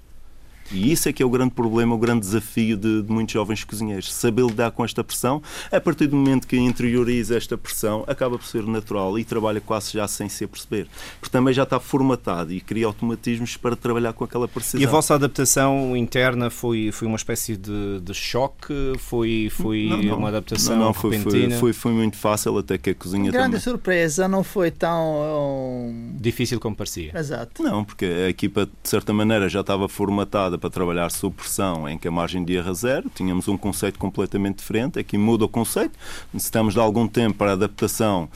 E 0.71 0.93
isso 0.93 1.09
é 1.09 1.13
que 1.13 1.23
é 1.23 1.27
o 1.27 1.31
grande 1.31 1.53
problema, 1.53 1.95
o 1.95 1.99
grande 1.99 2.21
desafio 2.21 2.77
de, 2.77 3.03
de, 3.03 3.13
muitos 3.13 3.33
jovens 3.33 3.65
cozinheiros. 3.65 4.13
Saber 4.13 4.45
lidar 4.45 4.71
com 4.71 4.85
esta 4.85 5.03
pressão, 5.05 5.43
a 5.71 5.81
partir 5.81 6.07
do 6.07 6.17
momento 6.17 6.47
que 6.47 6.57
interioriza 6.57 7.37
esta 7.37 7.57
pressão, 7.57 8.05
acaba 8.07 8.39
por 8.39 8.47
ser 8.47 8.65
natural 8.65 9.19
e 9.19 9.25
trabalha 9.25 9.61
quase 9.61 9.93
já 9.93 10.07
sem 10.09 10.29
se 10.29 10.47
perceber. 10.47 10.89
Porque 11.21 11.33
também 11.33 11.55
já 11.55 11.63
está 11.63 11.79
formatado 11.79 12.53
e 12.53 12.61
cria 12.61 12.87
automatismos 12.87 13.57
para 13.57 13.77
trabalhar 13.77 14.13
com 14.13 14.25
aquela 14.25 14.49
precisão. 14.49 14.81
E 14.81 14.87
a 14.87 14.89
vossa 14.89 15.15
adaptação 15.15 15.97
interna 15.97 16.51
foi, 16.51 16.91
foi 16.93 17.07
uma 17.07 17.17
espécie 17.17 17.57
de, 17.57 18.01
de 18.01 18.15
choque? 18.15 18.75
Foi, 18.99 19.49
foi 19.51 19.87
não, 19.89 20.03
não. 20.03 20.19
uma 20.19 20.29
adaptação 20.29 20.77
não, 20.77 20.87
não, 20.87 20.95
foi, 20.95 21.17
repentina? 21.17 21.51
Foi, 21.51 21.73
foi, 21.73 21.73
foi, 21.73 21.93
muito 21.93 22.17
fácil, 22.17 22.57
até 22.59 22.79
que 22.79 22.91
a 22.91 22.95
cozinha 22.95 23.31
Grande 23.31 23.47
também... 23.47 23.61
surpresa, 23.61 24.29
não 24.29 24.43
foi 24.43 24.71
tão... 24.71 26.13
Difícil 26.21 26.59
como 26.61 26.75
parecia. 26.75 27.13
Exato. 27.17 27.63
Não, 27.63 27.85
porque 27.85 28.05
a 28.05 28.29
equipa, 28.29 28.67
de 28.67 28.89
certa 28.89 29.13
maneira, 29.13 29.49
já 29.49 29.61
estava 29.61 29.89
formatada 29.89 30.56
para 30.59 30.71
trabalhar 30.71 31.11
sob 31.11 31.37
pressão 31.37 31.89
em 31.89 31.99
que 31.99 32.09
a 32.09 32.11
margem 32.11 32.45
de 32.45 32.55
erro 32.55 32.71
é 32.71 32.75
zero. 32.75 33.11
Tínhamos 33.15 33.49
um 33.49 33.57
conceito 33.57 33.99
completamente 33.99 34.59
diferente. 34.59 34.99
Aqui 34.99 35.17
muda 35.19 35.45
o 35.45 35.49
conceito. 35.49 35.99
Necessitamos 36.33 36.75
de 36.75 36.81
algum 36.81 37.07
tempo 37.07 37.39
para 37.39 37.53
adaptação 37.53 38.29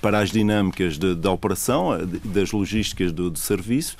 para 0.00 0.18
as 0.18 0.30
dinâmicas 0.30 0.98
da 0.98 1.30
operação, 1.30 1.90
das 2.24 2.52
logísticas 2.52 3.12
do, 3.12 3.30
do 3.30 3.38
serviço 3.38 3.96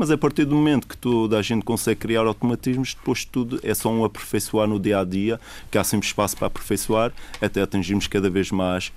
mas 0.00 0.10
a 0.10 0.16
partir 0.16 0.46
do 0.46 0.54
momento 0.54 0.88
que 0.88 0.96
toda 0.96 1.38
a 1.38 1.42
gente 1.42 1.62
consegue 1.62 2.00
criar 2.00 2.22
automatismos, 2.22 2.94
depois 2.94 3.18
de 3.18 3.26
tudo 3.26 3.60
é 3.62 3.74
só 3.74 3.90
um 3.90 4.02
aperfeiçoar 4.02 4.66
no 4.66 4.80
dia 4.80 4.98
a 4.98 5.04
dia, 5.04 5.38
que 5.70 5.76
há 5.76 5.84
sempre 5.84 6.06
espaço 6.06 6.38
para 6.38 6.46
aperfeiçoar, 6.46 7.12
até 7.38 7.60
atingirmos 7.60 8.06
cada 8.06 8.30
vez 8.30 8.50
mais 8.50 8.90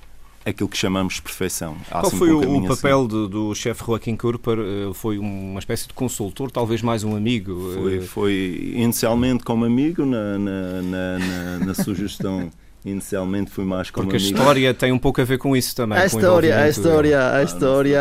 aquilo 0.46 0.70
que 0.70 0.78
chamamos 0.78 1.16
de 1.16 1.22
perfeição. 1.22 1.76
Há 1.90 2.02
Qual 2.02 2.12
foi 2.12 2.34
um 2.34 2.64
o 2.64 2.68
papel 2.68 3.00
assim. 3.00 3.08
do, 3.08 3.28
do 3.28 3.56
chefe 3.56 3.84
Joaquim 3.86 4.16
Kurper? 4.16 4.60
Eh, 4.60 4.94
foi 4.94 5.18
uma 5.18 5.60
espécie 5.60 5.88
de 5.88 5.94
consultor, 5.94 6.52
talvez 6.52 6.82
mais 6.82 7.04
um 7.04 7.16
amigo? 7.16 7.72
Foi, 7.74 8.02
foi 8.02 8.74
inicialmente 8.76 9.44
como 9.44 9.66
amigo 9.66 10.06
na, 10.06 10.38
na, 10.38 10.82
na, 10.82 11.20
na, 11.20 11.66
na 11.66 11.74
sugestão 11.74 12.52
Inicialmente 12.86 13.50
fui 13.50 13.64
mais 13.64 13.90
como 13.90 14.08
Porque 14.08 14.18
amigo. 14.18 14.38
a 14.38 14.42
história 14.42 14.74
tem 14.74 14.92
um 14.92 15.00
pouco 15.00 15.22
a 15.22 15.24
ver 15.24 15.38
com 15.38 15.56
isso 15.56 15.74
também. 15.74 15.98
A 15.98 16.06
história, 16.06 16.60
a 16.60 16.68
história, 16.68 17.32
a 17.32 17.44
história. 17.44 18.00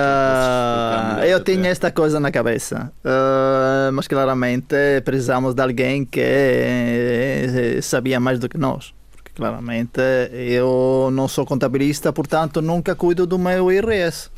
Eu 1.24 1.42
tinha 1.44 1.68
esta 1.68 1.92
coisa 1.92 2.18
na 2.18 2.32
cabeça, 2.32 2.92
uh, 3.04 3.92
mas 3.92 4.08
claramente 4.08 4.74
precisamos 5.04 5.54
de 5.54 5.62
alguém 5.62 6.04
que 6.04 6.20
eh, 6.20 7.78
sabia 7.80 8.18
mais 8.18 8.40
do 8.40 8.48
que 8.48 8.58
nós. 8.58 8.92
Claramente 9.34 10.00
eu 10.32 11.10
não 11.12 11.26
sou 11.26 11.46
contabilista, 11.46 12.12
portanto 12.12 12.60
nunca 12.60 12.94
cuido 12.94 13.26
do 13.26 13.38
meu 13.38 13.72
IRS. 13.72 14.30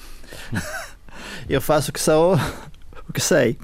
eu 1.49 1.61
faço 1.61 1.90
o 1.90 1.92
que 1.92 2.01
sou, 2.01 2.34
o 3.09 3.12
que 3.12 3.20
sei. 3.20 3.57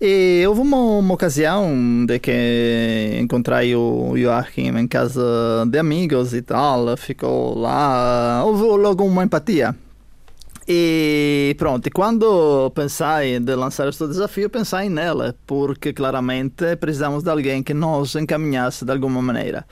E 0.00 0.42
houve 0.48 0.62
uma, 0.62 0.78
uma 0.78 1.14
ocasião 1.14 2.06
de 2.06 2.18
que 2.18 3.18
encontrei 3.20 3.76
o 3.76 4.14
Joachim 4.16 4.76
em 4.76 4.88
casa 4.88 5.22
de 5.68 5.78
amigos 5.78 6.32
e 6.32 6.40
tal, 6.40 6.96
ficou 6.96 7.58
lá, 7.58 8.42
houve 8.44 8.62
logo 8.82 9.04
uma 9.04 9.22
empatia. 9.22 9.76
E 10.66 11.54
pronto, 11.58 11.90
quando 11.92 12.70
pensei 12.70 13.40
de 13.40 13.54
lançar 13.54 13.88
este 13.88 14.06
desafio, 14.06 14.48
pensei 14.48 14.88
nela, 14.88 15.34
porque 15.46 15.92
claramente 15.92 16.76
precisamos 16.76 17.22
de 17.22 17.28
alguém 17.28 17.62
que 17.62 17.74
nos 17.74 18.14
encaminhasse 18.14 18.84
de 18.84 18.92
alguma 18.92 19.20
maneira. 19.20 19.66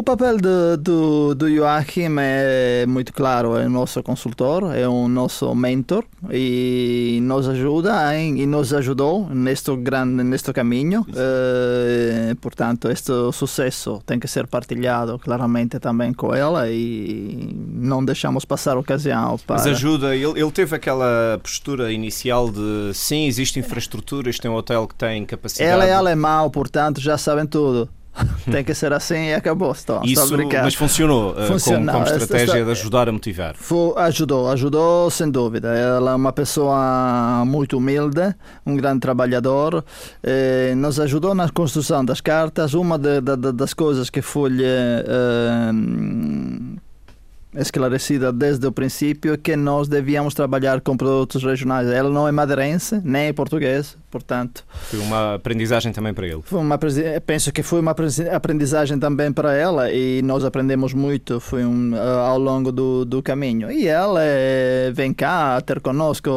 O 0.00 0.02
papel 0.02 0.38
de, 0.38 0.78
do, 0.78 1.34
do 1.34 1.54
Joachim 1.54 2.08
é 2.20 2.86
muito 2.86 3.12
claro, 3.12 3.58
é 3.58 3.66
o 3.66 3.68
nosso 3.68 4.02
consultor, 4.02 4.74
é 4.74 4.88
o 4.88 5.06
nosso 5.08 5.54
mentor 5.54 6.06
e 6.32 7.18
nos 7.22 7.46
ajuda 7.46 8.16
em, 8.16 8.40
e 8.40 8.46
nos 8.46 8.72
ajudou 8.72 9.28
neste 9.28 9.76
grande 9.76 10.24
neste 10.24 10.54
caminho. 10.54 11.04
Eh, 11.14 12.34
portanto, 12.40 12.90
este 12.90 13.12
sucesso 13.30 14.00
tem 14.06 14.18
que 14.18 14.26
ser 14.26 14.46
partilhado 14.46 15.18
claramente 15.18 15.78
também 15.78 16.14
com 16.14 16.34
ela 16.34 16.70
e 16.70 17.54
não 17.70 18.02
deixamos 18.02 18.46
passar 18.46 18.78
a 18.78 18.80
ocasião 18.80 19.36
para... 19.46 19.56
Mas 19.56 19.66
ajuda, 19.66 20.16
ele, 20.16 20.40
ele 20.40 20.50
teve 20.50 20.74
aquela 20.74 21.38
postura 21.42 21.92
inicial 21.92 22.50
de 22.50 22.92
sim, 22.94 23.26
existe 23.26 23.58
infraestrutura, 23.58 24.30
isto 24.30 24.46
é 24.46 24.50
um 24.50 24.54
hotel 24.54 24.88
que 24.88 24.94
tem 24.94 25.26
capacidade... 25.26 25.70
Ela 25.70 25.84
é 25.84 25.92
alemão, 25.92 26.48
portanto 26.48 27.02
já 27.02 27.18
sabem 27.18 27.44
tudo. 27.44 27.86
tem 28.50 28.64
que 28.64 28.74
ser 28.74 28.92
assim 28.92 29.28
e 29.28 29.34
acabou. 29.34 29.72
Estou, 29.72 30.02
Isso, 30.04 30.36
mas 30.62 30.74
funcionou, 30.74 31.32
uh, 31.32 31.46
funcionou. 31.46 31.86
Como, 31.86 32.04
como, 32.04 32.04
estratégia 32.04 32.52
esta, 32.52 32.64
de 32.64 32.70
ajudar 32.70 33.08
a 33.08 33.12
motivar? 33.12 33.54
Foi, 33.56 33.94
ajudou, 33.96 34.50
ajudou 34.50 35.10
sem 35.10 35.30
dúvida. 35.30 35.68
Ela 35.68 36.12
é 36.12 36.14
uma 36.14 36.32
pessoa 36.32 37.44
muito 37.46 37.76
humilde, 37.78 38.34
um 38.66 38.76
grande 38.76 39.00
trabalhador. 39.00 39.84
Eh, 40.22 40.74
nos 40.76 40.98
ajudou 41.00 41.34
na 41.34 41.48
construção 41.48 42.04
das 42.04 42.20
cartas. 42.20 42.74
Uma 42.74 42.98
de, 42.98 43.20
de, 43.20 43.52
das 43.52 43.74
coisas 43.74 44.10
que 44.10 44.22
foi 44.22 44.52
eh, 44.60 45.72
esclarecida 47.54 48.32
desde 48.32 48.66
o 48.66 48.72
princípio 48.72 49.36
que 49.36 49.56
nós 49.56 49.88
devíamos 49.88 50.34
trabalhar 50.34 50.80
com 50.80 50.96
produtos 50.96 51.42
regionais. 51.42 51.88
Ela 51.88 52.08
não 52.08 52.28
é 52.28 52.32
madeirense, 52.32 53.00
nem 53.04 53.26
é 53.26 53.32
português, 53.32 53.96
portanto... 54.10 54.64
Foi 54.88 54.98
uma 55.00 55.34
aprendizagem 55.34 55.92
também 55.92 56.14
para 56.14 56.26
ele. 56.26 56.42
Foi 56.44 56.60
uma, 56.60 56.78
penso 57.26 57.52
que 57.52 57.62
foi 57.62 57.80
uma 57.80 57.94
aprendizagem 58.32 58.98
também 58.98 59.32
para 59.32 59.54
ela 59.54 59.90
e 59.90 60.22
nós 60.22 60.44
aprendemos 60.44 60.94
muito 60.94 61.40
foi 61.40 61.64
um, 61.64 61.92
ao 61.96 62.38
longo 62.38 62.70
do, 62.70 63.04
do 63.04 63.22
caminho. 63.22 63.70
E 63.70 63.88
ela 63.88 64.20
é, 64.22 64.92
vem 64.94 65.12
cá 65.12 65.60
ter 65.60 65.80
conosco 65.80 66.30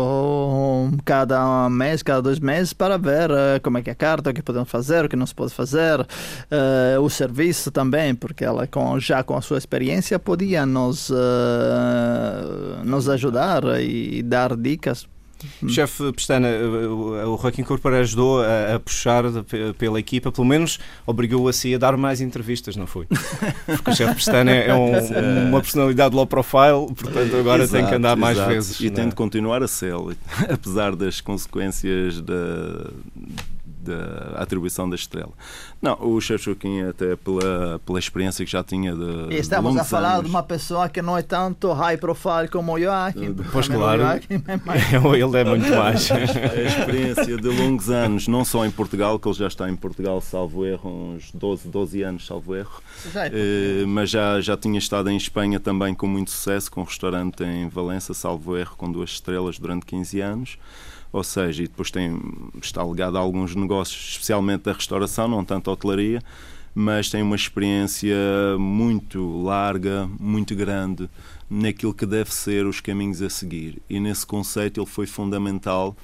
cada 1.05 1.69
mês, 1.69 2.01
cada 2.01 2.21
dois 2.21 2.39
meses 2.39 2.73
para 2.73 2.97
ver 2.97 3.29
uh, 3.29 3.61
como 3.61 3.77
é 3.77 3.83
que 3.83 3.89
é 3.89 3.93
a 3.93 3.95
carta, 3.95 4.31
o 4.31 4.33
que 4.33 4.41
podemos 4.41 4.69
fazer, 4.69 5.05
o 5.05 5.09
que 5.09 5.15
não 5.15 5.27
se 5.27 5.35
pode 5.35 5.53
fazer, 5.53 6.05
o 7.01 7.09
serviço 7.09 7.69
também, 7.71 8.15
porque 8.15 8.43
ela 8.43 8.65
com, 8.65 8.99
já 8.99 9.23
com 9.23 9.35
a 9.35 9.41
sua 9.41 9.57
experiência 9.57 10.17
podia 10.17 10.65
nos 10.65 11.02
nos, 11.03 11.09
uh, 11.09 12.85
nos 12.85 13.09
ajudar 13.09 13.63
e 13.81 14.21
dar 14.23 14.55
dicas 14.55 15.07
Chefe 15.67 16.13
Pestana, 16.13 16.47
o 16.47 17.37
Joaquim 17.37 17.63
Corpora 17.63 17.99
ajudou 17.99 18.41
a, 18.41 18.75
a, 18.75 18.79
puxar 18.79 19.25
pela 19.77 19.99
equipa, 19.99 20.31
pelo 20.31 20.47
menos 20.47 20.79
obrigou-o 21.05 21.49
a 21.49 21.51
si 21.51 21.75
a 21.75 21.77
dar 21.77 21.97
mais 21.97 22.21
entrevistas, 22.21 22.77
não 22.77 22.87
foi? 22.87 23.07
Porque 23.65 23.91
o 23.91 23.93
chefe 23.93 24.15
Pestana 24.15 24.51
é 24.51 24.73
um, 24.73 25.49
uma 25.49 25.59
personalidade 25.59 26.15
low 26.15 26.25
profile, 26.25 26.87
portanto 26.95 27.35
agora 27.35 27.63
exato, 27.63 27.77
tem 27.77 27.89
que 27.89 27.95
andar 27.95 28.15
mais 28.15 28.37
exato. 28.37 28.53
vezes. 28.53 28.79
E 28.79 28.89
tem 28.89 29.09
de 29.09 29.15
continuar 29.15 29.61
a 29.61 29.67
ser, 29.67 29.93
apesar 30.49 30.95
das 30.95 31.19
consequências 31.19 32.21
da 32.21 32.89
da 33.83 34.35
atribuição 34.37 34.89
da 34.89 34.95
estrela. 34.95 35.31
Não, 35.81 35.97
o 35.99 36.19
chefe 36.21 36.45
Joaquim, 36.45 36.81
até 36.81 37.15
pela, 37.15 37.79
pela 37.85 37.99
experiência 37.99 38.45
que 38.45 38.51
já 38.51 38.63
tinha 38.63 38.95
de. 38.95 39.33
E 39.33 39.39
estamos 39.39 39.73
de 39.73 39.79
a 39.79 39.83
falar 39.83 40.13
anos, 40.13 40.25
de 40.25 40.29
uma 40.29 40.43
pessoa 40.43 40.89
que 40.89 41.01
não 41.01 41.17
é 41.17 41.21
tanto 41.21 41.71
high 41.73 41.97
profile 41.97 42.47
como 42.51 42.73
o 42.73 42.79
Joaquim. 42.79 43.35
Pois 43.51 43.67
claro, 43.67 44.01
é 44.01 44.57
mais... 44.65 44.93
ele 44.93 45.37
é 45.37 45.43
muito 45.43 45.69
mais. 45.69 46.11
a 46.11 46.61
experiência 46.61 47.37
de 47.37 47.47
longos 47.47 47.89
anos, 47.89 48.27
não 48.27 48.45
só 48.45 48.65
em 48.65 48.71
Portugal, 48.71 49.19
que 49.19 49.27
ele 49.27 49.35
já 49.35 49.47
está 49.47 49.69
em 49.69 49.75
Portugal, 49.75 50.21
salvo 50.21 50.65
erro, 50.65 50.89
uns 50.89 51.31
12, 51.31 51.67
12 51.67 52.01
anos, 52.03 52.25
salvo 52.25 52.55
erro, 52.55 52.81
já 53.11 53.27
é 53.27 53.31
mas 53.87 54.09
já, 54.09 54.39
já 54.41 54.55
tinha 54.55 54.79
estado 54.79 55.09
em 55.09 55.17
Espanha 55.17 55.59
também 55.59 55.93
com 55.93 56.07
muito 56.07 56.31
sucesso, 56.31 56.71
com 56.71 56.81
um 56.81 56.85
restaurante 56.85 57.43
em 57.43 57.67
Valença, 57.67 58.13
salvo 58.13 58.57
erro, 58.57 58.75
com 58.77 58.91
duas 58.91 59.11
estrelas 59.11 59.59
durante 59.59 59.85
15 59.85 60.21
anos 60.21 60.57
ou 61.13 61.23
seja, 61.23 61.63
e 61.63 61.67
depois 61.67 61.91
tem, 61.91 62.19
está 62.59 62.83
ligado 62.83 63.17
a 63.17 63.21
alguns 63.21 63.55
negócios, 63.55 64.13
especialmente 64.13 64.63
da 64.63 64.73
restauração, 64.73 65.27
não 65.27 65.45
tanto 65.45 65.69
a 65.69 65.73
hotelaria, 65.73 66.19
mas 66.73 67.11
tem 67.11 67.21
uma 67.21 67.35
experiência 67.35 68.17
muito 68.57 69.43
larga, 69.43 70.09
muito 70.19 70.55
grande 70.55 71.07
naquilo 71.47 71.93
que 71.93 72.07
deve 72.07 72.33
ser 72.33 72.65
os 72.65 72.81
caminhos 72.81 73.21
a 73.21 73.29
seguir. 73.29 73.79
E 73.87 73.99
nesse 73.99 74.25
conceito 74.25 74.79
ele 74.79 74.89
foi 74.89 75.05
fundamental, 75.05 75.95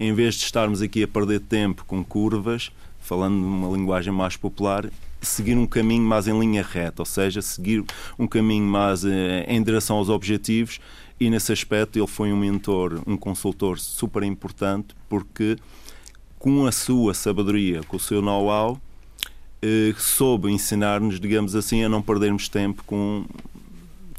em 0.00 0.12
vez 0.12 0.34
de 0.34 0.42
estarmos 0.42 0.82
aqui 0.82 1.04
a 1.04 1.08
perder 1.08 1.40
tempo 1.40 1.84
com 1.84 2.04
curvas, 2.04 2.72
falando 2.98 3.34
numa 3.36 3.74
linguagem 3.74 4.12
mais 4.12 4.36
popular, 4.36 4.90
seguir 5.26 5.56
um 5.56 5.66
caminho 5.66 6.02
mais 6.02 6.26
em 6.26 6.38
linha 6.38 6.62
reta, 6.62 7.02
ou 7.02 7.06
seja, 7.06 7.42
seguir 7.42 7.84
um 8.18 8.26
caminho 8.26 8.64
mais 8.64 9.04
eh, 9.04 9.44
em 9.48 9.62
direção 9.62 9.96
aos 9.96 10.08
objetivos. 10.08 10.80
E 11.18 11.30
nesse 11.30 11.52
aspecto 11.52 11.98
ele 11.98 12.06
foi 12.06 12.32
um 12.32 12.36
mentor, 12.36 13.00
um 13.06 13.16
consultor 13.16 13.78
super 13.78 14.22
importante 14.22 14.94
porque 15.08 15.56
com 16.38 16.66
a 16.66 16.72
sua 16.72 17.14
sabedoria, 17.14 17.82
com 17.84 17.96
o 17.96 18.00
seu 18.00 18.20
know-how, 18.20 18.80
eh, 19.62 19.94
soube 19.98 20.50
ensinar-nos, 20.50 21.18
digamos 21.18 21.56
assim, 21.56 21.82
a 21.82 21.88
não 21.88 22.02
perdermos 22.02 22.48
tempo 22.48 22.84
com 22.84 23.24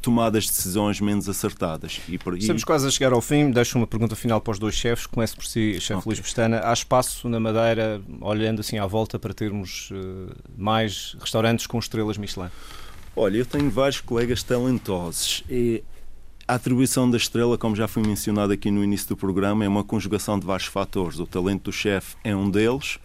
tomadas 0.08 0.46
de 0.46 0.52
decisões 0.52 1.02
menos 1.02 1.28
acertadas. 1.28 2.00
E 2.08 2.14
aí... 2.14 2.40
Estamos 2.40 2.64
quase 2.64 2.88
a 2.88 2.90
chegar 2.90 3.12
ao 3.12 3.20
fim. 3.20 3.52
Deixo 3.52 3.78
uma 3.78 3.86
pergunta 3.86 4.16
final 4.16 4.40
para 4.40 4.52
os 4.54 4.60
dois 4.60 4.74
chefes. 4.74 5.06
Começo 5.06 5.36
por 5.36 5.46
si, 5.46 5.74
chefe 5.82 5.96
okay. 5.96 6.10
Luís 6.10 6.22
Pestana. 6.22 6.62
Há 6.64 6.72
espaço 6.72 7.28
na 7.28 7.42
Madeira, 7.42 8.02
olhando 8.22 8.62
assim 8.62 8.78
à 8.78 8.86
volta, 8.86 9.20
para 9.20 9.34
termos 9.34 9.92
uh, 9.92 10.34
mais 10.58 11.18
restaurantes 11.20 11.68
com 11.68 11.78
estrelas 11.78 12.18
Michelin? 12.18 12.48
Olha, 13.18 13.36
eu 13.36 13.46
tenho 13.46 13.70
vários 13.70 14.00
colegas 14.00 14.44
talentosos 14.44 15.44
e 15.50 15.84
a 16.48 16.56
atribuição 16.56 17.12
da 17.12 17.18
estrela, 17.18 17.58
como 17.58 17.76
já 17.76 17.86
foi 17.86 18.02
mencionado 18.02 18.54
aqui 18.54 18.72
no 18.72 18.82
início 18.82 19.10
do 19.10 19.18
programa, 19.18 19.66
é 19.66 19.68
uma 19.68 19.84
conjugação 19.84 20.40
de 20.40 20.46
vários 20.46 20.70
fatores. 20.70 21.20
O 21.20 21.28
talento 21.28 21.64
do 21.64 21.74
chefe 21.74 22.16
é 22.24 22.34
um 22.34 22.50
deles. 22.50 22.98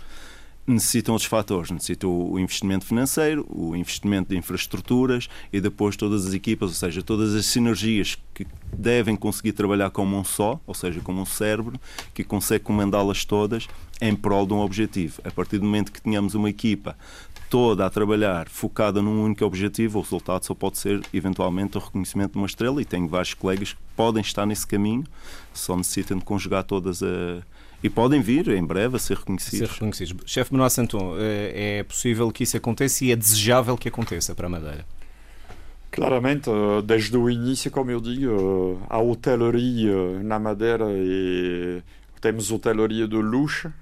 Necessitam 0.64 1.14
outros 1.14 1.28
fatores. 1.28 1.70
Necessitam 1.70 2.10
o 2.10 2.38
investimento 2.38 2.86
financeiro, 2.86 3.44
o 3.48 3.74
investimento 3.74 4.30
de 4.30 4.36
infraestruturas 4.36 5.28
e 5.52 5.60
depois 5.60 5.96
todas 5.96 6.26
as 6.26 6.34
equipas, 6.34 6.70
ou 6.70 6.74
seja, 6.76 7.02
todas 7.02 7.34
as 7.34 7.46
sinergias 7.46 8.16
que 8.32 8.46
devem 8.72 9.16
conseguir 9.16 9.52
trabalhar 9.52 9.90
como 9.90 10.16
um 10.16 10.22
só, 10.22 10.60
ou 10.66 10.74
seja, 10.74 11.00
como 11.00 11.20
um 11.20 11.26
cérebro, 11.26 11.78
que 12.14 12.22
consegue 12.22 12.64
comandá-las 12.64 13.24
todas 13.24 13.66
em 14.00 14.14
prol 14.14 14.46
de 14.46 14.54
um 14.54 14.60
objetivo. 14.60 15.20
A 15.24 15.30
partir 15.30 15.58
do 15.58 15.64
momento 15.64 15.90
que 15.90 16.00
tenhamos 16.00 16.34
uma 16.34 16.48
equipa 16.48 16.96
toda 17.50 17.84
a 17.84 17.90
trabalhar 17.90 18.48
focada 18.48 19.02
num 19.02 19.22
único 19.22 19.44
objetivo, 19.44 19.98
o 19.98 20.02
resultado 20.02 20.44
só 20.44 20.54
pode 20.54 20.78
ser 20.78 21.02
eventualmente 21.12 21.76
o 21.76 21.80
reconhecimento 21.80 22.32
de 22.32 22.38
uma 22.38 22.46
estrela 22.46 22.80
e 22.80 22.84
tenho 22.84 23.06
vários 23.06 23.34
colegas 23.34 23.72
que 23.74 23.78
podem 23.94 24.22
estar 24.22 24.46
nesse 24.46 24.66
caminho, 24.66 25.04
só 25.52 25.76
necessitam 25.76 26.16
de 26.16 26.24
conjugar 26.24 26.64
todas 26.64 27.02
a, 27.02 27.42
e 27.83 27.91
podem 27.91 28.20
vir 28.20 28.49
em 28.49 28.64
breve 28.64 28.97
a 28.97 28.99
ser 28.99 29.16
reconhecidos. 29.16 29.59
Ser 29.59 29.74
reconhecidos. 29.74 30.30
Chefe 30.30 30.53
Benoit 30.53 30.72
Santon, 30.72 31.16
eh, 31.18 31.78
é 31.78 31.83
possível 31.83 32.30
que 32.30 32.45
isso 32.45 32.57
aconteça 32.57 33.05
e 33.05 33.11
é 33.11 33.16
desejável 33.16 33.76
que 33.76 33.89
aconteça 33.89 34.35
para 34.35 34.47
a 34.47 34.51
Madeira? 34.51 34.87
Claramente, 35.91 36.49
eh, 36.49 36.83
desde 36.85 37.16
o 37.16 37.28
início, 37.28 37.70
como 37.70 37.91
eu 37.91 38.01
digo, 38.01 38.80
a 38.89 39.01
hotelaria 39.01 40.22
na 40.22 40.39
Madeira 40.39 40.87
e 40.91 41.83
temos 42.20 42.53
hotelaria 42.53 43.09
de 43.09 43.16
luxo. 43.16 43.72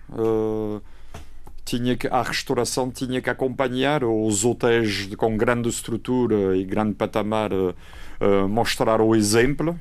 tinha 1.62 1.94
que, 1.94 2.08
a 2.08 2.22
restauração 2.22 2.90
tinha 2.90 3.20
que 3.20 3.30
acompanhar 3.30 4.02
os 4.02 4.44
hotéis 4.44 5.14
com 5.14 5.36
grande 5.36 5.68
estrutura 5.68 6.56
e 6.56 6.64
grande 6.64 6.94
patamar 6.94 7.50
mostrar 8.48 9.00
o 9.00 9.14
exemplo. 9.14 9.78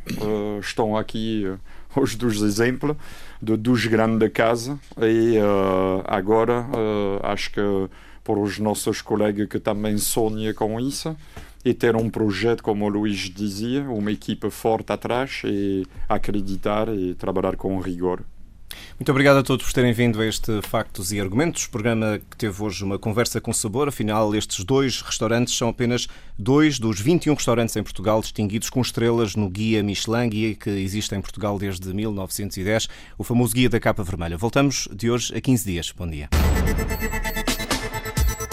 Estão 0.61 0.95
aqui 0.95 1.47
os 1.95 2.15
dois 2.15 2.41
exemplos 2.41 2.95
de 3.41 3.55
duas 3.57 3.85
grandes 3.85 4.31
casas 4.31 4.77
e 4.97 5.37
agora 6.05 6.65
acho 7.23 7.51
que 7.51 7.61
para 8.23 8.39
os 8.39 8.59
nossos 8.59 9.01
colegas 9.01 9.47
que 9.47 9.59
também 9.59 9.97
sonham 9.97 10.53
com 10.53 10.79
isso 10.79 11.15
e 11.63 11.73
ter 11.73 11.95
um 11.95 12.09
projeto, 12.09 12.63
como 12.63 12.85
o 12.85 12.89
Luís 12.89 13.29
dizia, 13.29 13.81
uma 13.83 14.11
equipe 14.11 14.49
forte 14.49 14.91
atrás 14.93 15.41
e 15.43 15.85
acreditar 16.07 16.87
e 16.89 17.15
trabalhar 17.15 17.55
com 17.55 17.79
rigor. 17.79 18.23
Muito 18.97 19.09
obrigado 19.11 19.37
a 19.37 19.43
todos 19.43 19.65
por 19.65 19.73
terem 19.73 19.93
vindo 19.93 20.19
a 20.21 20.25
este 20.25 20.61
Factos 20.61 21.11
e 21.11 21.19
Argumentos, 21.19 21.67
programa 21.67 22.19
que 22.29 22.37
teve 22.37 22.61
hoje 22.61 22.83
uma 22.83 22.99
conversa 22.99 23.39
com 23.39 23.53
sabor. 23.53 23.87
Afinal, 23.87 24.35
estes 24.35 24.63
dois 24.63 25.01
restaurantes 25.01 25.55
são 25.55 25.69
apenas 25.69 26.07
dois 26.37 26.79
dos 26.79 26.99
21 26.99 27.33
restaurantes 27.33 27.75
em 27.75 27.83
Portugal 27.83 28.21
distinguidos 28.21 28.69
com 28.69 28.81
estrelas 28.81 29.35
no 29.35 29.49
Guia 29.49 29.81
Michelin, 29.83 30.29
guia 30.29 30.55
que 30.55 30.69
existe 30.69 31.15
em 31.15 31.21
Portugal 31.21 31.57
desde 31.57 31.93
1910, 31.93 32.87
o 33.17 33.23
famoso 33.23 33.53
Guia 33.53 33.69
da 33.69 33.79
Capa 33.79 34.03
Vermelha. 34.03 34.37
Voltamos 34.37 34.87
de 34.93 35.09
hoje 35.09 35.35
a 35.35 35.41
15 35.41 35.65
dias. 35.65 35.93
Bom 35.95 36.07
dia. 36.07 36.29